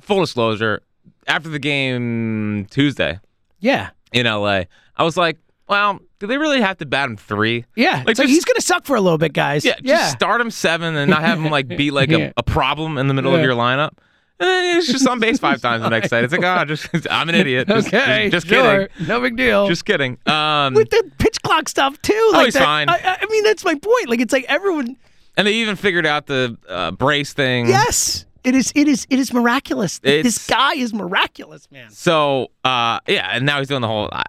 full 0.03 0.21
disclosure, 0.21 0.83
after 1.27 1.49
the 1.49 1.59
game 1.59 2.67
Tuesday 2.71 3.21
Yeah. 3.61 3.89
in 4.13 4.27
LA, 4.27 4.65
I 4.99 5.03
was 5.03 5.17
like, 5.17 5.39
well, 5.67 5.99
do 6.19 6.27
they 6.27 6.37
really 6.37 6.61
have 6.61 6.77
to 6.79 6.85
bat 6.85 7.09
him 7.09 7.17
three? 7.17 7.65
Yeah. 7.75 8.03
Like, 8.07 8.17
just- 8.17 8.29
he's 8.29 8.45
gonna 8.45 8.61
suck 8.61 8.85
for 8.85 8.97
a 8.97 9.01
little 9.01 9.17
bit, 9.17 9.33
guys. 9.33 9.65
Yeah, 9.65 9.77
just 9.83 10.13
start 10.13 10.43
him 10.43 10.51
seven 10.51 10.95
and 10.95 11.09
not 11.11 11.23
have 11.23 11.39
him 11.39 11.51
like 11.51 11.69
be 11.69 11.91
like 11.91 12.11
Yeah. 12.11 12.19
a, 12.19 12.33
a 12.39 12.43
problem 12.43 12.99
in 12.99 13.09
the 13.09 13.15
middle 13.15 13.35
of 13.35 13.41
your 13.41 13.55
lineup. 13.55 13.93
And 14.41 14.49
then 14.49 14.75
he's 14.77 14.87
just 14.89 15.07
on 15.07 15.21
base 15.21 15.39
five 15.39 15.61
times 15.63 15.83
the 15.83 15.91
next 15.91 16.11
night. 16.11 16.25
It's 16.25 16.33
like, 16.33 16.43
oh, 16.43 16.65
just 16.65 16.89
I'm 17.11 17.29
an 17.29 17.35
idiot. 17.35 17.69
Just, 17.69 17.89
okay. 17.89 18.31
just 18.31 18.47
sure. 18.47 18.89
kidding. 18.89 19.07
No 19.07 19.21
big 19.21 19.37
deal. 19.37 19.69
Just 19.69 19.85
kidding. 19.85 20.17
Um, 20.27 20.75
with 20.75 20.91
the 20.91 21.11
pitch 21.19 21.41
clock 21.43 21.69
stuff 21.69 22.01
too. 22.03 22.31
Like 22.33 22.47
he's 22.47 22.55
that- 22.55 22.65
fine. 22.65 22.89
I, 22.89 23.19
I- 23.21 23.27
mean, 23.31 23.45
that's 23.45 23.65
my 23.65 23.75
point. 23.75 24.09
Like 24.09 24.21
it's 24.21 24.33
like 24.33 24.47
everyone. 24.49 24.97
and 25.37 25.47
they 25.47 25.53
even 25.55 25.77
figured 25.77 26.07
out 26.07 26.27
the 26.27 26.57
uh, 26.69 26.91
brace 26.93 27.33
thing. 27.33 27.69
Yes, 27.69 28.25
it 28.43 28.55
is. 28.55 28.73
It 28.75 28.89
is. 28.89 29.07
It 29.11 29.19
is 29.19 29.33
miraculous. 29.33 29.99
this 30.01 30.47
guy 30.47 30.73
is 30.75 30.93
miraculous, 30.95 31.71
man. 31.71 31.91
So 31.91 32.51
uh, 32.65 32.99
yeah, 33.07 33.29
and 33.33 33.45
now 33.47 33.59
he's 33.59 33.69
doing 33.69 33.83
the 33.83 33.89
whole. 33.89 34.09
I, 34.11 34.25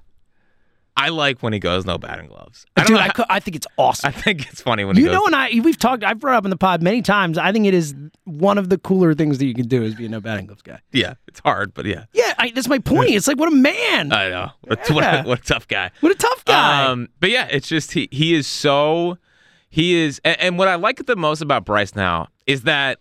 I 0.98 1.10
like 1.10 1.42
when 1.42 1.54
he 1.54 1.60
goes 1.60 1.86
no 1.86 1.98
batting 1.98 2.28
gloves. 2.28 2.66
I 2.76 2.84
Dude. 2.84 2.98
I, 2.98 3.12
how- 3.16 3.26
I 3.30 3.40
think 3.40 3.56
it's 3.56 3.68
awesome. 3.78 4.08
I 4.10 4.12
think 4.12 4.48
it's 4.52 4.62
funny 4.62 4.84
when 4.84 4.98
he 4.98 5.04
you 5.04 5.10
know, 5.10 5.26
and 5.26 5.36
I 5.36 5.50
we've 5.64 5.78
talked. 5.80 6.04
I've 6.04 6.20
brought 6.20 6.36
up 6.36 6.44
in 6.46 6.50
the 6.50 6.58
pod 6.58 6.82
many 6.84 7.02
times. 7.02 7.38
I 7.38 7.52
think 7.52 7.66
it 7.66 7.74
is 7.74 7.96
one 8.26 8.58
of 8.58 8.70
the 8.70 8.78
cooler 8.78 9.14
things 9.14 9.38
that 9.40 9.46
you 9.46 9.54
can 9.54 9.68
do 9.68 9.82
is 9.84 9.96
be 9.96 10.06
a 10.06 10.10
no 10.10 10.20
batting 10.20 10.46
gloves 10.48 10.62
guy. 10.62 10.80
yeah, 10.92 11.14
it's 11.28 11.40
hard, 11.40 11.74
but 11.74 11.86
yeah, 11.86 12.06
Yeah, 12.14 12.34
I, 12.38 12.52
that's 12.52 12.68
my 12.68 12.80
point. 12.80 13.12
It's 13.12 13.28
like 13.28 13.38
what 13.40 13.48
a 13.52 13.56
man. 13.56 14.12
I 14.12 14.30
know. 14.30 14.50
What, 14.62 14.90
what, 14.92 15.04
a, 15.04 15.24
what 15.24 15.40
a 15.40 15.44
tough 15.44 15.68
guy. 15.68 15.92
what 16.02 16.12
a 16.12 16.16
tough 16.16 16.46
guy. 16.46 16.86
Um, 16.86 17.08
but 17.20 17.30
yeah, 17.30 17.48
it's 17.50 17.68
just 17.70 17.94
he 17.94 18.10
he 18.12 18.34
is 18.34 18.46
so 18.48 19.18
he 19.70 19.96
is, 19.96 20.20
and, 20.26 20.40
and 20.42 20.58
what 20.60 20.68
I 20.68 20.76
like 20.76 21.06
the 21.06 21.16
most 21.16 21.42
about 21.42 21.64
Bryce 21.66 21.96
now 21.96 22.28
is 22.46 22.64
that 22.64 23.00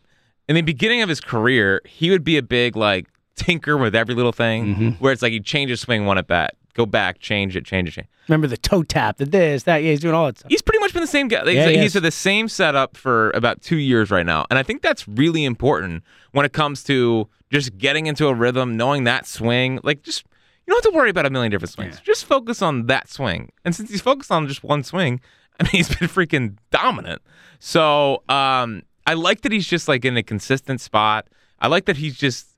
in 0.49 0.55
the 0.55 0.63
beginning 0.63 1.03
of 1.03 1.09
his 1.09 1.21
career, 1.21 1.83
he 1.85 2.11
would 2.11 2.23
be 2.25 2.37
a 2.37 2.43
big 2.43 2.77
like 2.77 3.09
tinker 3.35 3.77
with 3.77 3.95
every 3.97 4.15
little 4.15 4.33
thing, 4.33 4.67
Mm-hmm. 4.67 4.89
where 5.03 5.13
it's 5.13 5.23
like 5.23 5.33
he'd 5.33 5.45
change 5.45 5.71
his 5.71 5.81
swing 5.81 6.07
one 6.07 6.17
at 6.19 6.27
bat, 6.29 6.55
go 6.75 6.87
back, 6.87 7.19
change 7.19 7.57
it, 7.57 7.65
change 7.65 7.89
it, 7.89 7.93
change. 7.93 8.09
Remember 8.29 8.47
the 8.47 8.57
toe 8.57 8.83
tap, 8.83 9.19
the 9.19 9.25
this, 9.27 9.65
that. 9.65 9.79
Yeah, 9.79 9.91
he's 9.91 10.01
doing 10.01 10.15
all 10.15 10.27
that 10.27 10.39
stuff. 10.39 10.51
He's 10.51 10.63
pretty 10.63 10.79
much 10.79 10.93
been 10.93 11.03
the 11.03 11.07
same 11.07 11.29
guy. 11.29 11.45
He's, 11.45 11.55
Yeah, 11.55 11.69
he 11.69 11.79
he's 11.79 11.97
at 11.97 12.03
the 12.03 12.11
same 12.11 12.49
setup 12.49 12.97
for 12.97 13.31
about 13.31 13.63
two 13.63 13.79
years 13.79 14.11
right 14.11 14.27
now, 14.27 14.47
and 14.51 14.59
I 14.59 14.63
think 14.63 14.83
that's 14.83 15.07
really 15.09 15.45
important 15.45 16.05
when 16.33 16.47
it 16.47 16.53
comes 16.53 16.85
to 16.85 17.29
just 17.51 17.77
getting 17.79 18.07
into 18.07 18.29
a 18.29 18.35
rhythm, 18.35 18.77
knowing 18.77 19.05
that 19.05 19.27
swing. 19.27 19.81
Like, 19.83 20.03
just 20.03 20.25
you 20.67 20.73
don't 20.73 20.85
have 20.85 20.93
to 20.93 20.97
worry 20.97 21.11
about 21.11 21.27
a 21.27 21.31
million 21.31 21.51
different 21.51 21.73
swings. 21.73 22.01
Just 22.01 22.25
focus 22.25 22.63
on 22.63 22.87
that 22.87 23.09
swing. 23.09 23.51
And 23.65 23.75
since 23.75 23.91
he's 23.91 24.01
focused 24.01 24.31
on 24.31 24.47
just 24.47 24.63
one 24.63 24.85
swing, 24.85 25.21
I 25.61 25.65
mean, 25.65 25.73
he's 25.73 25.89
been 25.89 26.09
freaking 26.09 26.57
dominant. 26.71 27.23
So 27.59 28.23
um, 28.29 28.85
I 29.07 29.15
like 29.15 29.41
that 29.43 29.53
he's 29.53 29.67
just 29.67 29.89
like 29.89 30.05
in 30.05 30.17
a 30.17 30.23
consistent 30.23 30.81
spot. 30.81 31.27
I 31.59 31.67
like 31.67 31.87
that 31.87 31.97
he's 31.97 32.17
just 32.17 32.50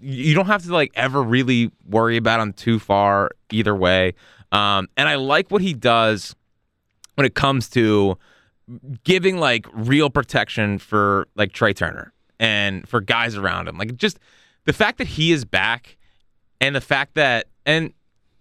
you 0.00 0.34
don't 0.34 0.46
have 0.46 0.62
to 0.64 0.72
like 0.72 0.92
ever 0.94 1.22
really 1.22 1.70
worry 1.88 2.16
about 2.16 2.40
him 2.40 2.52
too 2.52 2.78
far 2.78 3.30
either 3.50 3.74
way. 3.74 4.14
Um, 4.52 4.88
and 4.96 5.08
I 5.08 5.14
like 5.16 5.50
what 5.50 5.62
he 5.62 5.72
does 5.74 6.34
when 7.14 7.26
it 7.26 7.34
comes 7.34 7.68
to 7.70 8.18
giving 9.04 9.38
like 9.38 9.66
real 9.72 10.10
protection 10.10 10.78
for 10.78 11.28
like 11.36 11.52
Trea 11.52 11.72
Turner 11.74 12.12
and 12.38 12.86
for 12.88 13.00
guys 13.00 13.36
around 13.36 13.68
him. 13.68 13.78
Like 13.78 13.96
just 13.96 14.18
the 14.64 14.72
fact 14.72 14.98
that 14.98 15.06
he 15.06 15.32
is 15.32 15.44
back 15.44 15.96
and 16.60 16.74
the 16.74 16.80
fact 16.80 17.14
that 17.14 17.46
and 17.64 17.92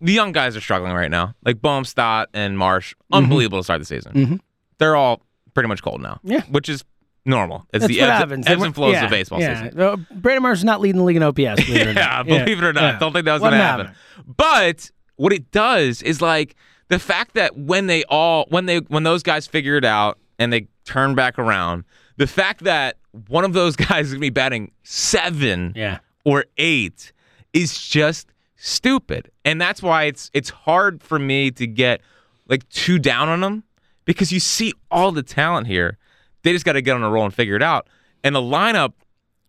the 0.02 0.12
young 0.13 0.32
guys 0.34 0.56
are 0.58 0.62
struggling 0.62 0.94
right 0.94 1.10
now. 1.12 1.34
Like 1.46 1.58
Bohmstott 1.58 2.26
and 2.34 2.58
Marsh, 2.58 2.94
Mm-hmm. 2.94 3.24
unbelievable 3.24 3.60
to 3.60 3.63
start 3.63 3.80
the 3.80 3.86
season. 3.86 4.41
They're 4.78 4.96
all 4.96 5.22
pretty 5.54 5.70
much 5.70 5.82
cold 5.82 6.02
now. 6.02 6.20
Yeah. 6.24 6.41
Which 6.50 6.68
is 6.70 6.84
normal. 7.25 7.65
It's 7.73 7.81
That's 7.81 7.88
the 7.93 7.99
what 8.01 8.09
ebbs, 8.09 8.19
happens. 8.19 8.47
ebbs 8.47 8.63
and 8.63 8.75
flows 8.75 8.93
yeah, 8.93 9.05
of 9.05 9.09
baseball 9.11 9.39
yeah. 9.39 9.63
season. 9.65 9.81
Uh, 9.81 9.95
Brandon 10.11 10.43
Marsh 10.43 10.59
is 10.59 10.63
not 10.63 10.81
leading 10.81 10.99
the 10.99 11.03
league 11.03 11.17
in 11.17 11.23
OPS. 11.23 11.35
believe 11.38 11.75
it 11.81 11.88
or 11.88 11.91
Yeah, 11.93 12.05
not. 12.05 12.25
believe 12.27 12.57
it 12.59 12.63
or 12.63 12.73
not. 12.73 12.81
Yeah. 12.93 12.99
Don't 12.99 13.13
think 13.13 13.25
that 13.25 13.33
was 13.33 13.41
going 13.41 13.51
to 13.53 13.57
happen. 13.57 13.88
happening. 13.88 14.33
But 14.38 14.91
what 15.15 15.33
it 15.33 15.51
does 15.51 16.01
is 16.01 16.21
like 16.21 16.55
the 16.89 16.99
fact 16.99 17.33
that 17.33 17.57
when 17.57 17.88
they 17.88 18.03
all 18.05 18.45
when 18.49 18.65
they 18.67 18.77
when 18.79 19.03
those 19.03 19.23
guys 19.23 19.47
figure 19.47 19.75
it 19.77 19.85
out 19.85 20.19
and 20.39 20.51
they 20.53 20.67
turn 20.85 21.15
back 21.15 21.39
around, 21.39 21.83
the 22.17 22.27
fact 22.27 22.63
that 22.65 22.97
one 23.27 23.43
of 23.45 23.53
those 23.53 23.75
guys 23.75 24.07
is 24.07 24.11
going 24.13 24.19
to 24.19 24.25
be 24.25 24.29
batting 24.29 24.71
7 24.83 25.73
Yeah. 25.75 25.99
or 26.25 26.45
8 26.57 27.11
is 27.53 27.79
just 27.79 28.27
stupid. 28.55 29.31
And 29.43 29.59
that's 29.61 29.81
why 29.81 30.03
it's 30.03 30.29
it's 30.33 30.49
hard 30.49 31.01
for 31.01 31.17
me 31.19 31.51
to 31.51 31.65
get 31.67 32.01
like 32.47 32.67
too 32.69 32.99
down 32.99 33.29
on 33.29 33.41
them 33.41 33.63
because 34.05 34.31
you 34.31 34.39
see 34.39 34.73
all 34.91 35.11
the 35.11 35.23
talent 35.23 35.67
here. 35.67 35.97
They 36.45 36.53
just 36.53 36.63
got 36.63 36.73
to 36.73 36.81
get 36.81 36.95
on 36.95 37.03
a 37.03 37.10
roll 37.10 37.25
and 37.25 37.34
figure 37.34 37.55
it 37.58 37.63
out. 37.63 37.88
And 38.23 38.34
the 38.36 38.39
lineup 38.41 38.93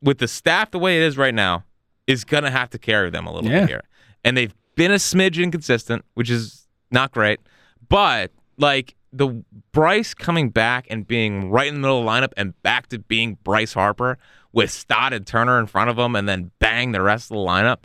with 0.03 0.19
the 0.19 0.27
staff 0.27 0.71
the 0.73 0.79
way 0.79 0.97
it 0.97 1.03
is 1.03 1.17
right 1.17 1.35
now 1.35 1.65
is 2.07 2.25
gonna 2.25 2.51
have 2.51 2.71
to 2.71 2.79
carry 2.79 3.11
them 3.11 3.27
a 3.27 3.33
little 3.33 3.51
Yeah. 3.51 3.61
bit 3.61 3.69
here. 3.69 3.83
And 4.25 4.37
they've 4.37 4.55
been 4.77 4.93
a 4.93 4.97
smidge 4.97 5.43
inconsistent, 5.43 6.05
which 6.15 6.31
is 6.31 6.67
not 6.91 7.13
great. 7.13 7.41
But 7.89 8.33
like 8.59 8.95
the 9.13 9.43
Bryce 9.73 10.15
coming 10.15 10.51
back 10.51 10.87
and 10.91 11.07
being 11.07 11.51
right 11.51 11.67
in 11.69 11.75
the 11.75 11.81
middle 11.81 11.99
of 11.99 12.05
the 12.05 12.11
lineup 12.11 12.33
and 12.37 12.61
back 12.63 12.89
to 12.89 12.99
being 12.99 13.39
Bryce 13.45 13.73
Harper 13.75 14.19
with 14.53 14.71
Stott 14.71 15.13
and 15.13 15.27
Turner 15.27 15.59
in 15.61 15.67
front 15.67 15.91
of 15.91 15.99
him 15.99 16.15
and 16.17 16.29
then 16.29 16.51
bang 16.61 16.93
the 16.93 17.03
rest 17.03 17.31
of 17.31 17.37
the 17.37 17.43
lineup. 17.43 17.79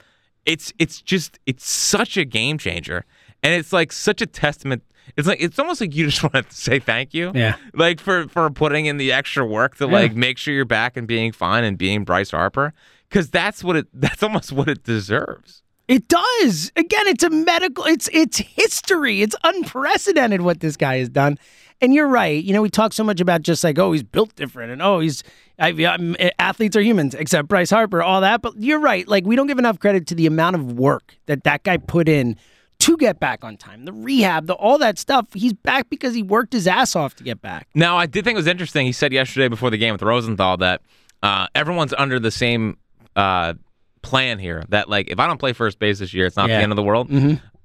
It's 0.45 0.71
it's 0.79 1.01
just 1.01 1.39
it's 1.45 1.69
such 1.69 2.15
a 2.17 2.25
game 2.25 2.57
changer. 2.57 3.05
And 3.43 3.53
it's 3.53 3.73
like 3.73 3.91
such 3.91 4.21
a 4.21 4.25
testament. 4.25 4.83
It's 5.17 5.27
like 5.27 5.41
it's 5.41 5.59
almost 5.59 5.81
like 5.81 5.93
you 5.95 6.05
just 6.09 6.23
want 6.33 6.33
to 6.49 6.55
say 6.55 6.79
thank 6.79 7.13
you. 7.13 7.31
Yeah. 7.35 7.55
Like 7.73 7.99
for 7.99 8.27
for 8.27 8.49
putting 8.49 8.85
in 8.85 8.97
the 8.97 9.11
extra 9.11 9.45
work 9.45 9.75
to 9.77 9.85
Yeah. 9.85 9.91
like 9.91 10.15
make 10.15 10.37
sure 10.37 10.53
you're 10.53 10.65
back 10.65 10.95
and 10.97 11.07
being 11.07 11.31
fine 11.31 11.63
and 11.63 11.77
being 11.77 12.03
Bryce 12.03 12.31
Harper. 12.31 12.73
Cause 13.09 13.29
that's 13.29 13.63
what 13.63 13.75
it 13.75 13.87
that's 13.93 14.23
almost 14.23 14.51
what 14.51 14.67
it 14.69 14.83
deserves. 14.83 15.63
It 15.87 16.07
does. 16.07 16.71
Again, 16.77 17.07
it's 17.07 17.23
a 17.23 17.29
medical. 17.29 17.83
It's 17.85 18.09
it's 18.13 18.37
history. 18.37 19.21
It's 19.21 19.35
unprecedented 19.43 20.41
what 20.41 20.59
this 20.61 20.77
guy 20.77 20.97
has 20.97 21.09
done. 21.09 21.37
And 21.81 21.93
you're 21.95 22.07
right. 22.07 22.41
You 22.43 22.53
know, 22.53 22.61
we 22.61 22.69
talk 22.69 22.93
so 22.93 23.03
much 23.03 23.19
about 23.19 23.41
just 23.41 23.63
like, 23.63 23.79
oh, 23.79 23.91
he's 23.91 24.03
built 24.03 24.35
different, 24.35 24.71
and 24.71 24.81
oh, 24.83 24.99
he's 24.99 25.23
I, 25.57 25.69
I'm- 25.69 26.15
eh, 26.19 26.29
athletes 26.37 26.75
are 26.77 26.81
humans, 26.81 27.15
except 27.15 27.47
Bryce 27.47 27.71
Harper, 27.71 28.03
all 28.03 28.21
that. 28.21 28.41
But 28.43 28.53
you're 28.61 28.79
right. 28.79 29.07
Like, 29.07 29.25
we 29.25 29.35
don't 29.35 29.47
give 29.47 29.57
enough 29.59 29.79
credit 29.79 30.05
to 30.07 30.15
the 30.15 30.27
amount 30.27 30.55
of 30.55 30.73
work 30.73 31.17
that 31.25 31.43
that 31.43 31.63
guy 31.63 31.77
put 31.77 32.07
in 32.07 32.37
to 32.81 32.97
get 32.97 33.19
back 33.19 33.43
on 33.43 33.57
time, 33.57 33.85
the 33.85 33.93
rehab, 33.93 34.45
the 34.47 34.53
all 34.53 34.77
that 34.79 34.97
stuff. 34.99 35.27
He's 35.33 35.53
back 35.53 35.89
because 35.89 36.13
he 36.13 36.21
worked 36.23 36.53
his 36.53 36.67
ass 36.67 36.95
off 36.95 37.15
to 37.15 37.23
get 37.23 37.41
back. 37.41 37.67
Now, 37.73 37.97
I 37.97 38.05
did 38.05 38.23
think 38.23 38.35
it 38.35 38.37
was 38.39 38.47
interesting. 38.47 38.85
He 38.85 38.91
said 38.91 39.11
yesterday 39.13 39.47
before 39.47 39.69
the 39.69 39.77
game 39.77 39.93
with 39.93 40.01
Rosenthal 40.01 40.57
that 40.57 40.81
uh, 41.23 41.47
everyone's 41.55 41.93
under 41.97 42.19
the 42.19 42.31
same 42.31 42.77
uh, 43.15 43.53
plan 44.01 44.39
here. 44.39 44.63
That 44.69 44.89
like, 44.89 45.09
if 45.09 45.19
I 45.19 45.27
don't 45.27 45.37
play 45.39 45.53
first 45.53 45.79
base 45.79 45.99
this 45.99 46.13
year, 46.13 46.25
it's 46.25 46.35
not 46.37 46.49
Yeah. 46.49 46.57
the 46.57 46.63
end 46.63 46.71
of 46.71 46.75
the 46.75 46.83
world. 46.83 47.09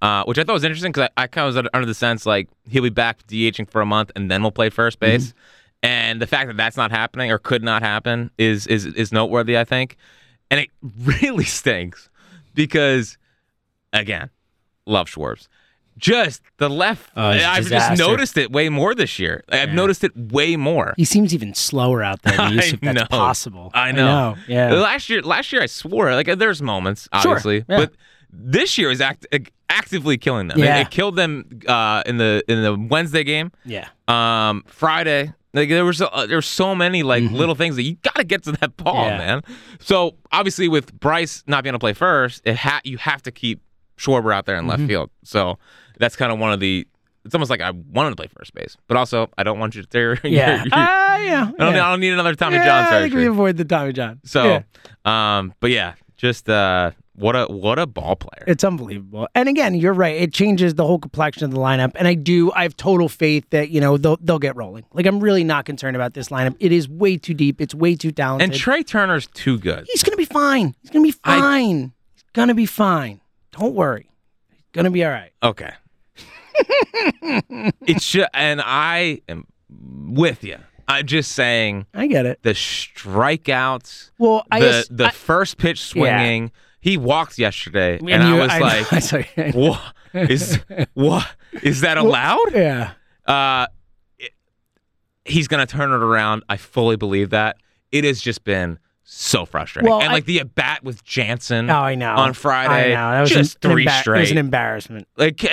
Uh, 0.03 0.23
which 0.25 0.39
I 0.39 0.45
thought 0.45 0.53
was 0.53 0.63
interesting 0.65 0.93
because 0.93 1.09
I, 1.17 1.23
I 1.23 1.27
kind 1.27 1.45
of 1.47 1.49
was 1.49 1.57
under- 1.57 1.71
under 1.73 1.87
the 1.87 1.95
sense 1.95 2.27
like 2.27 2.49
he'll 2.69 2.83
be 2.83 2.91
back 2.91 3.27
DHing 3.29 3.69
for 3.71 3.81
a 3.81 3.87
month 3.87 4.13
and 4.15 4.31
then 4.31 4.43
we'll 4.43 4.51
play 4.53 4.69
first 4.69 5.01
base. 5.01 5.33
And 5.83 6.21
the 6.21 6.27
fact 6.27 6.49
that 6.49 6.57
that's 6.59 6.77
not 6.77 6.91
happening 6.91 7.31
or 7.31 7.39
could 7.39 7.63
not 7.63 7.83
happen 7.83 8.31
is 8.39 8.67
is 8.67 8.85
is 8.85 9.11
noteworthy. 9.13 9.57
I 9.57 9.65
think, 9.65 9.97
and 10.51 10.61
it 10.61 10.69
really 11.23 11.45
stinks 11.45 12.11
because 12.55 13.17
again, 13.95 14.29
love 14.87 15.09
Schwartz. 15.09 15.49
Just 15.99 16.43
the 16.59 16.69
left. 16.69 17.11
Oh, 17.17 17.23
I've 17.29 17.65
just 17.67 17.99
noticed 17.99 18.37
it 18.37 18.53
way 18.53 18.69
more 18.69 18.95
this 18.95 19.19
year. 19.19 19.43
I've 19.49 19.71
noticed 19.73 20.05
it 20.05 20.13
way 20.15 20.55
more. 20.57 20.93
He 20.99 21.07
seems 21.07 21.33
even 21.35 21.55
slower 21.55 22.03
out 22.03 22.21
there. 22.23 22.37
Than 22.37 22.49
he 22.51 22.55
used 22.57 22.69
to, 22.69 22.75
if 22.77 22.83
I 22.83 22.93
that's 22.93 23.11
know. 23.11 23.17
possible. 23.19 23.71
I 23.73 23.93
know. 23.93 24.37
Yeah. 24.47 24.75
Last 24.75 25.09
year, 25.09 25.23
last 25.23 25.53
year 25.53 25.63
I 25.63 25.67
swore 25.67 26.15
like 26.15 26.27
there's 26.39 26.61
moments 26.61 27.09
Sure, 27.23 27.33
obviously, 27.33 27.65
yeah. 27.69 27.79
but 27.79 27.93
this 28.31 28.77
year 28.77 28.91
is 28.91 29.01
act, 29.01 29.27
actively 29.71 30.19
killing 30.19 30.49
them. 30.49 30.59
It- 30.61 30.65
Yeah. 30.67 30.81
It, 30.81 30.91
killed 30.91 31.17
them 31.17 31.47
uh, 31.67 32.03
in 32.05 32.19
the 32.19 32.45
in 32.47 32.63
the 32.63 32.75
Wednesday 32.75 33.25
game. 33.25 33.51
yeah. 33.65 33.89
Um, 34.07 34.65
Friday, 34.67 35.33
like 35.55 35.71
there 35.71 35.87
was 35.87 36.03
uh, 36.03 36.27
there 36.27 36.37
were 36.37 36.43
so 36.43 36.75
many 36.75 37.05
like 37.05 37.23
little 37.31 37.55
things 37.55 37.75
that 37.77 37.83
you 37.85 37.95
got 38.03 38.17
to 38.17 38.25
get 38.25 38.43
to 38.43 38.53
that 38.53 38.77
ball, 38.77 38.97
Mm-hmm. 39.07 39.19
Yeah. 39.21 39.27
man. 39.37 39.43
So 39.81 40.17
obviously 40.31 40.69
with 40.69 40.93
Bryce 41.01 41.43
not 41.47 41.65
being 41.65 41.71
able 41.73 41.79
to 41.79 41.85
play 41.85 41.95
first, 41.95 42.43
it 42.45 42.57
ha- 42.57 42.83
you 42.85 42.99
have 42.99 43.23
to 43.23 43.31
keep 43.33 43.63
Schwarber 43.97 44.35
out 44.35 44.47
there 44.47 44.57
in 44.57 44.63
Mm-hmm. 44.63 44.71
left 44.71 44.83
field. 44.87 45.11
So 45.25 45.59
that's 45.99 46.17
kind 46.17 46.33
of 46.33 46.39
one 46.39 46.53
of 46.53 46.61
the. 46.61 46.87
It's 47.25 47.35
almost 47.35 47.51
like 47.51 47.61
I 47.61 47.71
wanted 47.73 48.11
to 48.11 48.17
play 48.17 48.29
first 48.29 48.55
base, 48.55 48.77
but 48.87 48.97
also 48.97 49.29
I 49.37 49.43
don't 49.43 49.59
want 49.59 49.75
you 49.75 49.83
to 49.83 49.89
tear. 49.97 50.19
Yeah. 50.23 50.63
your- 50.63 50.69
Ah, 50.73 51.17
yeah. 51.19 51.51
I 51.59 51.65
don't, 51.65 51.75
yeah. 51.75 51.87
I 51.87 51.91
don't 51.91 52.01
need 52.01 52.13
another 52.13 52.35
Tommy 52.37 52.57
yeah, 52.57 52.65
John 52.65 52.95
I 52.95 53.01
think 53.03 53.15
we 53.15 53.27
avoid 53.27 53.57
the 53.57 53.65
Tommy 53.65 53.93
John. 53.93 54.21
So, 54.25 54.45
Yeah. 55.05 55.39
um, 55.39 55.53
but 55.59 55.71
yeah, 55.73 55.95
just 56.17 56.49
uh, 56.49 56.93
what 57.17 57.35
a 57.35 57.47
what 57.47 57.81
a 57.81 57.87
ball 57.89 58.15
player. 58.15 58.45
It's 58.47 58.63
unbelievable. 58.63 59.27
And 59.35 59.49
again, 59.49 59.75
you're 59.75 59.93
right. 59.93 60.15
It 60.15 60.33
changes 60.33 60.75
the 60.75 60.87
whole 60.87 61.01
complexion 61.01 61.45
of 61.47 61.51
the 61.51 61.57
lineup. 61.59 61.93
And 61.97 62.07
I 62.07 62.15
do, 62.15 62.53
I 62.53 62.63
have 62.63 62.77
total 62.77 63.09
faith 63.09 63.45
that, 63.51 63.71
you 63.71 63.81
know, 63.81 63.97
they'll, 63.97 64.19
they'll 64.23 64.39
get 64.39 64.55
rolling. 64.55 64.85
Like, 64.93 65.07
I'm 65.07 65.19
really 65.19 65.43
not 65.43 65.65
concerned 65.65 65.97
about 65.97 66.15
this 66.15 66.29
lineup. 66.29 66.55
It 66.61 66.71
is 66.71 66.89
way 66.89 67.17
too 67.17 67.35
deep. 67.35 67.61
It's 67.61 67.75
way 67.75 67.97
too 67.97 68.13
talented. 68.13 68.51
and 68.51 68.57
Trea 68.57 68.85
Turner's 68.85 69.27
too 69.29 69.59
good. 69.59 69.85
He's 69.91 70.05
going 70.05 70.13
to 70.13 70.17
be 70.17 70.27
fine. 70.27 70.77
He's 70.83 70.91
going 70.93 71.05
to 71.05 71.13
be 71.13 71.19
I- 71.25 71.41
fine. 71.41 71.93
He's 72.15 72.23
going 72.35 72.49
to 72.49 72.55
be 72.55 72.67
fine. 72.67 73.21
Don't 73.59 73.75
worry. 73.75 74.09
He's 74.51 74.63
going 74.73 74.85
to 74.85 74.91
be 74.91 75.05
all 75.05 75.11
right. 75.11 75.33
Okay. 75.43 75.73
it 77.87 78.03
should, 78.03 78.27
and 78.35 78.61
I 78.65 79.21
am 79.29 79.47
with 79.69 80.43
you. 80.45 80.59
I'm 80.89 81.07
just 81.07 81.33
saying 81.33 81.87
I 81.93 82.07
get 82.07 82.27
it. 82.27 82.43
the 82.43 82.51
strikeouts, 82.55 84.11
Well, 84.19 84.45
I 84.51 84.61
the 84.61 84.67
guess- 84.67 84.89
the 84.89 85.07
I- 85.07 85.11
first 85.11 85.59
pitch 85.59 85.81
swinging. 85.83 86.53
He 86.81 86.97
walked 86.97 87.39
yesterday, 87.39 87.99
and, 87.99 88.09
and 88.11 88.23
I 88.23 88.39
was 88.39 88.51
I- 88.51 88.59
like, 88.61 89.55
"What 89.55 89.81
is 90.15 90.61
what 90.95 91.27
is 91.63 91.81
that 91.81 91.99
allowed?" 91.99 92.53
yeah. 92.55 92.93
Uh, 93.27 93.67
it- 94.19 94.33
he's 95.25 95.49
gonna 95.49 95.67
turn 95.67 95.91
it 95.91 95.97
around. 96.03 96.45
I 96.49 96.57
fully 96.57 96.95
believe 96.97 97.31
that. 97.31 97.57
It 97.91 98.05
has 98.05 98.21
just 98.21 98.45
been 98.45 98.79
so 99.09 99.47
frustrating, 99.47 99.89
Well, 99.89 100.01
and 100.01 100.11
I- 100.11 100.15
like 100.15 100.25
the 100.25 100.41
at 100.41 100.55
bat 100.57 100.83
with 100.83 101.05
Jansen. 101.05 101.71
Oh, 101.71 101.75
I 101.79 101.95
know. 101.95 102.11
on 102.15 102.33
Friday, 102.33 102.93
I 102.93 102.95
know. 102.95 103.11
That 103.13 103.21
was 103.21 103.31
just 103.31 103.65
an, 103.65 103.71
an 103.71 103.75
three 103.77 103.87
embar- 103.87 104.17
It 104.17 104.21
was 104.21 104.31
an 104.33 104.39
embarrassment. 104.39 105.07
like, 105.17 105.39
ca- 105.39 105.49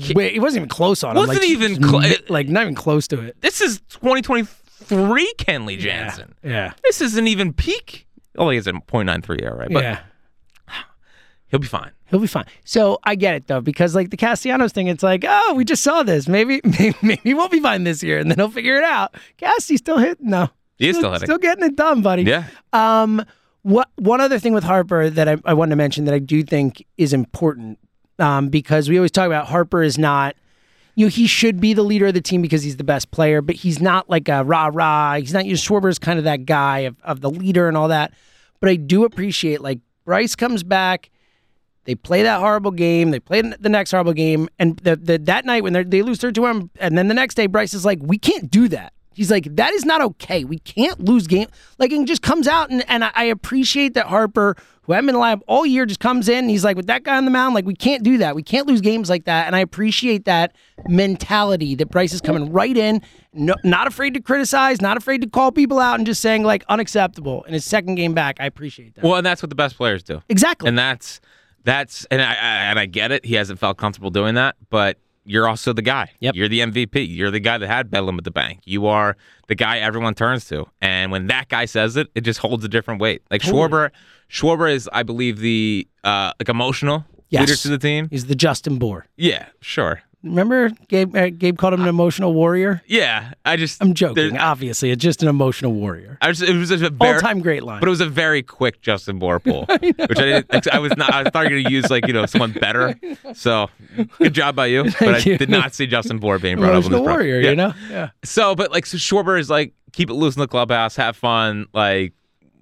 ca- 0.00 0.12
Wait, 0.14 0.34
it 0.34 0.40
wasn't 0.40 0.60
even 0.60 0.68
close 0.68 1.02
on 1.02 1.16
him. 1.16 1.26
Wasn't 1.26 1.38
like, 1.40 1.48
even 1.48 1.82
clo- 1.82 2.02
like 2.28 2.48
not 2.48 2.62
even 2.64 2.74
close 2.74 3.08
to 3.08 3.20
it. 3.20 3.40
this 3.40 3.60
is 3.62 3.80
2023 3.88 5.32
Kenley 5.38 5.78
Jansen. 5.78 6.34
Yeah. 6.44 6.72
This 6.84 7.00
isn't 7.00 7.26
even 7.26 7.52
peak. 7.54 8.06
Oh, 8.36 8.50
he 8.50 8.56
has 8.56 8.66
a 8.66 8.72
.93 8.72 9.42
ERA, 9.42 9.54
right? 9.56 9.68
But 9.72 9.82
yeah. 9.82 10.00
he'll 11.48 11.60
be 11.60 11.66
fine. 11.66 11.92
He'll 12.06 12.20
be 12.20 12.26
fine. 12.26 12.44
So 12.64 12.98
I 13.04 13.14
get 13.14 13.34
it 13.34 13.46
though, 13.48 13.60
because 13.60 13.94
like 13.94 14.10
the 14.10 14.16
Castellanos 14.16 14.72
thing, 14.72 14.86
it's 14.86 15.02
like, 15.02 15.24
oh, 15.26 15.54
we 15.54 15.64
just 15.64 15.82
saw 15.82 16.02
this. 16.02 16.28
Maybe, 16.28 16.60
maybe, 16.64 16.94
maybe 17.02 17.34
we'll 17.34 17.48
be 17.48 17.60
fine 17.60 17.84
this 17.84 18.02
year, 18.02 18.18
and 18.18 18.30
then 18.30 18.38
he'll 18.38 18.50
figure 18.50 18.76
it 18.76 18.84
out. 18.84 19.14
Cassie 19.38 19.76
still 19.78 19.98
hitting 19.98 20.30
though. 20.30 20.48
He 20.78 20.88
is 20.88 20.96
still 20.96 21.12
hitting. 21.12 21.26
Still 21.26 21.38
getting 21.38 21.64
it 21.64 21.76
done, 21.76 22.02
buddy. 22.02 22.22
Yeah. 22.22 22.44
Um, 22.72 23.24
what 23.62 23.88
one 23.96 24.20
other 24.20 24.38
thing 24.38 24.52
with 24.54 24.64
Harper 24.64 25.10
that 25.10 25.28
I, 25.28 25.36
I 25.44 25.54
wanted 25.54 25.70
to 25.70 25.76
mention 25.76 26.04
that 26.06 26.14
I 26.14 26.18
do 26.20 26.42
think 26.42 26.86
is 26.96 27.12
important, 27.12 27.78
um, 28.18 28.48
because 28.48 28.88
we 28.88 28.96
always 28.96 29.10
talk 29.10 29.26
about 29.26 29.46
Harper 29.48 29.82
is 29.82 29.98
not, 29.98 30.36
you 30.94 31.06
know, 31.06 31.10
he 31.10 31.26
should 31.26 31.60
be 31.60 31.74
the 31.74 31.82
leader 31.82 32.06
of 32.06 32.14
the 32.14 32.20
team 32.20 32.40
because 32.40 32.62
he's 32.62 32.76
the 32.76 32.84
best 32.84 33.10
player, 33.10 33.42
but 33.42 33.56
he's 33.56 33.80
not 33.80 34.08
like 34.08 34.28
a 34.28 34.44
rah 34.44 34.70
rah. 34.72 35.16
He's 35.16 35.32
not. 35.32 35.44
You 35.44 35.52
know, 35.52 35.56
Schwarber's 35.56 35.98
kind 35.98 36.18
of 36.18 36.24
that 36.24 36.46
guy 36.46 36.80
of 36.80 36.96
of 37.02 37.20
the 37.20 37.30
leader 37.30 37.68
and 37.68 37.76
all 37.76 37.88
that. 37.88 38.12
But 38.60 38.70
I 38.70 38.76
do 38.76 39.04
appreciate 39.04 39.60
like 39.60 39.80
Bryce 40.04 40.34
comes 40.34 40.62
back. 40.62 41.10
They 41.84 41.94
play 41.94 42.22
that 42.22 42.40
horrible 42.40 42.70
game. 42.70 43.10
They 43.12 43.20
play 43.20 43.40
the 43.42 43.68
next 43.68 43.92
horrible 43.92 44.12
game, 44.12 44.48
and 44.58 44.76
the, 44.78 44.94
the 44.96 45.18
that 45.20 45.44
night 45.44 45.62
when 45.62 45.72
they're- 45.72 45.84
lose 45.84 46.22
him, 46.22 46.70
and 46.78 46.98
then 46.98 47.08
the 47.08 47.14
next 47.14 47.34
day 47.34 47.46
Bryce 47.46 47.72
is 47.74 47.84
like, 47.84 47.98
"We 48.02 48.18
can't 48.18 48.50
do 48.50 48.68
that." 48.68 48.92
He's 49.18 49.30
like, 49.30 49.56
"That 49.56 49.72
is 49.74 49.84
not 49.84 50.00
okay. 50.00 50.44
We 50.44 50.60
can't 50.60 51.04
lose 51.04 51.26
game." 51.26 51.48
Like, 51.78 51.92
and 51.92 52.06
just 52.06 52.22
comes 52.22 52.46
out, 52.48 52.70
and, 52.70 52.84
and 52.88 53.04
I, 53.04 53.10
I 53.14 53.24
appreciate 53.24 53.94
that 53.94 54.06
Harper, 54.06 54.56
who 54.82 54.92
hadn't 54.92 55.06
been 55.06 55.18
lab 55.18 55.42
all 55.48 55.66
year, 55.66 55.84
just 55.86 56.00
comes 56.00 56.28
in. 56.28 56.38
And 56.38 56.50
he's 56.50 56.64
like, 56.64 56.76
"With 56.76 56.86
that 56.86 57.02
guy 57.02 57.16
on 57.16 57.24
the 57.24 57.30
mound, 57.30 57.54
like 57.54 57.64
we 57.66 57.74
can't 57.74 58.02
do 58.04 58.18
that. 58.18 58.36
We 58.36 58.42
can't 58.42 58.66
lose 58.66 58.80
games 58.80 59.10
like 59.10 59.24
that." 59.24 59.46
And 59.46 59.56
I 59.56 59.58
appreciate 59.58 60.24
that 60.26 60.54
mentality 60.88 61.74
that 61.74 61.90
Bryce 61.90 62.12
is 62.12 62.20
coming 62.20 62.52
right 62.52 62.76
in, 62.76 63.02
no, 63.32 63.54
not 63.64 63.86
afraid 63.86 64.14
to 64.14 64.20
criticize, 64.20 64.80
not 64.80 64.96
afraid 64.96 65.20
to 65.22 65.28
call 65.28 65.52
people 65.52 65.78
out, 65.78 65.98
and 65.98 66.06
just 66.06 66.20
saying 66.20 66.44
like 66.44 66.64
unacceptable. 66.68 67.42
In 67.44 67.54
his 67.54 67.64
second 67.64 67.96
game 67.96 68.14
back, 68.14 68.36
I 68.40 68.46
appreciate 68.46 68.94
that. 68.94 69.04
Well, 69.04 69.16
and 69.16 69.26
that's 69.26 69.42
what 69.42 69.50
the 69.50 69.56
best 69.56 69.76
players 69.76 70.02
do. 70.02 70.22
exactly. 70.28 70.68
And 70.68 70.78
that's 70.78 71.20
that's 71.64 72.04
and 72.10 72.22
I, 72.22 72.30
I 72.32 72.56
and 72.70 72.78
I 72.78 72.86
get 72.86 73.12
it. 73.12 73.24
He 73.24 73.34
hasn't 73.34 73.58
felt 73.58 73.76
comfortable 73.78 74.10
doing 74.10 74.36
that, 74.36 74.56
but 74.70 74.98
you're 75.28 75.46
also 75.46 75.72
the 75.72 75.82
guy. 75.82 76.10
Yep. 76.20 76.34
You're 76.34 76.48
the 76.48 76.60
MVP. 76.60 77.06
You're 77.08 77.30
the 77.30 77.38
guy 77.40 77.58
that 77.58 77.66
had 77.66 77.90
Bedlam 77.90 78.18
at 78.18 78.24
the 78.24 78.30
bank. 78.30 78.60
You 78.64 78.86
are 78.86 79.16
the 79.46 79.54
guy 79.54 79.78
everyone 79.78 80.14
turns 80.14 80.46
to. 80.48 80.66
And 80.80 81.12
when 81.12 81.26
that 81.28 81.48
guy 81.48 81.66
says 81.66 81.96
it, 81.96 82.08
it 82.14 82.22
just 82.22 82.40
holds 82.40 82.64
a 82.64 82.68
different 82.68 83.00
weight. 83.00 83.22
Like 83.30 83.42
Schwarber, 83.42 83.90
Schwarber 84.30 84.72
is, 84.72 84.88
I 84.92 85.02
believe, 85.02 85.38
the 85.38 85.86
uh, 86.04 86.32
like 86.40 86.48
emotional 86.48 87.04
Yes. 87.30 87.40
leader 87.42 87.56
to 87.56 87.68
the 87.68 87.78
team. 87.78 88.08
He's 88.10 88.24
the 88.24 88.34
Justin 88.34 88.78
Bour. 88.78 89.06
Yeah, 89.16 89.48
sure. 89.60 90.00
Remember, 90.24 90.70
Gabe? 90.88 91.14
Uh, 91.14 91.30
Gabe 91.30 91.56
called 91.56 91.74
him 91.74 91.82
an 91.82 91.86
emotional 91.88 92.34
warrior. 92.34 92.82
Yeah, 92.86 93.34
I 93.44 93.56
just 93.56 93.80
I'm 93.80 93.94
joking. 93.94 94.32
there- 94.32 94.40
Obviously, 94.42 94.90
it's 94.90 95.02
just 95.02 95.22
an 95.22 95.28
emotional 95.28 95.72
warrior. 95.72 96.18
I 96.20 96.26
was, 96.28 96.42
it 96.42 96.56
was 96.56 96.70
a 96.72 96.92
All 97.00 97.18
time 97.20 97.40
great 97.40 97.62
line. 97.62 97.78
But 97.78 97.86
it 97.86 97.90
was 97.90 98.00
a 98.00 98.06
very 98.08 98.42
quick 98.42 98.80
Justin 98.82 99.20
Bour 99.20 99.38
pull, 99.38 99.66
which 99.80 100.18
I 100.18 100.42
didn't. 100.42 100.68
I 100.74 100.80
was 100.80 100.96
not. 100.96 101.14
I 101.14 101.30
thought 101.30 101.48
you 101.48 101.54
were 101.56 101.62
gonna 101.62 101.70
use 101.72 101.88
like 101.88 102.06
you 102.08 102.12
know 102.12 102.26
someone 102.26 102.50
better. 102.52 102.98
So 103.34 103.70
good 104.18 104.34
job 104.34 104.56
by 104.56 104.66
you. 104.66 104.84
But 104.84 105.02
I 105.02 105.18
you. 105.18 105.38
did 105.38 105.50
not 105.50 105.72
see 105.72 105.86
Justin 105.86 106.18
Bour 106.18 106.40
being 106.40 106.56
brought 106.58 106.74
up 106.74 106.84
in 106.84 106.92
emotional 106.92 106.98
this 107.00 107.06
pro- 107.06 107.14
warrior. 107.14 107.40
Yeah. 107.40 107.50
You 107.50 107.56
know. 107.56 107.72
Yeah. 107.88 108.10
So, 108.24 108.56
but 108.56 108.72
like, 108.72 108.86
so 108.86 108.96
Schwarber 108.96 109.38
is 109.38 109.48
like 109.48 109.72
keep 109.92 110.10
it 110.10 110.14
loose 110.14 110.34
in 110.36 110.40
the 110.40 110.48
clubhouse, 110.48 110.96
have 110.96 111.16
fun, 111.16 111.66
like 111.72 112.12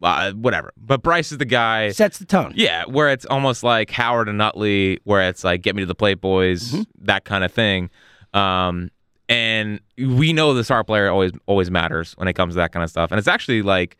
uh, 0.03 0.33
whatever. 0.33 0.73
But 0.77 1.03
Bryce 1.03 1.33
is 1.33 1.39
the 1.39 1.45
guy. 1.45 1.91
Sets 1.91 2.19
the 2.19 2.25
tone. 2.27 2.53
Yeah, 2.57 2.85
where 2.87 3.09
it's 3.11 3.25
almost 3.27 3.63
like 3.63 3.91
Howard 3.91 4.29
and 4.29 4.41
Utley, 4.41 4.99
where 5.05 5.29
it's 5.29 5.45
like 5.45 5.63
get 5.63 5.75
me 5.77 5.83
to 5.83 5.87
the 5.87 5.95
plate, 5.95 6.21
boys, 6.21 6.73
Mm-hmm. 6.73 6.83
that 7.07 7.25
kind 7.25 7.45
of 7.45 7.53
thing. 7.53 7.91
Um, 8.35 8.91
and 9.29 9.81
we 9.99 10.33
know 10.33 10.55
the 10.55 10.63
star 10.65 10.85
player 10.85 11.09
always 11.11 11.33
always 11.47 11.71
matters 11.71 12.13
when 12.17 12.29
it 12.29 12.35
comes 12.35 12.55
to 12.55 12.59
that 12.59 12.73
kind 12.73 12.85
of 12.85 12.91
stuff. 12.91 13.11
And 13.11 13.19
it's 13.19 13.27
actually 13.29 13.63
like 13.63 13.97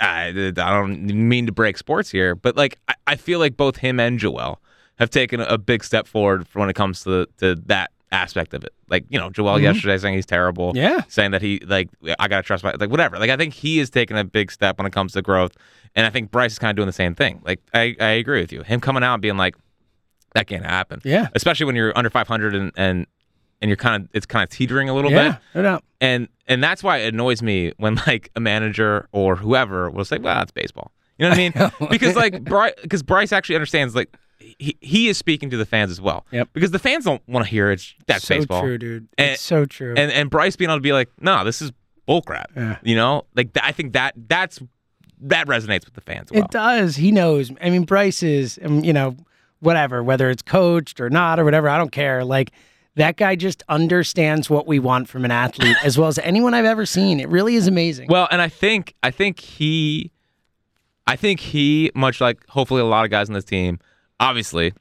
I, 0.00 0.28
I 0.28 0.50
don't 0.52 1.02
mean 1.06 1.46
to 1.46 1.52
break 1.52 1.76
sports 1.76 2.10
here, 2.10 2.34
but 2.36 2.56
like 2.56 2.78
I, 2.88 2.94
I 3.08 3.16
feel 3.16 3.38
like 3.40 3.56
both 3.56 3.76
him 3.78 3.98
and 3.98 4.18
Joel 4.18 4.60
have 4.98 5.10
taken 5.10 5.40
a 5.40 5.58
big 5.58 5.82
step 5.82 6.06
forward 6.06 6.46
when 6.52 6.68
it 6.70 6.74
comes 6.74 7.02
to 7.04 7.26
to 7.38 7.56
that 7.66 7.90
aspect 8.12 8.54
of 8.54 8.62
it. 8.62 8.72
Like 8.88 9.04
you 9.08 9.18
know, 9.18 9.30
Joel 9.30 9.58
yesterday 9.60 9.98
saying 9.98 10.14
he's 10.14 10.26
terrible, 10.26 10.68
Mm-hmm. 10.68 10.76
Yeah. 10.78 11.00
saying 11.08 11.30
that 11.32 11.42
he 11.42 11.60
like 11.66 11.88
I 12.18 12.28
gotta 12.28 12.42
trust 12.42 12.62
my 12.62 12.72
like 12.78 12.90
whatever. 12.90 13.18
Like 13.18 13.30
I 13.30 13.36
think 13.36 13.54
he 13.54 13.80
is 13.80 13.90
taking 13.90 14.16
a 14.18 14.24
big 14.24 14.52
step 14.52 14.78
when 14.78 14.86
it 14.86 14.92
comes 14.92 15.12
to 15.14 15.22
growth, 15.22 15.52
and 15.96 16.06
I 16.06 16.10
think 16.10 16.30
Bryce 16.30 16.52
is 16.52 16.58
kind 16.58 16.70
of 16.70 16.76
doing 16.76 16.86
the 16.86 16.92
same 16.92 17.14
thing. 17.14 17.40
Like 17.44 17.60
I 17.74 17.96
I 17.98 18.10
agree 18.10 18.40
with 18.40 18.52
you. 18.52 18.62
Him 18.62 18.80
coming 18.80 19.02
out 19.02 19.14
and 19.14 19.22
being 19.22 19.36
like 19.36 19.56
that 20.34 20.46
can't 20.46 20.64
happen. 20.64 21.00
Yeah. 21.04 21.28
especially 21.34 21.66
when 21.66 21.76
you're 21.76 21.96
under 21.96 22.08
500 22.10 22.54
and 22.54 22.72
and 22.76 23.06
and 23.60 23.68
you're 23.68 23.76
kind 23.76 24.02
of 24.04 24.08
it's 24.12 24.26
kind 24.26 24.42
of 24.42 24.50
teetering 24.50 24.88
a 24.88 24.94
little 24.94 25.10
bit 25.10 25.16
Yeah, 25.16 25.36
no 25.54 25.62
doubt. 25.62 25.84
and 26.00 26.28
and 26.48 26.62
that's 26.62 26.82
why 26.82 26.98
it 26.98 27.14
annoys 27.14 27.42
me 27.42 27.72
when 27.78 27.94
like 28.06 28.30
a 28.36 28.40
manager 28.40 29.08
or 29.12 29.36
whoever 29.36 29.90
will 29.90 30.04
say, 30.04 30.18
"Well, 30.18 30.42
it's 30.42 30.52
baseball." 30.52 30.90
You 31.18 31.24
know 31.26 31.30
what 31.30 31.38
I 31.38 31.70
mean? 31.80 31.88
because 31.90 32.16
like 32.16 32.42
Bryce, 32.44 32.72
because 32.82 33.02
Bryce 33.02 33.32
actually 33.32 33.54
understands 33.54 33.94
like 33.94 34.14
he, 34.58 34.76
he 34.80 35.08
is 35.08 35.18
speaking 35.18 35.50
to 35.50 35.56
the 35.56 35.66
fans 35.66 35.90
as 35.90 36.00
well. 36.00 36.26
Yep. 36.30 36.50
Because 36.52 36.70
the 36.70 36.78
fans 36.78 37.04
don't 37.04 37.22
want 37.28 37.44
to 37.46 37.50
hear 37.50 37.70
it's 37.70 37.94
that's 38.06 38.26
so 38.26 38.36
baseball. 38.36 38.60
true, 38.62 38.78
dude. 38.78 39.08
And- 39.18 39.30
it's 39.30 39.42
so 39.42 39.64
true. 39.64 39.94
And 39.96 40.10
and 40.12 40.30
Bryce 40.30 40.56
being 40.56 40.70
able 40.70 40.78
to 40.78 40.82
be 40.82 40.92
like, 40.92 41.10
"No, 41.20 41.44
this 41.44 41.62
is 41.62 41.72
bullcrap." 42.08 42.46
Yeah. 42.56 42.78
You 42.82 42.96
know, 42.96 43.26
like 43.34 43.52
th- 43.52 43.64
I 43.64 43.72
think 43.72 43.92
that 43.92 44.14
that's 44.16 44.60
that 45.20 45.46
resonates 45.46 45.84
with 45.84 45.94
the 45.94 46.00
fans. 46.00 46.30
Well. 46.32 46.44
It 46.44 46.50
does. 46.50 46.96
He 46.96 47.12
knows. 47.12 47.52
I 47.60 47.70
mean, 47.70 47.84
Bryce 47.84 48.22
is, 48.22 48.58
um, 48.64 48.82
you 48.84 48.92
know, 48.92 49.16
whatever, 49.60 50.02
whether 50.02 50.28
it's 50.30 50.42
coached 50.42 51.00
or 51.00 51.08
not 51.08 51.38
or 51.38 51.44
whatever, 51.44 51.68
I 51.68 51.78
don't 51.78 51.92
care. 51.92 52.24
Like, 52.24 52.50
that 52.96 53.16
guy 53.16 53.36
just 53.36 53.62
understands 53.68 54.50
what 54.50 54.66
we 54.66 54.78
want 54.78 55.08
from 55.08 55.24
an 55.24 55.30
athlete 55.30 55.76
as 55.84 55.96
well 55.96 56.08
as 56.08 56.18
anyone 56.18 56.54
I've 56.54 56.64
ever 56.64 56.84
seen. 56.84 57.20
It 57.20 57.28
really 57.28 57.54
is 57.54 57.68
amazing. 57.68 58.08
Well, 58.08 58.28
and 58.30 58.42
I 58.42 58.48
think 58.48 58.94
I 59.02 59.10
think 59.10 59.40
he, 59.40 60.10
I 61.06 61.16
think 61.16 61.40
he, 61.40 61.90
much 61.94 62.20
like 62.20 62.46
hopefully 62.48 62.80
a 62.80 62.84
lot 62.84 63.04
of 63.04 63.10
guys 63.10 63.28
on 63.28 63.34
this 63.34 63.44
team, 63.44 63.78
obviously, 64.20 64.72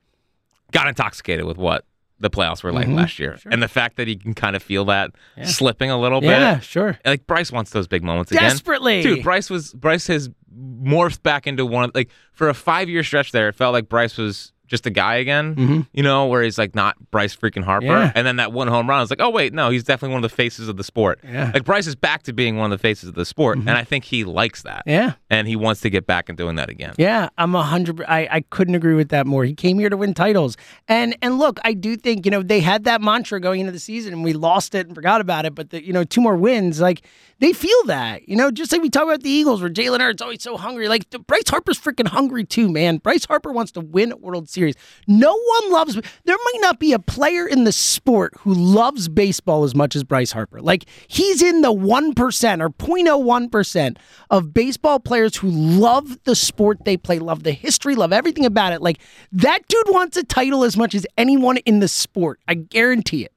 got 0.72 0.88
intoxicated 0.88 1.46
with 1.46 1.58
what 1.58 1.86
the 2.20 2.30
playoffs 2.30 2.64
were 2.64 2.72
like 2.72 2.86
Mm-hmm. 2.88 2.96
last 2.98 3.18
year, 3.20 3.38
and 3.46 3.64
the 3.64 3.68
fact 3.68 3.98
that 3.98 4.08
he 4.08 4.16
can 4.16 4.34
kind 4.36 4.56
of 4.56 4.62
feel 4.62 4.86
that 4.86 5.12
slipping 5.44 5.90
a 5.90 6.00
little 6.00 6.22
bit. 6.22 6.30
yeah, 6.30 6.60
sure. 6.60 7.00
Like 7.04 7.26
Bryce 7.26 7.52
wants 7.52 7.72
those 7.72 7.88
big 7.88 8.04
moments 8.04 8.32
again. 8.32 8.44
Desperately. 8.44 9.02
Dude, 9.02 9.24
Bryce 9.24 9.50
was 9.50 9.74
Bryce 9.74 10.06
has 10.08 10.30
morphed 10.56 11.24
back 11.24 11.48
into 11.48 11.66
one 11.66 11.86
of 11.86 11.92
like 11.96 12.10
for 12.34 12.48
a 12.50 12.54
five 12.54 12.90
year 12.90 13.04
stretch 13.04 13.32
there, 13.32 13.48
it 13.50 13.56
felt 13.56 13.74
like 13.74 13.90
Bryce 13.90 14.18
was 14.18 14.52
just 14.72 14.88
a 14.88 14.90
guy 14.90 15.18
again. 15.18 15.86
You 15.94 16.02
know, 16.02 16.26
where 16.26 16.42
he's 16.42 16.58
like 16.58 16.74
not 16.74 16.96
Bryce 17.12 17.36
freaking 17.36 17.64
Harper. 17.64 17.86
Mm-hmm. 17.86 18.04
Yeah. 18.06 18.12
And 18.16 18.26
then 18.26 18.38
that 18.38 18.52
one 18.52 18.68
home 18.68 18.90
run, 18.90 18.98
I 18.98 19.02
was 19.02 19.12
like, 19.12 19.22
oh 19.22 19.30
wait, 19.30 19.54
no, 19.54 19.70
he's 19.70 19.84
definitely 19.84 20.14
one 20.14 20.24
of 20.24 20.32
the 20.32 20.36
faces 20.36 20.68
of 20.68 20.78
the 20.78 20.84
sport. 20.84 21.20
Yeah. 21.24 21.46
Mm-hmm. 21.46 21.54
Like 21.54 21.66
Bryce 21.66 21.86
is 21.86 21.96
back 21.96 22.24
to 22.24 22.34
being 22.34 22.58
one 22.58 22.72
of 22.72 22.80
the 22.80 22.82
faces 22.82 23.10
of 23.10 23.16
the 23.16 23.26
sport. 23.26 23.60
And 23.60 23.70
I 23.70 23.84
think 23.84 24.06
he 24.06 24.24
likes 24.24 24.64
that. 24.64 24.84
Yeah. 24.88 25.14
And 25.30 25.48
he 25.48 25.56
wants 25.56 25.82
to 25.82 25.90
get 25.90 26.08
back 26.08 26.30
and 26.30 26.38
doing 26.38 26.56
that 26.56 26.70
again. 26.70 26.96
Yeah, 26.98 27.30
I'm 27.38 27.54
a 27.54 27.64
hundred. 27.64 28.02
I, 28.08 28.28
I 28.32 28.42
couldn't 28.50 28.76
agree 28.76 28.96
with 28.96 29.10
that 29.10 29.28
more. 29.28 29.44
He 29.44 29.54
came 29.54 29.78
here 29.78 29.90
to 29.90 29.98
win 29.98 30.14
titles, 30.14 30.56
and 30.88 31.16
and 31.22 31.38
look, 31.38 31.60
I 31.64 31.74
do 31.74 31.98
think 31.98 32.26
you 32.26 32.32
know 32.32 32.42
they 32.42 32.60
had 32.60 32.86
that 32.86 33.02
mantra 33.02 33.40
going 33.40 33.60
into 33.60 33.72
the 33.72 33.80
season, 33.80 34.14
and 34.14 34.24
we 34.24 34.34
lost 34.34 34.76
it 34.76 34.88
and 34.88 34.96
forgot 34.96 35.20
about 35.20 35.46
it. 35.46 35.54
But 35.56 35.70
the 35.72 35.84
you 35.84 35.92
know 35.94 36.04
two 36.04 36.22
more 36.22 36.36
wins, 36.36 36.80
like 36.80 37.02
they 37.40 37.54
feel 37.54 37.84
that 37.86 38.28
you 38.30 38.36
know 38.36 38.52
just 38.52 38.72
like 38.72 38.82
we 38.82 38.90
talk 38.90 39.04
about 39.04 39.24
the 39.24 39.30
Eagles, 39.30 39.62
where 39.62 39.70
Jalen 39.70 40.00
Hurts 40.00 40.22
always 40.22 40.42
so 40.42 40.58
hungry. 40.58 40.88
Like 40.88 41.10
Bryce 41.28 41.50
Harper's 41.50 41.80
freaking 41.80 42.08
hungry 42.08 42.44
too, 42.44 42.70
man. 42.70 42.98
Bryce 42.98 43.26
Harper 43.26 43.52
wants 43.52 43.72
to 43.74 43.82
win 43.82 44.12
a 44.12 44.18
World 44.18 44.50
Series. 44.50 44.61
No 45.08 45.34
one 45.34 45.72
loves. 45.72 45.96
There 45.96 46.38
might 46.38 46.62
not 46.62 46.80
be 46.80 46.94
a 46.94 47.00
player 47.00 47.48
in 47.48 47.64
the 47.64 47.72
sport 47.72 48.34
who 48.40 48.54
loves 48.54 49.08
baseball 49.08 49.64
as 49.64 49.76
much 49.76 49.96
as 49.96 50.04
Bryce 50.04 50.32
Harper. 50.32 50.62
Like 50.62 50.86
he's 51.08 51.42
in 51.42 51.62
the 51.62 51.72
one 51.72 52.14
percent 52.14 52.62
or 52.62 52.70
0.01 52.70 53.52
percent 53.52 54.00
of 54.30 54.54
baseball 54.54 55.00
players 55.00 55.36
who 55.38 55.50
love 55.50 56.24
the 56.24 56.36
sport 56.36 56.86
they 56.86 56.98
play, 56.98 57.20
love 57.20 57.44
the 57.44 57.52
history, 57.52 57.96
love 57.96 58.14
everything 58.14 58.46
about 58.46 58.74
it. 58.74 58.82
Like 58.82 59.00
that 59.32 59.68
dude 59.68 59.90
wants 59.90 60.18
a 60.18 60.24
title 60.24 60.64
as 60.64 60.78
much 60.78 60.96
as 60.96 61.06
anyone 61.18 61.58
in 61.58 61.80
the 61.80 61.88
sport. 61.88 62.40
I 62.48 62.56
guarantee 62.56 63.26
it. 63.26 63.34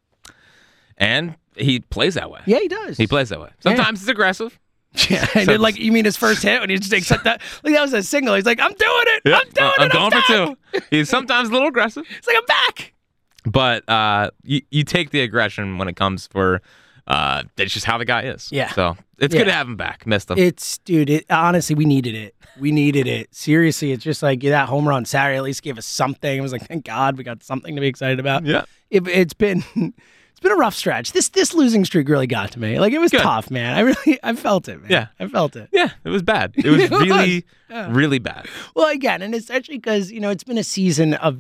And 0.96 1.37
he 1.56 1.80
plays 1.80 2.14
that 2.14 2.30
way. 2.30 2.40
Yeah, 2.46 2.58
he 2.60 2.68
does. 2.68 2.96
He 2.96 3.06
plays 3.06 3.28
that 3.30 3.40
way. 3.40 3.50
Sometimes 3.60 4.00
it's 4.00 4.08
aggressive. 4.08 4.58
Yeah, 5.11 5.26
and 5.35 5.48
then, 5.48 5.61
like 5.61 5.76
you 5.76 5.90
mean 5.92 6.04
his 6.04 6.16
first 6.16 6.42
hit 6.42 6.61
when 6.61 6.70
he 6.70 6.76
just 6.76 6.92
accept 6.92 7.24
that? 7.24 7.40
Like 7.64 7.74
that 7.74 7.83
was 7.83 7.92
a 7.92 8.02
single. 8.02 8.35
He's 8.37 8.46
like, 8.46 8.61
I'm 8.61 8.72
doing 8.72 9.04
it. 9.07 9.22
I'm 9.26 9.48
doing 9.50 9.72
I'm 9.78 9.87
it. 9.88 9.92
going 9.92 10.11
for 10.12 10.22
done." 10.33 10.57
two. 10.72 10.80
He's 10.90 11.09
sometimes 11.09 11.48
a 11.48 11.52
little 11.52 11.68
aggressive. 11.68 12.04
It's 12.16 12.26
like 12.28 12.37
I'm 12.37 12.46
back. 12.46 12.92
but 13.44 13.88
uh, 13.88 14.30
you, 14.44 14.62
you 14.70 14.85
take 14.85 15.11
the 15.11 15.20
aggression 15.20 15.78
when 15.78 15.88
it 15.88 15.96
comes 15.96 16.26
for 16.28 16.62
uh, 17.07 17.42
it's 17.59 17.74
just 17.74 17.85
how 17.87 17.98
the 17.98 18.04
guy 18.04 18.22
is. 18.22 18.48
Yeah. 18.52 18.72
So 18.72 18.96
it's 19.18 19.35
Yeah. 19.35 19.40
good 19.40 19.46
to 19.46 19.52
have 19.52 19.66
him 19.66 19.76
back. 19.76 20.07
Missed 20.07 20.30
him. 20.30 20.38
It's 20.38 20.78
dude. 20.78 21.11
It 21.11 21.26
honestly, 21.28 21.74
we 21.74 21.85
needed 21.87 22.14
it. 22.14 22.35
We 22.59 22.70
needed 22.70 23.07
it. 23.09 23.35
Seriously, 23.35 23.90
it's 23.92 24.04
just 24.04 24.22
like 24.22 24.40
that 24.42 24.68
home 24.68 24.88
run 24.88 25.04
Saturday 25.04 25.37
at 25.37 25.42
least 25.42 25.62
gave 25.62 25.76
us 25.76 25.87
something. 25.87 26.38
It 26.38 26.40
was 26.40 26.52
like, 26.52 26.66
thank 26.68 26.85
God 26.85 27.18
we 27.18 27.24
got 27.24 27.42
something 27.42 27.74
to 27.74 27.80
be 27.80 27.88
excited 27.88 28.20
about. 28.20 28.46
Yeah. 28.46 28.64
It, 28.90 29.07
it's 29.09 29.35
been 29.35 29.64
been 30.44 30.52
a 30.52 30.57
rough 30.57 30.74
stretch. 30.76 31.11
This 31.12 31.28
this 31.30 31.52
losing 31.54 31.85
streak 31.85 32.09
really 32.09 32.28
got 32.28 32.52
to 32.52 32.61
me. 32.61 32.78
Like 32.78 32.92
it 32.92 32.98
was 33.00 33.11
Good. 33.11 33.22
tough, 33.22 33.50
man. 33.50 33.74
I 33.76 33.80
really 33.80 34.18
I 34.22 34.35
felt 34.35 34.68
it, 34.68 34.80
man. 34.83 34.90
Yeah. 34.90 35.07
I 35.18 35.26
felt 35.26 35.57
it. 35.57 35.68
yeah, 35.72 35.90
it 36.04 36.11
was 36.11 36.22
bad. 36.22 36.52
It 36.64 36.70
was 36.70 36.83
It 36.83 36.90
was. 36.92 37.00
really, 37.02 37.44
really 37.88 38.18
bad. 38.20 38.46
Well, 38.76 38.88
again, 38.88 39.20
and 39.22 39.35
especially 39.35 39.78
because 39.78 40.12
you 40.12 40.20
know 40.20 40.30
it's 40.30 40.44
been 40.44 40.59
a 40.59 40.64
season 40.64 41.14
of, 41.14 41.38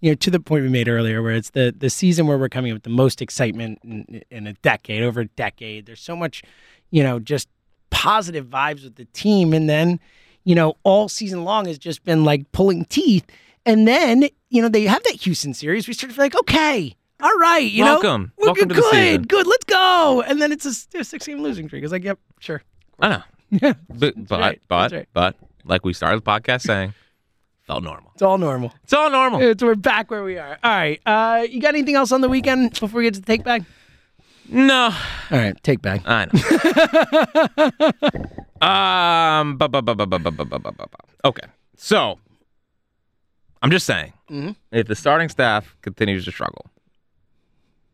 you 0.00 0.10
know, 0.10 0.14
to 0.14 0.30
the 0.30 0.38
point 0.40 0.62
we 0.62 0.68
made 0.70 0.88
earlier, 0.88 1.22
where 1.22 1.32
it's 1.34 1.50
the 1.50 1.74
the 1.76 1.90
season 1.90 2.26
where 2.26 2.38
we're 2.38 2.48
coming 2.48 2.70
up 2.72 2.76
with 2.76 2.82
the 2.84 2.90
most 2.90 3.20
excitement 3.20 3.78
in, 3.82 4.22
in 4.30 4.46
a 4.46 4.52
decade, 4.54 5.02
over 5.02 5.22
a 5.22 5.26
decade. 5.26 5.86
There's 5.86 6.00
so 6.02 6.14
much, 6.14 6.42
you 6.90 7.02
know, 7.02 7.18
just 7.18 7.48
positive 7.90 8.46
vibes 8.46 8.84
with 8.84 8.96
the 8.96 9.06
team, 9.06 9.52
and 9.54 9.68
then, 9.68 9.98
you 10.44 10.54
know, 10.54 10.74
all 10.82 11.08
season 11.08 11.44
long 11.44 11.66
has 11.66 11.78
just 11.78 12.04
been 12.04 12.24
like 12.24 12.50
pulling 12.52 12.84
teeth, 12.84 13.24
and 13.64 13.88
then 13.88 14.28
you 14.50 14.60
know 14.60 14.68
they 14.68 14.82
have 14.84 15.02
that 15.04 15.14
Houston 15.22 15.54
series. 15.54 15.88
We 15.88 15.94
start 15.94 16.10
to 16.10 16.14
feel 16.16 16.24
like, 16.26 16.36
okay. 16.40 16.94
All 17.24 17.36
right, 17.38 17.64
you 17.70 17.84
Welcome. 17.84 18.32
know, 18.38 18.46
Welcome 18.48 18.68
good, 18.68 18.84
season. 18.92 19.22
good, 19.22 19.46
let's 19.46 19.64
go. 19.64 20.22
And 20.26 20.42
then 20.42 20.52
it's 20.52 20.66
a, 20.66 20.98
a 20.98 21.04
six-game 21.04 21.40
losing 21.40 21.68
streak. 21.68 21.82
It's 21.82 21.90
like, 21.92 22.04
yep, 22.04 22.18
sure, 22.38 22.62
I 23.00 23.08
know. 23.08 23.22
yeah, 23.50 23.72
But 23.88 24.26
but 24.28 24.40
right. 24.40 24.60
but 24.68 24.92
right. 24.92 25.08
but 25.14 25.36
like 25.64 25.86
we 25.86 25.94
started 25.94 26.22
the 26.22 26.30
podcast 26.30 26.62
saying, 26.62 26.92
felt 27.66 27.82
normal. 27.82 28.10
it's 28.12 28.20
all 28.20 28.36
normal. 28.36 28.74
It's 28.82 28.92
all 28.92 29.08
normal. 29.10 29.40
It's 29.40 29.62
we're 29.62 29.74
back 29.74 30.10
where 30.10 30.22
we 30.22 30.36
are. 30.36 30.58
All 30.62 30.70
right. 30.70 31.00
Uh, 31.06 31.46
you 31.48 31.60
got 31.62 31.68
anything 31.74 31.94
else 31.94 32.12
on 32.12 32.20
the 32.20 32.28
weekend 32.28 32.78
before 32.78 32.98
we 32.98 33.04
get 33.04 33.14
to 33.14 33.20
the 33.20 33.26
take 33.26 33.42
back? 33.42 33.62
No, 34.50 34.90
All 35.30 35.38
right, 35.38 35.56
take 35.62 35.80
back. 35.80 36.02
I 36.04 36.26
know. 38.60 38.68
um. 38.68 39.56
bu- 39.56 39.68
bu- 39.68 39.80
bu- 39.80 39.94
bu- 39.94 40.06
bu- 40.06 40.18
bu- 40.18 40.30
bu- 40.30 40.44
bu- 40.44 40.58
bu- 40.60 40.84
Okay. 41.24 41.46
So, 41.76 42.18
I'm 43.62 43.70
just 43.70 43.86
saying, 43.86 44.12
Mm-hmm. 44.30 44.50
if 44.72 44.86
the 44.88 44.94
starting 44.94 45.30
staff 45.30 45.74
continues 45.80 46.26
to 46.26 46.30
struggle, 46.30 46.66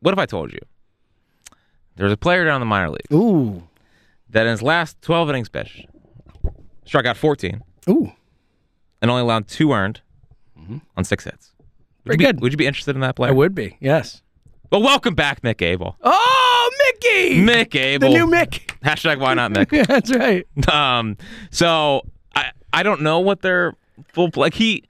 what 0.00 0.12
if 0.12 0.18
I 0.18 0.26
told 0.26 0.52
you 0.52 0.58
there's 1.96 2.12
a 2.12 2.16
player 2.16 2.44
down 2.44 2.56
in 2.56 2.60
the 2.60 2.66
minor 2.66 2.90
league 2.90 3.12
Ooh, 3.12 3.62
that 4.30 4.46
in 4.46 4.50
his 4.52 4.62
last 4.62 5.00
12 5.02 5.30
innings 5.30 5.48
pitched 5.48 5.86
struck 6.84 7.06
out 7.06 7.16
14 7.16 7.62
ooh, 7.88 8.12
and 9.02 9.10
only 9.10 9.22
allowed 9.22 9.48
two 9.48 9.72
earned 9.72 10.00
on 10.96 11.04
six 11.04 11.24
hits? 11.24 11.52
Would 11.58 11.60
Mm-hmm. 11.60 12.08
Very 12.08 12.14
you 12.14 12.18
be, 12.18 12.24
good. 12.24 12.40
Would 12.40 12.52
you 12.52 12.56
be 12.56 12.66
interested 12.66 12.94
in 12.94 13.00
that 13.02 13.14
player? 13.16 13.30
I 13.30 13.34
would 13.34 13.54
be. 13.54 13.76
Yes. 13.80 14.22
Well, 14.72 14.82
welcome 14.82 15.14
back, 15.14 15.42
Mick 15.42 15.60
Abel. 15.60 15.96
Oh, 16.02 16.70
Mickey. 16.86 17.40
Mick 17.42 17.74
Abel. 17.78 18.08
the 18.10 18.14
new 18.18 18.26
Mick. 18.26 18.74
Hashtag 18.82 19.18
why 19.20 19.34
not 19.34 19.52
Mick? 19.52 19.70
Yeah, 19.70 19.82
that's 19.88 20.10
right. 20.14 20.46
Um, 20.72 21.16
so 21.50 22.02
I 22.34 22.52
I 22.72 22.82
don't 22.82 23.02
know 23.02 23.20
what 23.20 23.42
their 23.42 23.74
full 24.12 24.30
like 24.36 24.54
he 24.54 24.84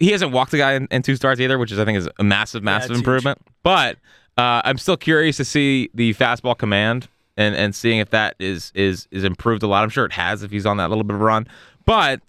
he 0.00 0.10
hasn't 0.10 0.32
walked 0.32 0.52
a 0.54 0.56
guy 0.56 0.72
in, 0.72 0.88
in 0.90 1.02
two 1.02 1.14
starts 1.14 1.40
either, 1.40 1.58
which 1.58 1.70
is 1.70 1.78
I 1.78 1.84
think 1.84 1.98
is 1.98 2.08
a 2.18 2.24
massive, 2.24 2.62
massive 2.64 2.90
huge. 2.90 2.98
improvement. 2.98 3.38
But 3.62 3.98
uh, 4.36 4.62
I'm 4.64 4.78
still 4.78 4.96
curious 4.96 5.36
to 5.36 5.44
see 5.44 5.90
the 5.94 6.14
fastball 6.14 6.58
command 6.58 7.08
and 7.36 7.54
and 7.54 7.74
seeing 7.74 7.98
if 7.98 8.10
that 8.10 8.34
is 8.40 8.72
is 8.74 9.06
is 9.10 9.22
improved 9.22 9.62
a 9.62 9.66
lot. 9.66 9.84
I'm 9.84 9.90
sure 9.90 10.06
it 10.06 10.12
has 10.12 10.42
if 10.42 10.50
he's 10.50 10.66
on 10.66 10.78
that 10.78 10.88
little 10.88 11.04
bit 11.04 11.14
of 11.14 11.20
a 11.20 11.24
run. 11.24 11.46
But 11.84 12.20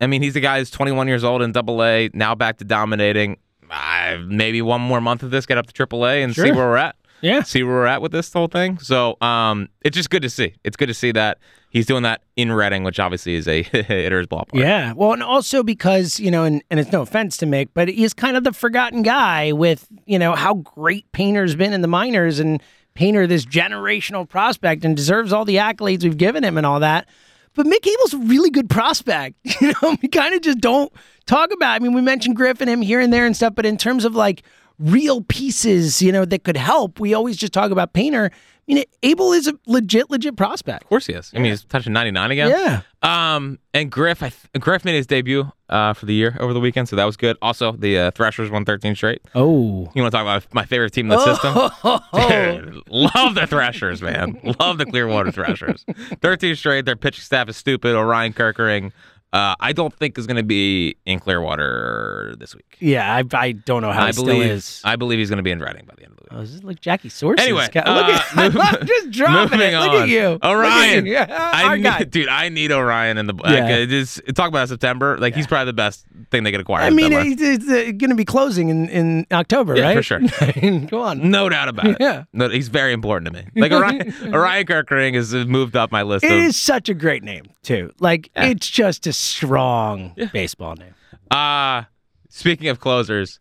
I 0.00 0.08
mean, 0.08 0.22
he's 0.22 0.34
the 0.34 0.40
guy 0.40 0.58
who's 0.58 0.70
21 0.70 1.08
years 1.08 1.24
old 1.24 1.40
in 1.40 1.52
Double 1.52 1.82
A, 1.82 2.10
now 2.12 2.34
back 2.34 2.58
to 2.58 2.64
dominating. 2.64 3.38
Uh, 3.70 4.18
maybe 4.26 4.60
one 4.60 4.80
more 4.80 5.00
month 5.00 5.22
of 5.22 5.30
this, 5.30 5.46
get 5.46 5.56
up 5.56 5.66
to 5.66 5.72
Triple 5.72 6.06
A, 6.06 6.22
and 6.22 6.34
see 6.34 6.52
where 6.52 6.66
we're 6.66 6.76
at 6.76 6.96
Yeah. 7.20 7.42
see 7.42 7.62
where 7.62 7.74
we're 7.74 7.86
at 7.86 8.02
with 8.02 8.12
this 8.12 8.32
whole 8.32 8.48
thing. 8.48 8.78
So 8.78 9.16
um, 9.20 9.68
it's 9.82 9.96
just 9.96 10.10
good 10.10 10.22
to 10.22 10.30
see. 10.30 10.54
It's 10.64 10.76
good 10.76 10.88
to 10.88 10.94
see 10.94 11.10
that 11.12 11.38
he's 11.70 11.86
doing 11.86 12.02
that 12.02 12.22
in 12.36 12.52
Reading, 12.52 12.84
which 12.84 13.00
obviously 13.00 13.34
is 13.34 13.48
a 13.48 13.62
hitter's 13.72 14.26
ballpark. 14.26 14.54
Yeah. 14.60 14.92
Well, 14.92 15.12
and 15.14 15.22
also 15.22 15.62
because, 15.62 16.20
you 16.20 16.30
know, 16.30 16.44
and, 16.44 16.62
and 16.70 16.78
it's 16.78 16.92
no 16.92 17.00
offense 17.02 17.36
to 17.38 17.46
Mick, 17.46 17.68
but 17.72 17.88
he's 17.88 18.12
kind 18.12 18.36
of 18.36 18.44
the 18.44 18.52
forgotten 18.52 19.02
guy 19.02 19.52
with, 19.52 19.86
you 20.06 20.18
know, 20.18 20.34
how 20.34 20.54
great 20.54 21.10
Painter's 21.12 21.54
been 21.54 21.72
in 21.72 21.80
the 21.80 21.88
minors 21.88 22.38
and 22.40 22.62
Painter, 22.94 23.26
this 23.26 23.44
generational 23.46 24.28
prospect, 24.28 24.84
and 24.84 24.96
deserves 24.96 25.32
all 25.32 25.44
the 25.44 25.56
accolades 25.56 26.04
we've 26.04 26.16
given 26.16 26.44
him 26.44 26.56
and 26.56 26.64
all 26.66 26.78
that. 26.80 27.08
but 27.54 27.66
Mick 27.66 27.86
Abel's 27.86 28.14
a 28.14 28.18
really 28.18 28.50
good 28.50 28.68
prospect. 28.70 29.36
You 29.60 29.72
know, 29.82 29.96
we 30.02 30.08
kind 30.08 30.34
of 30.34 30.42
just 30.42 30.58
don't 30.58 30.92
talk 31.26 31.50
about. 31.52 31.72
I 31.72 31.78
mean, 31.78 31.94
we 31.94 32.02
mentioned 32.02 32.36
Griffin 32.36 32.68
him 32.68 32.82
here 32.82 33.00
and 33.00 33.12
there 33.12 33.24
and 33.26 33.34
stuff, 33.34 33.54
but 33.54 33.64
in 33.66 33.76
terms 33.78 34.04
of 34.04 34.14
like 34.14 34.42
real 34.78 35.22
pieces, 35.22 36.02
you 36.02 36.12
know, 36.12 36.24
that 36.24 36.44
could 36.44 36.56
help, 36.56 37.00
we 37.00 37.14
always 37.14 37.36
just 37.36 37.52
talk 37.52 37.70
about 37.70 37.92
Painter. 37.92 38.30
I 38.32 38.72
mean, 38.74 38.84
Abel 39.02 39.32
is 39.32 39.46
a 39.46 39.52
legit, 39.66 40.10
legit 40.10 40.36
prospect. 40.36 40.84
Of 40.84 40.88
course 40.88 41.06
he 41.06 41.12
is. 41.12 41.30
I 41.34 41.38
mean, 41.38 41.50
he's 41.52 41.64
touching 41.64 41.92
99 41.92 42.30
again. 42.30 42.48
Yeah. 42.48 42.80
Um, 43.02 43.58
and 43.74 43.90
Griff, 43.92 44.22
I 44.22 44.30
th- 44.30 44.40
Griff 44.58 44.86
made 44.86 44.94
his 44.94 45.06
debut 45.06 45.52
uh, 45.68 45.92
for 45.92 46.06
the 46.06 46.14
year 46.14 46.34
over 46.40 46.54
the 46.54 46.60
weekend, 46.60 46.88
so 46.88 46.96
that 46.96 47.04
was 47.04 47.18
good. 47.18 47.36
Also, 47.42 47.72
the 47.72 47.98
uh, 47.98 48.10
Threshers 48.12 48.50
won 48.50 48.64
13 48.64 48.94
straight. 48.94 49.20
Oh. 49.34 49.90
You 49.94 50.00
want 50.02 50.10
to 50.12 50.16
talk 50.16 50.22
about 50.22 50.46
my 50.54 50.64
favorite 50.64 50.94
team 50.94 51.10
in 51.12 51.18
the 51.18 51.24
system? 51.24 51.52
Dude, 52.72 52.82
love 52.88 53.34
the 53.34 53.46
Threshers, 53.46 54.00
man. 54.00 54.40
love 54.58 54.78
the 54.78 54.86
Clearwater 54.86 55.30
Threshers. 55.30 55.84
13 56.22 56.56
straight. 56.56 56.86
Their 56.86 56.96
pitching 56.96 57.22
staff 57.22 57.50
is 57.50 57.58
stupid. 57.58 57.94
Orion 57.94 58.32
Kirkering, 58.32 58.92
uh, 59.34 59.54
I 59.60 59.72
don't 59.72 59.92
think 59.92 60.16
is 60.16 60.26
going 60.26 60.36
to 60.36 60.42
be 60.44 60.96
in 61.04 61.18
Clearwater 61.18 62.34
this 62.38 62.54
week. 62.54 62.76
Yeah, 62.80 63.14
I, 63.16 63.24
I 63.36 63.52
don't 63.52 63.82
know 63.82 63.92
how 63.92 64.04
I 64.04 64.06
he 64.06 64.12
still 64.12 64.26
believe 64.26 64.50
is. 64.50 64.80
I 64.84 64.96
believe 64.96 65.18
he's 65.18 65.28
going 65.28 65.38
to 65.38 65.42
be 65.42 65.50
in 65.50 65.60
Reading 65.60 65.84
by 65.86 65.94
the 65.96 66.04
end 66.04 66.12
of 66.12 66.16
the 66.18 66.22
week. 66.22 66.30
Oh, 66.32 66.40
is 66.40 66.52
this 66.54 66.62
like 66.64 66.80
Jackie 66.80 67.08
Sources? 67.08 67.44
Anyway, 67.44 67.64
look 67.64 67.76
uh, 67.76 67.80
at 67.80 68.38
I 68.38 68.48
move- 68.48 68.86
just 68.88 69.10
dropping 69.10 69.60
it. 69.60 69.72
Look 69.78 69.92
at 69.92 70.08
you, 70.08 70.28
Look 70.30 70.44
at 70.44 71.04
you. 71.04 71.12
Yeah, 71.12 71.26
I 71.28 71.76
need, 71.76 71.82
guy. 71.82 72.04
dude, 72.04 72.28
I 72.28 72.48
need 72.48 72.72
Orion 72.72 73.18
in 73.18 73.26
the 73.26 73.34
like, 73.34 73.52
Yeah. 73.54 73.76
it 73.76 73.92
is, 73.92 74.20
talk 74.34 74.48
about 74.48 74.68
September. 74.68 75.18
Like 75.18 75.34
he's 75.34 75.46
probably 75.46 75.66
the 75.66 75.72
best 75.74 76.04
thing 76.30 76.44
they 76.44 76.50
could 76.50 76.60
acquire. 76.60 76.82
I 76.84 76.90
mean, 76.90 77.12
it's, 77.12 77.42
it's 77.42 77.64
going 77.66 78.10
to 78.10 78.14
be 78.14 78.24
closing 78.24 78.68
in, 78.68 78.88
in 78.88 79.26
October, 79.32 79.76
Yeah, 79.76 79.86
right? 79.86 79.96
for 79.96 80.02
sure. 80.02 80.20
Go 80.88 81.02
on. 81.02 81.30
no 81.30 81.48
doubt 81.48 81.68
about 81.68 81.86
it. 81.86 81.96
Yeah. 82.00 82.24
no, 82.32 82.48
he's 82.48 82.68
very 82.68 82.92
important 82.92 83.32
to 83.32 83.42
me. 83.42 83.48
Like 83.60 83.72
Orion, 83.72 84.14
Orion 84.34 84.66
Kirkering 84.66 85.14
has 85.14 85.34
moved 85.34 85.76
up 85.76 85.90
my 85.92 86.02
list. 86.02 86.24
It 86.24 86.32
of, 86.32 86.38
is 86.38 86.56
such 86.56 86.88
a 86.88 86.94
great 86.94 87.22
name 87.22 87.44
too. 87.62 87.90
Like 88.00 88.30
Yeah. 88.36 88.46
it's 88.46 88.68
just 88.68 89.06
a 89.06 89.12
strong 89.24 90.14
baseball 90.32 90.74
name. 90.76 90.94
Uh 91.30 91.84
speaking 92.28 92.68
of 92.68 92.80
closers, 92.80 93.40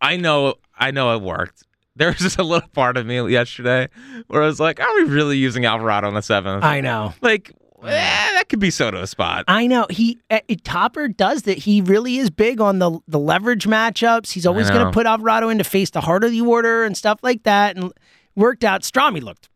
I 0.00 0.16
know 0.16 0.54
I 0.78 0.90
know 0.90 1.14
it 1.16 1.22
worked. 1.22 1.64
There 1.96 2.08
was 2.08 2.18
just 2.18 2.38
a 2.38 2.42
little 2.42 2.68
part 2.70 2.96
of 2.96 3.06
me 3.06 3.24
yesterday 3.28 3.88
where 4.26 4.42
I 4.42 4.46
was 4.46 4.58
like, 4.58 4.80
are 4.80 4.94
we 4.96 5.04
really 5.04 5.36
using 5.36 5.64
Alvarado 5.64 6.08
in 6.08 6.14
the 6.14 6.22
seventh? 6.22 6.64
I 6.64 6.80
know. 6.80 7.14
like, 7.20 7.52
eh, 7.84 7.86
that 8.32 8.48
could 8.48 8.58
be 8.58 8.70
Soto 8.70 9.02
a 9.02 9.06
spot. 9.06 9.44
I 9.46 9.68
know. 9.68 9.86
He 9.88 10.18
uh, 10.28 10.40
Topper 10.64 11.06
does 11.06 11.42
that. 11.42 11.58
He 11.58 11.80
really 11.82 12.16
is 12.16 12.30
big 12.30 12.60
on 12.60 12.80
the 12.80 12.98
the 13.06 13.18
leverage 13.18 13.66
matchups. 13.66 14.32
He's 14.32 14.46
always 14.46 14.70
going 14.70 14.84
to 14.84 14.90
put 14.90 15.06
Alvarado 15.06 15.48
in 15.50 15.58
to 15.58 15.64
face 15.64 15.90
the 15.90 16.00
heart 16.00 16.24
of 16.24 16.32
the 16.32 16.40
order 16.40 16.84
and 16.84 16.96
stuff 16.96 17.20
like 17.22 17.44
that. 17.44 17.76
And 17.76 17.92
worked 18.34 18.64
out. 18.64 18.82
Strahm 18.82 19.22
looked 19.22 19.48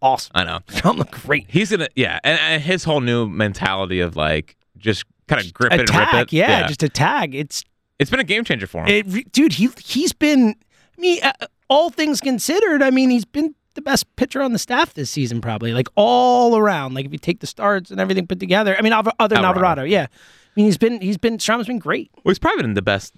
awesome. 0.00 0.32
I 0.34 0.44
know. 0.44 0.60
Strahm 0.68 0.96
looked 0.96 1.22
great. 1.26 1.46
He's 1.48 1.70
gonna 1.70 1.88
yeah, 1.94 2.18
and, 2.24 2.38
and 2.40 2.62
his 2.62 2.84
whole 2.84 3.00
new 3.00 3.28
mentality 3.28 4.00
of 4.00 4.16
like 4.16 4.56
just 4.78 5.04
kind 5.28 5.44
of 5.44 5.52
grip 5.54 5.72
it 5.72 5.80
and 5.80 5.90
rip 5.90 6.14
it. 6.14 6.32
yeah, 6.32 6.66
just 6.66 6.82
a 6.82 6.88
tag. 6.88 7.34
It's 7.34 7.64
it's 7.98 8.10
been 8.10 8.20
a 8.20 8.24
game 8.24 8.44
changer 8.44 8.66
for 8.66 8.84
him. 8.84 8.88
it, 9.06 9.32
dude. 9.32 9.54
He 9.54 9.68
he's 9.84 10.12
been. 10.12 10.54
I 10.96 11.00
mean, 11.00 11.18
uh, 11.22 11.32
all 11.68 11.90
things 11.90 12.20
considered, 12.20 12.82
I 12.82 12.90
mean, 12.90 13.10
he's 13.10 13.24
been 13.24 13.54
the 13.74 13.82
best 13.82 14.14
pitcher 14.16 14.40
on 14.42 14.52
the 14.52 14.58
staff 14.60 14.94
this 14.94 15.10
season, 15.10 15.40
probably 15.40 15.72
like 15.72 15.88
all 15.96 16.56
around. 16.56 16.94
Like 16.94 17.04
if 17.06 17.12
you 17.12 17.18
take 17.18 17.40
the 17.40 17.46
starts 17.48 17.90
and 17.90 17.98
everything 18.00 18.26
put 18.28 18.38
together, 18.38 18.76
I 18.78 18.82
mean, 18.82 18.92
other 18.92 19.10
than 19.18 19.38
Alvarado. 19.38 19.44
Alvarado, 19.46 19.82
yeah. 19.82 20.02
I 20.06 20.50
mean, 20.56 20.66
he's 20.66 20.78
been 20.78 21.00
he's 21.00 21.18
been 21.18 21.38
Strahm's 21.38 21.66
been 21.66 21.78
great. 21.80 22.10
well, 22.22 22.30
he's 22.30 22.38
probably 22.38 22.62
been 22.62 22.74
the 22.74 22.82
best. 22.82 23.14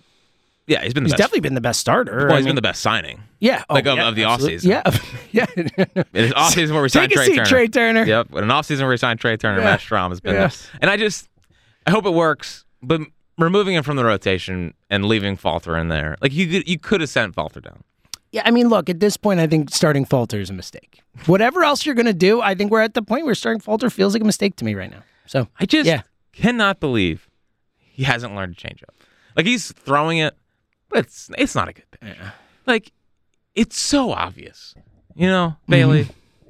Yeah, 0.69 0.83
he's 0.83 0.95
been 0.95 1.05
the 1.05 1.09
He's 1.09 1.13
best. 1.13 1.19
definitely 1.19 1.41
been 1.41 1.55
the 1.55 1.61
best 1.61 1.79
starter. 1.79 2.27
well, 2.27 2.33
I 2.33 2.37
he's 2.39 2.45
mean, 2.45 2.51
been 2.51 2.57
the 2.57 2.63
best 2.63 2.83
signing. 2.83 3.21
yeah, 3.39 3.63
oh, 3.71 3.75
like, 3.75 3.87
of- 3.87 3.99
yeah, 3.99 4.09
of 4.09 4.15
the 4.17 4.23
offseason. 4.23 4.65
Yeah, 4.65 4.83
yeah. 5.31 6.05
It's 6.13 6.33
off 6.35 6.55
season 6.55 6.75
where 6.75 6.83
we 6.83 6.89
signed 6.89 7.13
Trea 7.13 7.29
Turner. 7.29 7.45
Trea 7.45 7.69
Turner. 7.69 8.05
Yep, 8.05 8.33
an 8.35 8.51
off 8.51 8.67
season 8.67 8.85
where 8.85 8.91
we 8.91 8.97
signed 8.97 9.21
Trea 9.21 9.37
Turner. 9.37 9.59
Yeah. 9.61 9.65
Matt 9.65 9.81
Strahm 9.81 10.09
has 10.09 10.21
been 10.21 10.35
Yeah. 10.35 10.49
there, 10.49 10.57
and 10.81 10.91
I 10.91 10.97
just 10.97 11.29
I 11.87 11.91
hope 11.91 12.05
it 12.07 12.13
works. 12.15 12.65
But 12.83 13.01
removing 13.39 13.75
him 13.75 13.83
from 13.83 13.97
the 13.97 14.05
rotation 14.05 14.75
and 14.91 15.05
leaving 15.07 15.37
Falter 15.37 15.77
in 15.77 15.89
there, 15.89 16.17
like 16.21 16.33
you 16.33 16.47
could 16.47 16.69
you 16.69 16.79
could 16.79 17.01
have 17.01 17.11
sent 17.11 17.35
Falter 17.35 17.61
down. 17.61 17.83
Yeah, 18.33 18.43
I 18.45 18.51
mean, 18.51 18.69
look, 18.69 18.91
at 18.91 19.01
this 19.01 19.17
point, 19.17 19.41
I 19.41 19.47
think 19.47 19.71
starting 19.71 20.05
Falter 20.05 20.41
is 20.41 20.51
a 20.51 20.53
mistake. 20.53 21.01
Whatever 21.27 21.63
else 21.65 21.87
you're 21.87 21.95
going 21.95 22.07
to 22.07 22.13
do, 22.13 22.43
I 22.43 22.55
think 22.55 22.71
we're 22.71 22.83
at 22.83 22.93
the 22.95 23.01
point 23.03 23.25
where 23.25 23.35
starting 23.35 23.61
Falter 23.61 23.89
feels 23.89 24.13
like 24.13 24.21
a 24.23 24.27
mistake 24.27 24.57
to 24.57 24.65
me 24.65 24.75
right 24.75 24.91
now. 24.91 25.03
So, 25.27 25.49
I 25.59 25.65
just 25.65 25.87
Yeah. 25.87 26.03
cannot 26.33 26.79
believe 26.81 27.31
he 27.79 28.03
hasn't 28.03 28.35
learned 28.35 28.59
to 28.59 28.63
change 28.69 28.83
up. 28.83 28.95
Like 29.37 29.47
he's 29.47 29.73
throwing 29.73 30.19
it, 30.19 30.35
but 30.91 31.01
it's 31.01 31.31
it's 31.39 31.55
not 31.55 31.69
a 31.69 31.73
good 31.73 31.91
pitch. 31.93 32.17
Like 32.67 32.93
it's 33.55 33.79
so 33.79 34.11
obvious, 34.13 34.75
you 35.15 35.29
know, 35.29 35.57
Bailey, 35.69 36.09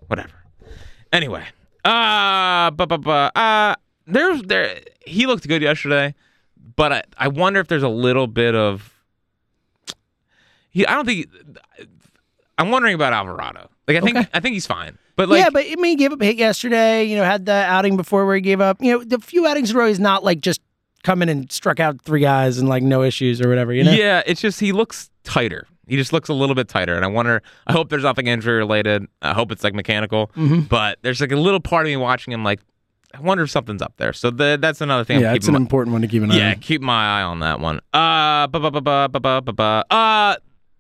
whatever. 0.09 0.33
Anyway, 1.13 1.45
uh, 1.85 2.71
but 2.73 2.89
but 2.89 3.03
but 3.03 3.37
uh, 3.37 3.77
there's 4.07 4.43
there 4.43 4.81
he 5.07 5.27
looked 5.27 5.47
good 5.49 5.63
yesterday, 5.63 6.15
but 6.77 6.93
I 6.93 7.03
I 7.19 7.29
wonder 7.29 7.61
if 7.61 7.69
there's 7.69 7.83
a 7.83 7.89
little 7.89 8.27
bit 8.27 8.55
of 8.55 8.93
he. 10.71 10.87
I 10.87 10.95
don't 10.95 11.07
think. 11.07 11.27
I'm 12.59 12.71
wondering 12.71 12.95
about 12.95 13.13
Alvarado. 13.13 13.69
Like 13.87 13.99
I 13.99 14.01
think 14.01 14.17
Okay. 14.17 14.29
I 14.33 14.41
think 14.41 14.55
he's 14.55 14.67
fine, 14.67 14.99
but 15.15 15.29
like 15.29 15.41
yeah, 15.41 15.51
but 15.51 15.65
I 15.67 15.75
mean, 15.77 15.91
he 15.91 15.97
gave 15.97 16.13
up 16.13 16.21
a 16.21 16.25
hit 16.25 16.37
yesterday, 16.37 17.05
you 17.05 17.17
know, 17.17 17.25
had 17.25 17.47
the 17.47 17.53
outing 17.53 17.97
before 17.97 18.27
where 18.27 18.35
he 18.35 18.41
gave 18.41 18.61
up, 18.61 18.79
you 18.81 18.93
know, 18.93 19.05
the 19.05 19.19
few 19.19 19.47
outings 19.47 19.71
in 19.71 19.77
a 19.77 19.79
row, 19.79 19.87
he's 19.89 20.01
not 20.01 20.25
like 20.25 20.41
just 20.41 20.61
come 21.03 21.23
in 21.23 21.29
and 21.29 21.53
struck 21.53 21.79
out 21.79 22.01
three 22.03 22.21
guys 22.21 22.59
and 22.59 22.69
like 22.69 22.83
no 22.83 23.03
issues 23.03 23.41
or 23.41 23.49
whatever, 23.49 23.73
you 23.73 23.85
know? 23.85 23.93
Yeah, 23.93 24.23
it's 24.27 24.41
just 24.41 24.59
he 24.59 24.73
looks 24.73 25.09
tighter. 25.23 25.67
He 25.87 25.97
just 25.97 26.13
looks 26.13 26.29
a 26.29 26.35
little 26.35 26.57
bit 26.57 26.67
tighter, 26.67 26.97
and 26.97 27.05
I 27.05 27.09
wonder. 27.09 27.43
I 27.69 27.73
hope 27.73 27.91
there's 27.91 28.03
nothing 28.03 28.27
injury 28.27 28.57
related. 28.57 29.07
I 29.23 29.35
hope 29.35 29.53
it's 29.53 29.63
like 29.63 29.73
mechanical. 29.73 30.33
Mm-hmm. 30.37 30.63
But 30.63 30.99
there's 31.03 31.21
like 31.21 31.31
a 31.31 31.37
little 31.37 31.61
part 31.61 31.87
of 31.87 31.91
me 31.91 31.97
watching 31.97 32.33
him, 32.33 32.43
like 32.43 32.59
I 33.17 33.21
wonder 33.21 33.45
if 33.45 33.51
something's 33.51 33.83
up 33.83 33.95
there. 33.97 34.13
So 34.13 34.31
the, 34.31 34.59
that's 34.61 34.81
another 34.81 35.05
thing. 35.05 35.21
Yeah, 35.21 35.35
it's 35.35 35.49
an 35.49 35.55
my, 35.55 35.61
important 35.61 35.93
one 35.93 36.03
to 36.03 36.09
keep 36.09 36.23
an 36.23 36.31
eye. 36.31 36.37
Yeah, 36.37 36.55
keep 36.55 36.83
my 36.83 37.21
eye 37.21 37.23
on 37.23 37.41
that 37.41 37.61
one. 37.61 37.79
Uh, 37.93 38.47
ba 38.47 38.61
ba 38.61 38.71
ba 38.71 38.81
ba 38.81 39.09
ba 39.09 39.43
ba 39.43 39.53
ba. 39.53 39.85
Uh, 39.91 40.37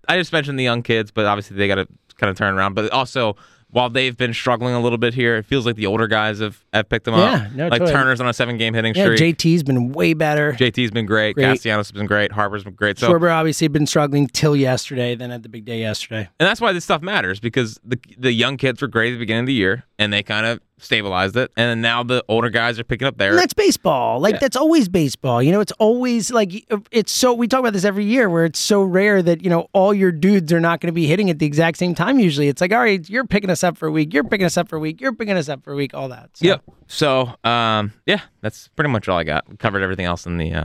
I 0.08 0.18
just 0.18 0.32
mentioned 0.32 0.58
the 0.58 0.64
young 0.64 0.82
kids, 0.82 1.10
but 1.10 1.26
obviously 1.26 1.56
they 1.56 1.68
got 1.68 1.76
to 1.76 1.88
kind 2.16 2.30
of 2.30 2.36
turn 2.36 2.54
around. 2.54 2.74
But 2.74 2.90
also, 2.90 3.36
while 3.70 3.90
they've 3.90 4.16
been 4.16 4.32
struggling 4.32 4.74
a 4.74 4.80
little 4.80 4.98
bit 4.98 5.12
here, 5.12 5.36
it 5.36 5.44
feels 5.44 5.66
like 5.66 5.76
the 5.76 5.86
older 5.86 6.06
guys 6.06 6.38
have, 6.38 6.64
have 6.72 6.88
picked 6.88 7.04
them 7.04 7.14
yeah, 7.14 7.20
up. 7.20 7.52
No, 7.52 7.68
like 7.68 7.80
totally. 7.80 7.92
Turner's 7.92 8.20
on 8.20 8.28
a 8.28 8.32
seven 8.32 8.56
game 8.58 8.74
hitting 8.74 8.94
streak. 8.94 9.20
Yeah, 9.20 9.26
JT's 9.32 9.62
been 9.64 9.92
way 9.92 10.14
better. 10.14 10.52
JT's 10.52 10.90
been 10.92 11.06
great. 11.06 11.34
great. 11.34 11.44
Castellanos 11.44 11.88
has 11.88 11.92
been 11.92 12.06
great. 12.06 12.30
Harper's 12.30 12.64
been 12.64 12.74
great. 12.74 12.98
So 12.98 13.10
Schwarber 13.10 13.32
obviously 13.32 13.68
been 13.68 13.86
struggling 13.86 14.28
till 14.28 14.56
yesterday, 14.56 15.14
then 15.14 15.30
had 15.30 15.42
the 15.42 15.48
big 15.48 15.64
day 15.64 15.80
yesterday. 15.80 16.28
And 16.38 16.46
that's 16.46 16.60
why 16.60 16.72
this 16.72 16.84
stuff 16.84 17.02
matters 17.02 17.40
because 17.40 17.80
the 17.84 17.98
the 18.16 18.32
young 18.32 18.56
kids 18.56 18.80
were 18.80 18.88
great 18.88 19.12
at 19.12 19.16
the 19.16 19.18
beginning 19.18 19.40
of 19.40 19.46
the 19.46 19.54
year 19.54 19.84
and 19.98 20.12
they 20.12 20.22
kind 20.22 20.46
of 20.46 20.60
stabilized 20.78 21.36
it. 21.36 21.50
And 21.56 21.80
now 21.80 22.02
the 22.02 22.22
older 22.28 22.50
guys 22.50 22.78
are 22.78 22.84
picking 22.84 23.08
up 23.08 23.16
there. 23.16 23.34
That's 23.34 23.54
baseball. 23.54 24.20
Like 24.20 24.34
Yeah. 24.34 24.38
that's 24.40 24.56
always 24.56 24.88
baseball. 24.88 25.42
You 25.42 25.52
know, 25.52 25.60
it's 25.60 25.72
always 25.78 26.30
like 26.30 26.52
it's 26.90 27.10
so 27.12 27.32
we 27.32 27.48
talk 27.48 27.60
about 27.60 27.72
this 27.72 27.84
every 27.84 28.04
year 28.04 28.28
where 28.28 28.44
it's 28.44 28.58
so 28.60 28.82
rare 28.82 29.22
that, 29.22 29.42
you 29.42 29.48
know, 29.50 29.68
all 29.72 29.94
your 29.94 30.12
dudes 30.12 30.52
are 30.52 30.60
not 30.60 30.80
going 30.80 30.88
to 30.88 30.92
be 30.94 31.06
hitting 31.06 31.30
at 31.30 31.38
the 31.38 31.46
exact 31.46 31.78
same 31.78 31.94
time 31.94 32.18
usually. 32.18 32.48
It's 32.48 32.60
like, 32.60 32.72
all 32.72 32.78
right, 32.80 33.08
you're 33.08 33.24
picking 33.26 33.48
us 33.50 33.64
up 33.64 33.78
for 33.78 33.86
a 33.88 33.90
week, 33.90 34.12
you're 34.12 34.24
picking 34.24 34.44
us 34.46 34.56
up 34.56 34.68
for 34.68 34.76
a 34.76 34.80
week, 34.80 35.00
you're 35.00 35.14
picking 35.14 35.36
us 35.36 35.48
up 35.48 35.64
for 35.64 35.72
a 35.72 35.76
week, 35.76 35.94
all 35.94 36.08
that. 36.10 36.30
So, 36.36 36.46
Yep. 36.46 36.62
So, 36.88 37.34
um, 37.42 37.92
yeah, 38.04 38.20
that's 38.42 38.68
pretty 38.68 38.90
much 38.90 39.08
all 39.08 39.18
I 39.18 39.24
got. 39.24 39.48
We 39.48 39.56
covered 39.56 39.82
everything 39.82 40.04
else 40.06 40.26
in 40.26 40.36
the 40.36 40.52
uh, 40.52 40.64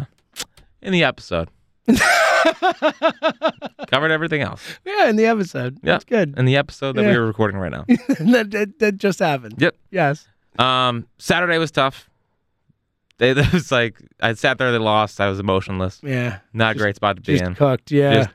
in 0.82 0.91
the 0.91 1.03
episode. 1.03 1.49
covered 3.87 4.11
everything 4.11 4.41
else. 4.41 4.61
Yeah, 4.85 5.09
in 5.09 5.15
the 5.15 5.25
episode. 5.25 5.79
Yeah. 5.83 5.93
That's 5.93 6.05
good. 6.05 6.33
In 6.37 6.45
the 6.45 6.57
episode 6.57 6.95
that 6.95 7.03
Yeah. 7.03 7.11
we 7.11 7.17
were 7.17 7.25
recording 7.27 7.57
right 7.59 7.71
now. 7.71 7.85
that, 7.87 8.47
that, 8.51 8.79
that 8.79 8.97
just 8.97 9.19
happened. 9.19 9.55
Yep. 9.57 9.75
Yes. 9.91 10.27
Um, 10.59 11.07
Saturday 11.17 11.57
was 11.57 11.71
tough. 11.71 12.09
They, 13.17 13.33
that 13.33 13.53
was 13.53 13.71
like 13.71 13.97
I 14.19 14.33
sat 14.33 14.57
there, 14.57 14.71
they 14.71 14.77
lost. 14.77 15.19
I 15.21 15.29
was 15.29 15.39
emotionless. 15.39 15.99
Yeah. 16.03 16.39
Not 16.53 16.75
a 16.75 16.79
great 16.79 16.95
spot 16.95 17.15
to 17.17 17.21
be 17.21 17.33
Just 17.33 17.43
in. 17.43 17.55
cooked. 17.55 17.91
Yeah. 17.91 18.13
Just 18.15 18.29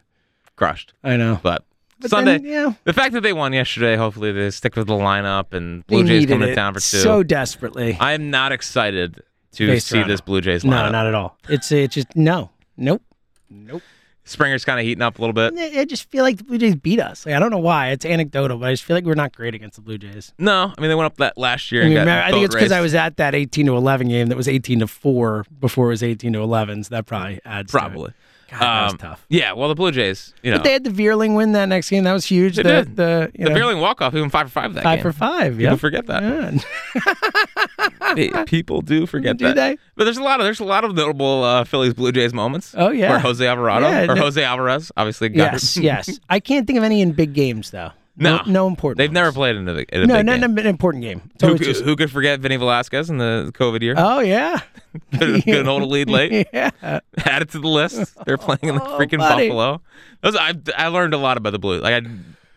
crushed. 0.57 0.92
I 1.04 1.16
know. 1.16 1.40
But, 1.42 1.64
But 2.00 2.11
Sunday, 2.11 2.38
then, 2.38 2.44
yeah. 2.44 2.72
the 2.84 2.92
fact 2.92 3.12
that 3.14 3.22
they 3.22 3.32
won 3.32 3.52
yesterday, 3.52 3.96
hopefully 3.96 4.32
they 4.32 4.50
stick 4.50 4.76
with 4.76 4.86
the 4.86 4.94
lineup 4.94 5.52
and 5.52 5.82
They 5.88 5.96
Blue 5.96 6.04
Jays 6.04 6.20
needed 6.22 6.32
coming 6.32 6.48
it 6.48 6.52
to 6.52 6.57
town 6.57 6.74
for 6.74 6.80
two. 6.80 6.98
so 6.98 7.22
desperately. 7.22 7.96
I 7.98 8.12
am 8.12 8.30
not 8.30 8.52
excited 8.52 9.22
to 9.52 9.66
Face 9.66 9.86
see 9.86 9.96
Toronto. 9.96 10.12
this 10.12 10.20
Blue 10.20 10.40
Jays 10.40 10.62
lineup. 10.64 10.70
No, 10.86 10.90
not 10.90 11.07
at 11.07 11.14
all. 11.14 11.38
It's 11.48 11.72
it's 11.72 11.94
just 11.94 12.14
no. 12.14 12.50
Nope. 12.76 13.02
Nope. 13.48 13.82
Springer's 14.27 14.64
kind 14.64 14.79
of 14.81 14.85
heating 14.85 15.03
up 15.03 15.18
a 15.18 15.22
little 15.22 15.33
bit. 15.33 15.55
I 15.79 15.85
just 15.85 16.11
feel 16.11 16.22
like 16.24 16.37
the 16.37 16.45
Blue 16.45 16.59
Jays 16.59 16.74
beat 16.74 17.01
us. 17.01 17.24
Like, 17.24 17.35
I 17.35 17.39
don't 17.39 17.51
know 17.51 17.59
why. 17.59 17.91
It's 17.91 18.05
anecdotal, 18.05 18.59
but 18.59 18.68
I 18.68 18.72
just 18.72 18.83
feel 18.85 18.97
like 18.97 19.05
we're 19.05 19.14
not 19.14 19.35
great 19.35 19.55
against 19.55 19.77
the 19.77 19.83
Blue 19.83 19.99
Jays. 19.99 20.33
No, 20.39 20.72
I 20.77 20.81
mean 20.81 20.89
they 20.91 20.95
went 20.97 21.07
up 21.07 21.16
that 21.18 21.39
last 21.39 21.70
year. 21.72 21.83
I, 21.83 21.87
And 21.87 21.95
mean, 21.95 22.09
I 22.09 22.31
think 22.33 22.45
it's 22.45 22.55
because 22.55 22.72
I 22.72 22.81
was 22.81 22.95
at 22.95 23.16
that 23.18 23.35
18 23.35 23.66
to 23.66 23.77
11 23.77 24.09
game 24.09 24.27
that 24.29 24.37
was 24.37 24.49
18 24.49 24.81
to 24.81 24.87
4 24.87 25.47
before 25.61 25.87
it 25.87 25.91
was 25.91 26.03
18 26.03 26.33
to 26.35 26.41
11. 26.41 26.85
So 26.85 26.95
that 26.97 27.07
probably 27.07 27.41
adds. 27.45 27.70
to 27.72 27.77
it. 27.79 27.81
probably. 27.81 28.12
God, 28.51 28.61
that 28.61 28.83
was 28.85 28.93
Um, 28.93 28.99
tough. 28.99 29.27
Yeah, 29.29 29.53
well 29.53 29.68
the 29.68 29.74
Blue 29.74 29.91
Jays, 29.93 30.33
you 30.43 30.51
know, 30.53 30.59
But 30.59 30.64
they 30.64 30.72
had 30.72 30.85
the 30.85 30.91
Vierling 30.91 31.35
win 31.37 31.53
that 31.53 31.66
next 31.66 31.91
game. 31.91 32.05
That 32.05 32.12
was 32.12 32.24
huge. 32.27 32.57
They 32.57 32.62
the, 32.62 32.68
did. 32.85 32.97
The, 32.97 33.31
you 33.35 33.45
the 33.45 33.51
know, 33.51 33.57
Vierling 33.61 33.81
walk 33.81 34.01
off, 34.03 34.14
even 34.14 34.31
five 34.31 34.47
for 34.49 34.53
five 34.61 34.74
that 34.74 34.85
five 34.85 34.99
game. 34.99 35.03
for 35.03 35.12
five. 35.12 35.61
Yeah. 35.61 35.74
forget 35.77 36.07
that. 36.07 36.64
People 38.46 38.80
do 38.82 39.07
forget 39.07 39.36
Do 39.36 39.46
that. 39.46 39.54
they? 39.57 39.76
But 39.96 40.04
there's 40.04 40.18
a 40.18 40.22
lot 40.22 40.40
of 40.40 40.44
there's 40.44 40.61
a 40.61 40.64
lot 40.64 40.84
of 40.84 40.94
notable 40.94 41.42
uh, 41.44 41.64
Phillies 41.64 41.94
Blue 41.94 42.12
Jays 42.12 42.32
moments. 42.34 42.74
Oh, 42.76 42.90
yeah. 42.90 43.11
Where 43.11 43.18
Jose 43.18 43.46
Alvarado 43.46 43.88
Yeah, 43.88 44.02
or 44.02 44.14
no- 44.14 44.22
Jose 44.22 44.42
Alvarez 44.42 44.92
obviously 44.96 45.28
got 45.30 45.52
yes, 45.52 45.76
yes. 45.76 46.20
I 46.28 46.40
can't 46.40 46.66
think 46.66 46.76
of 46.78 46.84
any 46.84 47.00
in 47.00 47.12
big 47.12 47.32
games 47.32 47.70
though. 47.70 47.90
No. 48.18 48.40
no, 48.46 48.66
important. 48.66 48.96
They've 48.96 49.11
ones. 49.11 49.14
never 49.14 49.32
played 49.32 49.57
in 49.57 49.68
a, 49.68 49.72
in 49.72 50.00
a 50.02 50.07
No, 50.07 50.16
big 50.16 50.24
no, 50.26 50.38
game. 50.38 50.54
no, 50.54 50.61
an 50.62 50.66
important 50.66 51.02
game. 51.04 51.20
Who, 51.42 51.59
could- 51.59 51.76
who 51.76 51.96
could 51.96 52.11
forget 52.11 52.40
Vinny 52.40 52.57
Velasquez 52.57 53.11
in 53.11 53.18
the 53.18 53.50
COVID 53.54 53.82
year? 53.82 53.92
oh 53.98 54.20
yeah, 54.20 54.61
Couldn't 55.12 55.66
hold 55.66 55.82
a 55.82 55.86
lead 55.86 56.09
late. 56.09 56.46
yeah. 56.52 56.70
Add 56.82 57.42
it 57.42 57.50
to 57.50 57.59
the 57.59 57.68
list. 57.68 58.16
They're 58.24 58.38
playing 58.38 58.61
in 58.62 58.76
the 58.76 58.82
Oh, 58.82 58.98
freaking 58.98 59.18
buddy. 59.18 59.48
Buffalo. 59.48 59.82
Those, 60.22 60.34
I 60.34 60.54
I 60.78 60.88
learned 60.88 61.12
a 61.12 61.18
lot 61.18 61.36
about 61.36 61.50
the 61.50 61.59
Blue. 61.59 61.78
Like 61.80 62.02
I 62.02 62.09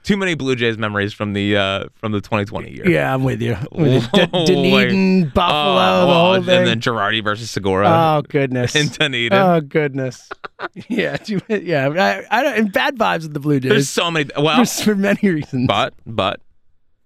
too 0.03 0.17
many 0.17 0.33
Blue 0.33 0.55
Jays 0.55 0.77
memories 0.77 1.13
from 1.13 1.33
the 1.33 1.57
uh, 1.57 1.85
from 1.95 2.11
the 2.11 2.21
2020 2.21 2.71
year. 2.71 2.89
Yeah, 2.89 3.13
I'm 3.13 3.23
with 3.23 3.41
you. 3.41 3.57
With. 3.71 4.11
D- 4.11 4.25
Dunedin. 4.45 5.29
Buffalo, 5.29 6.01
the 6.01 6.07
well, 6.07 6.23
whole 6.25 6.33
and 6.35 6.45
then 6.45 6.79
Girardi 6.81 7.23
versus 7.23 7.51
Segura 7.51 7.87
oh 7.87 8.21
goodness. 8.27 8.75
in 8.75 8.87
Dunedin. 8.87 9.33
Oh 9.37 9.61
goodness. 9.61 10.29
yeah, 10.87 11.17
too- 11.17 11.41
yeah. 11.49 11.89
I, 11.89 12.39
I 12.39 12.43
don't. 12.43 12.57
And 12.57 12.71
bad 12.73 12.97
vibes 12.97 13.23
with 13.23 13.33
the 13.33 13.39
Blue 13.39 13.59
Jays. 13.59 13.69
There's 13.69 13.89
so 13.89 14.09
many. 14.09 14.29
Well, 14.37 14.57
There's 14.57 14.81
for 14.81 14.95
many 14.95 15.29
reasons. 15.29 15.67
but 15.67 15.93
but 16.05 16.41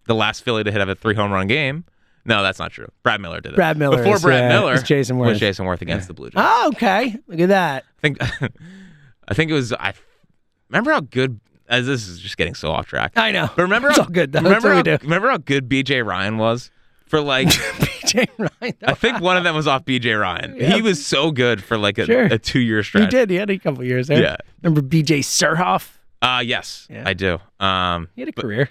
the 0.05 0.15
last 0.15 0.43
Philly 0.43 0.63
to 0.63 0.71
hit 0.71 0.79
have 0.79 0.89
a 0.89 0.95
three 0.95 1.15
home 1.15 1.31
run 1.31 1.47
game. 1.47 1.85
No, 2.25 2.41
that's 2.41 2.59
not 2.59 2.71
true. 2.71 2.87
Brad 3.03 3.19
Miller 3.19 3.41
did 3.41 3.51
it. 3.51 3.55
Brad 3.55 3.77
Miller 3.77 3.97
before 3.97 4.15
is, 4.15 4.21
Brad 4.21 4.43
yeah, 4.43 4.59
Miller 4.59 4.77
Jason 4.77 5.17
was 5.17 5.39
Jayson 5.39 5.65
Werth 5.65 5.81
against 5.81 6.07
the 6.07 6.13
Blue 6.13 6.29
Jays. 6.29 6.35
Oh, 6.37 6.71
okay. 6.73 7.17
Look 7.27 7.39
at 7.39 7.49
that. 7.49 7.83
I 7.97 8.01
think 8.01 8.17
I 9.27 9.33
think 9.33 9.51
it 9.51 9.53
was. 9.53 9.73
I 9.73 9.93
remember 10.69 10.91
how 10.91 11.01
good. 11.01 11.39
As 11.67 11.85
this 11.87 12.07
is 12.07 12.19
just 12.19 12.37
getting 12.37 12.55
so 12.55 12.71
off 12.71 12.87
track. 12.87 13.13
I 13.15 13.31
know. 13.31 13.49
But 13.55 13.63
remember, 13.63 13.87
it's 13.89 13.97
how, 13.97 14.03
all 14.03 14.09
good. 14.09 14.31
Though. 14.33 14.41
remember, 14.41 14.73
how, 14.73 14.97
remember 15.01 15.29
how 15.29 15.37
good 15.37 15.69
BJ 15.69 16.05
Ryan 16.05 16.37
was 16.37 16.71
for 17.07 17.21
like. 17.21 17.47
BJ 18.03 18.27
Ryan. 18.37 18.75
I 18.83 18.93
think 18.93 19.21
one 19.21 19.37
of 19.37 19.43
them 19.43 19.55
was 19.55 19.65
off 19.67 19.85
BJ 19.85 20.19
Ryan. 20.19 20.55
Yeah. 20.59 20.75
He 20.75 20.81
was 20.81 21.03
so 21.05 21.31
good 21.31 21.63
for 21.63 21.77
like 21.77 21.97
a, 21.97 22.05
Sure. 22.05 22.25
a 22.25 22.37
two 22.37 22.59
year 22.59 22.83
strike. 22.83 23.05
He 23.05 23.09
did. 23.09 23.29
He 23.29 23.37
had 23.37 23.49
a 23.49 23.57
couple 23.57 23.83
years 23.83 24.07
there. 24.07 24.21
Yeah. 24.21 24.35
Remember 24.61 24.81
BJ 24.81 25.19
Surhoff? 25.19 25.97
Uh 26.21 26.41
yes, 26.45 26.87
Yeah. 26.89 27.03
I 27.05 27.13
do. 27.13 27.39
Um, 27.59 28.07
He 28.15 28.21
had 28.21 28.29
a 28.29 28.33
but 28.33 28.41
career. 28.43 28.69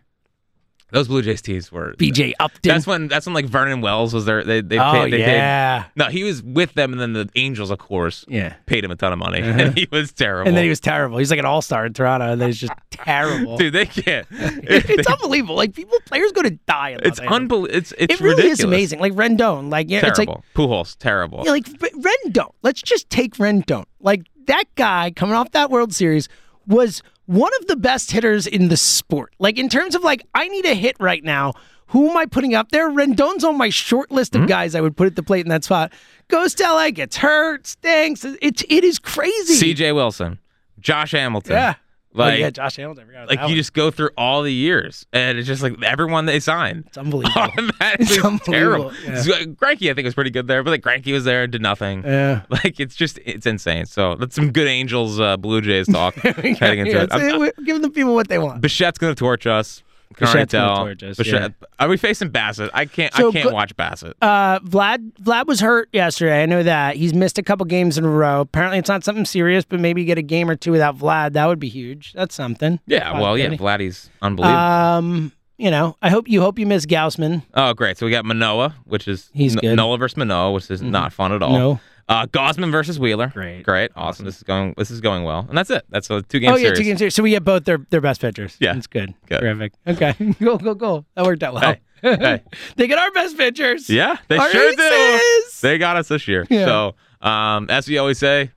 Those 0.93 1.09
Blue 1.09 1.22
Jays 1.22 1.40
tees 1.40 1.72
were 1.72 1.95
BJ 1.95 2.34
Upton. 2.38 2.61
That's 2.62 2.86
when 2.86 3.09
that's 3.09 3.24
when 3.24 3.34
like 3.34 3.47
Vernon 3.47 3.80
Wells 3.80 4.12
was 4.12 4.26
there. 4.26 4.45
They 4.45 4.61
they 4.61 4.78
oh 4.78 4.93
paid, 4.93 5.12
they 5.12 5.20
yeah. 5.20 5.84
paid. 5.84 5.90
No, 5.97 6.05
he 6.07 6.22
was 6.22 6.43
with 6.43 6.74
them, 6.74 6.93
and 6.93 7.01
then 7.01 7.14
the 7.14 7.28
Angels, 7.34 7.70
of 7.70 7.78
course, 7.78 8.26
Yeah. 8.28 8.55
paid 8.66 8.84
him 8.84 8.90
a 8.90 8.97
ton 8.97 9.11
of 9.12 9.18
money, 9.18 9.40
uh-huh. 9.40 9.51
and 9.61 9.78
he 9.78 9.88
was 9.90 10.12
terrible. 10.12 10.49
And 10.49 10.57
then 10.57 10.64
he 10.64 10.68
was 10.68 10.80
terrible. 10.80 11.16
He's 11.16 11.30
like 11.30 11.38
an 11.38 11.47
all 11.47 11.62
star 11.62 11.86
in 11.86 11.95
Toronto, 11.95 12.30
and 12.30 12.40
then 12.40 12.49
he's 12.51 12.61
just 12.61 12.74
terrible. 12.90 13.57
dude, 13.57 13.72
they 13.72 13.86
can't. 13.86 14.26
it's 14.30 15.09
unbelievable. 15.09 15.57
Like 15.57 15.74
people, 15.74 15.97
players 16.05 16.30
go 16.32 16.43
to 16.43 16.51
die. 16.51 16.90
In 16.90 17.01
it's 17.05 17.18
unbelievable. 17.20 17.74
It's 17.74 17.93
it's 17.97 18.14
It 18.14 18.20
really 18.20 18.34
ridiculous. 18.36 18.59
is 18.61 18.64
amazing. 18.64 19.01
Like 19.01 19.14
Rendon. 19.14 19.70
Like 19.70 19.88
yeah, 19.90 20.07
it's 20.07 20.18
like 20.18 20.28
Pujols, 20.55 20.97
terrible. 20.99 21.43
Yeah, 21.47 21.53
like 21.53 21.64
Rendon. 21.64 22.53
Let's 22.62 22.82
just 22.82 23.09
take 23.09 23.36
Rendon. 23.36 23.86
Like 24.01 24.26
that 24.47 24.64
guy 24.74 25.11
coming 25.16 25.34
off 25.34 25.53
that 25.53 25.70
World 25.70 25.95
Series 25.95 26.28
was 26.66 27.03
one 27.26 27.52
of 27.60 27.66
the 27.66 27.76
best 27.76 28.10
hitters 28.10 28.46
in 28.46 28.68
the 28.68 28.76
sport. 28.76 29.34
Like 29.38 29.58
in 29.58 29.68
terms 29.68 29.94
of 29.94 30.02
like, 30.02 30.22
I 30.34 30.48
need 30.48 30.64
a 30.64 30.74
hit 30.74 30.96
right 31.00 31.22
now. 31.22 31.54
Who 31.88 32.08
am 32.08 32.16
I 32.16 32.24
putting 32.24 32.54
up 32.54 32.70
there? 32.70 32.88
Rendon's 32.88 33.44
on 33.44 33.58
my 33.58 33.68
short 33.68 34.10
list 34.10 34.34
of 34.34 34.42
hmm? 34.42 34.46
guys 34.46 34.74
I 34.74 34.80
would 34.80 34.96
put 34.96 35.06
at 35.08 35.16
the 35.16 35.22
plate 35.22 35.44
in 35.44 35.50
that 35.50 35.62
spot. 35.62 35.92
Goes 36.28 36.54
to 36.54 36.62
LA, 36.64 36.90
gets 36.90 37.16
hurt, 37.18 37.66
stinks. 37.66 38.24
It's 38.24 38.64
it 38.70 38.82
is 38.82 38.98
crazy. 38.98 39.54
C.J. 39.54 39.92
Wilson, 39.92 40.38
Josh 40.80 41.10
Hamilton. 41.10 41.52
Yeah. 41.52 41.74
Like, 42.14 42.34
oh, 42.34 42.36
yeah, 42.36 42.50
Josh 42.50 42.76
Hamilton. 42.76 43.06
Forgot 43.06 43.28
like 43.30 43.48
you 43.48 43.54
just 43.56 43.72
go 43.72 43.90
through 43.90 44.10
all 44.18 44.42
the 44.42 44.52
years, 44.52 45.06
and 45.14 45.38
it's 45.38 45.46
just 45.46 45.62
like 45.62 45.82
everyone 45.82 46.26
they 46.26 46.40
signed. 46.40 46.84
It's 46.88 46.98
unbelievable. 46.98 47.40
Automatically 47.40 48.06
It's 48.06 48.18
unbelievable, 48.24 48.90
terrible. 48.90 48.92
yeah. 49.04 49.22
So, 49.22 49.32
Greinke, 49.46 49.90
I 49.90 49.94
think, 49.94 50.04
was 50.04 50.14
pretty 50.14 50.30
good 50.30 50.46
there, 50.46 50.62
but 50.62 50.70
like 50.70 50.82
Greinke 50.82 51.10
was 51.12 51.24
there 51.24 51.44
and 51.44 51.52
did 51.52 51.62
nothing. 51.62 52.02
yeah. 52.04 52.42
Like 52.50 52.78
it's 52.80 52.94
just 52.94 53.18
it's 53.24 53.46
insane. 53.46 53.86
So 53.86 54.14
that's 54.16 54.34
some 54.34 54.52
good 54.52 54.68
Angels 54.68 55.18
uh, 55.18 55.36
Blue 55.38 55.60
Jays 55.62 55.86
talk 55.88 56.14
heading 56.16 56.80
into 56.80 56.92
Yeah, 56.92 57.04
it. 57.04 57.12
I'm- 57.12 57.38
we're 57.38 57.52
giving 57.64 57.82
the 57.82 57.90
people 57.90 58.14
what 58.14 58.28
they 58.28 58.38
want. 58.38 58.60
Bichette's 58.62 58.98
gonna 58.98 59.14
torch 59.14 59.46
us. 59.46 59.82
Can 60.14 60.26
already 60.28 60.44
Bichette's 60.46 60.52
gonna 60.52 60.66
tell. 60.66 60.76
torch 60.84 61.02
us, 61.02 61.16
Bichette- 61.16 61.54
Are 61.78 61.88
we 61.88 61.96
facing 61.96 62.30
Bassitt? 62.30 62.70
I 62.74 62.84
can't. 62.86 63.12
So 63.14 63.28
I 63.28 63.32
can't 63.32 63.48
go- 63.48 63.54
watch 63.54 63.76
Bassitt. 63.76 64.14
Uh, 64.22 64.58
Vlad 64.60 65.12
Vlad 65.22 65.46
was 65.46 65.60
hurt 65.60 65.88
yesterday. 65.92 66.42
I 66.42 66.46
know 66.46 66.62
that 66.62 66.96
he's 66.96 67.14
missed 67.14 67.38
a 67.38 67.42
couple 67.42 67.64
games 67.66 67.98
in 67.98 68.04
a 68.04 68.08
row. 68.10 68.40
Apparently, 68.40 68.78
it's 68.78 68.88
not 68.88 69.04
something 69.04 69.24
serious, 69.24 69.64
but 69.64 69.80
maybe 69.80 70.04
get 70.04 70.18
a 70.18 70.22
game 70.22 70.48
or 70.50 70.56
two 70.56 70.72
without 70.72 70.96
Vlad. 70.98 71.32
That 71.32 71.46
would 71.46 71.58
be 71.58 71.68
huge. 71.68 72.12
That's 72.14 72.34
something. 72.34 72.80
yeah. 72.86 73.18
Well, 73.20 73.36
yeah. 73.38 73.48
Possibility. 73.50 73.88
Vladdy's 73.88 74.10
unbelievable. 74.22 74.58
Um, 74.58 75.32
you 75.58 75.70
know, 75.70 75.96
I 76.02 76.08
hope 76.10 76.28
you 76.28 76.40
hope 76.40 76.58
you 76.58 76.66
miss 76.66 76.86
Gausman. 76.86 77.42
oh, 77.54 77.72
great. 77.74 77.96
So 77.98 78.06
we 78.06 78.10
got 78.10 78.24
Manoah, 78.24 78.74
which 78.84 79.06
is 79.06 79.30
He's 79.32 79.52
N- 79.54 79.60
good. 79.60 79.66
Mm-hmm. 79.68 79.76
Nola 79.76 79.98
versus 79.98 80.16
Manoah, 80.16 80.52
which 80.52 80.70
is 80.70 80.82
not 80.82 81.12
fun 81.12 81.30
at 81.32 81.42
all. 81.42 81.52
No. 81.52 81.80
Uh, 82.12 82.26
Gausman 82.26 82.70
versus 82.70 83.00
Wheeler. 83.00 83.28
Great. 83.28 83.62
Great. 83.62 83.90
Awesome. 83.96 84.26
This 84.26 84.36
is 84.36 84.42
going. 84.42 84.74
This 84.76 84.90
is 84.90 85.00
going 85.00 85.24
well, 85.24 85.46
and 85.48 85.56
that's 85.56 85.70
it. 85.70 85.84
That's 85.88 86.10
a 86.10 86.20
two 86.22 86.40
game 86.40 86.52
oh 86.52 86.56
yeah, 86.56 86.64
series. 86.64 86.78
two 86.78 86.84
games. 86.84 86.98
series. 86.98 87.14
So 87.14 87.22
we 87.22 87.30
get 87.30 87.42
both 87.44 87.64
their 87.64 87.78
their 87.90 88.02
best 88.02 88.20
pitchers. 88.20 88.56
Yeah. 88.60 88.74
that's 88.74 88.86
good. 88.86 89.14
Good. 89.26 89.40
Terrific. 89.40 89.72
Okay, 89.86 90.14
go 90.40 90.58
go 90.58 90.74
go. 90.74 91.06
That 91.14 91.24
worked 91.24 91.42
out 91.42 91.54
well. 91.54 91.62
Hey. 91.62 91.80
Hey. 92.02 92.42
they 92.76 92.86
get 92.86 92.98
our 92.98 93.10
best 93.12 93.36
pitchers. 93.38 93.88
Yeah, 93.88 94.18
they 94.28 94.36
Our 94.36 94.50
sure 94.50 94.72
do. 94.72 95.20
They 95.62 95.78
got 95.78 95.96
us 95.96 96.08
this 96.08 96.28
year. 96.28 96.46
Yeah. 96.50 96.64
So, 96.66 96.94
um, 97.26 97.70
as 97.70 97.88
we 97.88 97.96
always 97.96 98.18
say, 98.18 98.50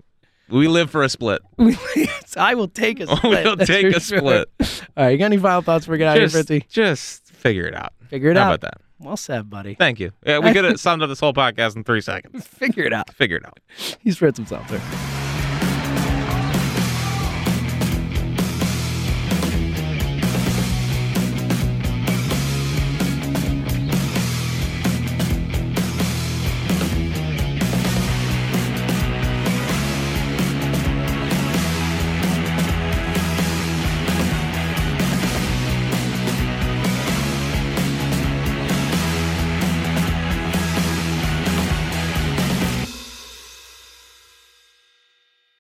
we 0.50 0.68
live 0.68 0.90
for 0.90 1.04
a 1.04 1.10
split. 1.10 1.42
I 2.38 2.56
will 2.56 2.68
take 2.68 3.00
a 3.00 3.08
split. 3.16 3.46
We'll 3.46 3.58
take 3.58 3.86
a 3.88 4.00
sure. 4.00 4.20
split. 4.20 4.50
All 4.60 5.06
right, 5.06 5.12
you 5.12 5.18
got 5.18 5.26
any 5.26 5.38
final 5.38 5.62
thoughts 5.62 5.86
before 5.86 5.94
we 5.94 5.98
get 6.00 6.08
out 6.08 6.18
of 6.18 6.22
here, 6.22 6.28
Just, 6.28 6.50
Fritzy? 6.50 6.68
just 6.68 7.32
figure 7.32 7.66
it 7.66 7.76
out. 7.76 7.94
Figure 8.10 8.32
it 8.32 8.38
How 8.38 8.44
out. 8.44 8.46
How 8.46 8.54
about 8.56 8.62
that? 8.62 8.82
Well 9.00 9.18
said, 9.18 9.50
buddy. 9.50 9.76
Thank 9.76 10.00
you. 10.00 10.12
Yeah, 10.26 10.40
we 10.40 10.54
could 10.54 10.64
have 10.66 10.80
summed 10.80 11.02
up 11.04 11.10
this 11.10 11.20
whole 11.20 11.34
podcast 11.34 11.76
in 11.76 11.84
three 11.84 12.02
seconds. 12.02 12.46
Figure 12.48 12.84
it 12.84 12.94
out. 12.94 13.14
Figure 13.14 13.38
it 13.38 13.46
out. 13.46 13.60
He's 14.00 14.18
Fritz 14.18 14.38
himself, 14.38 14.70
sir. 14.70 15.25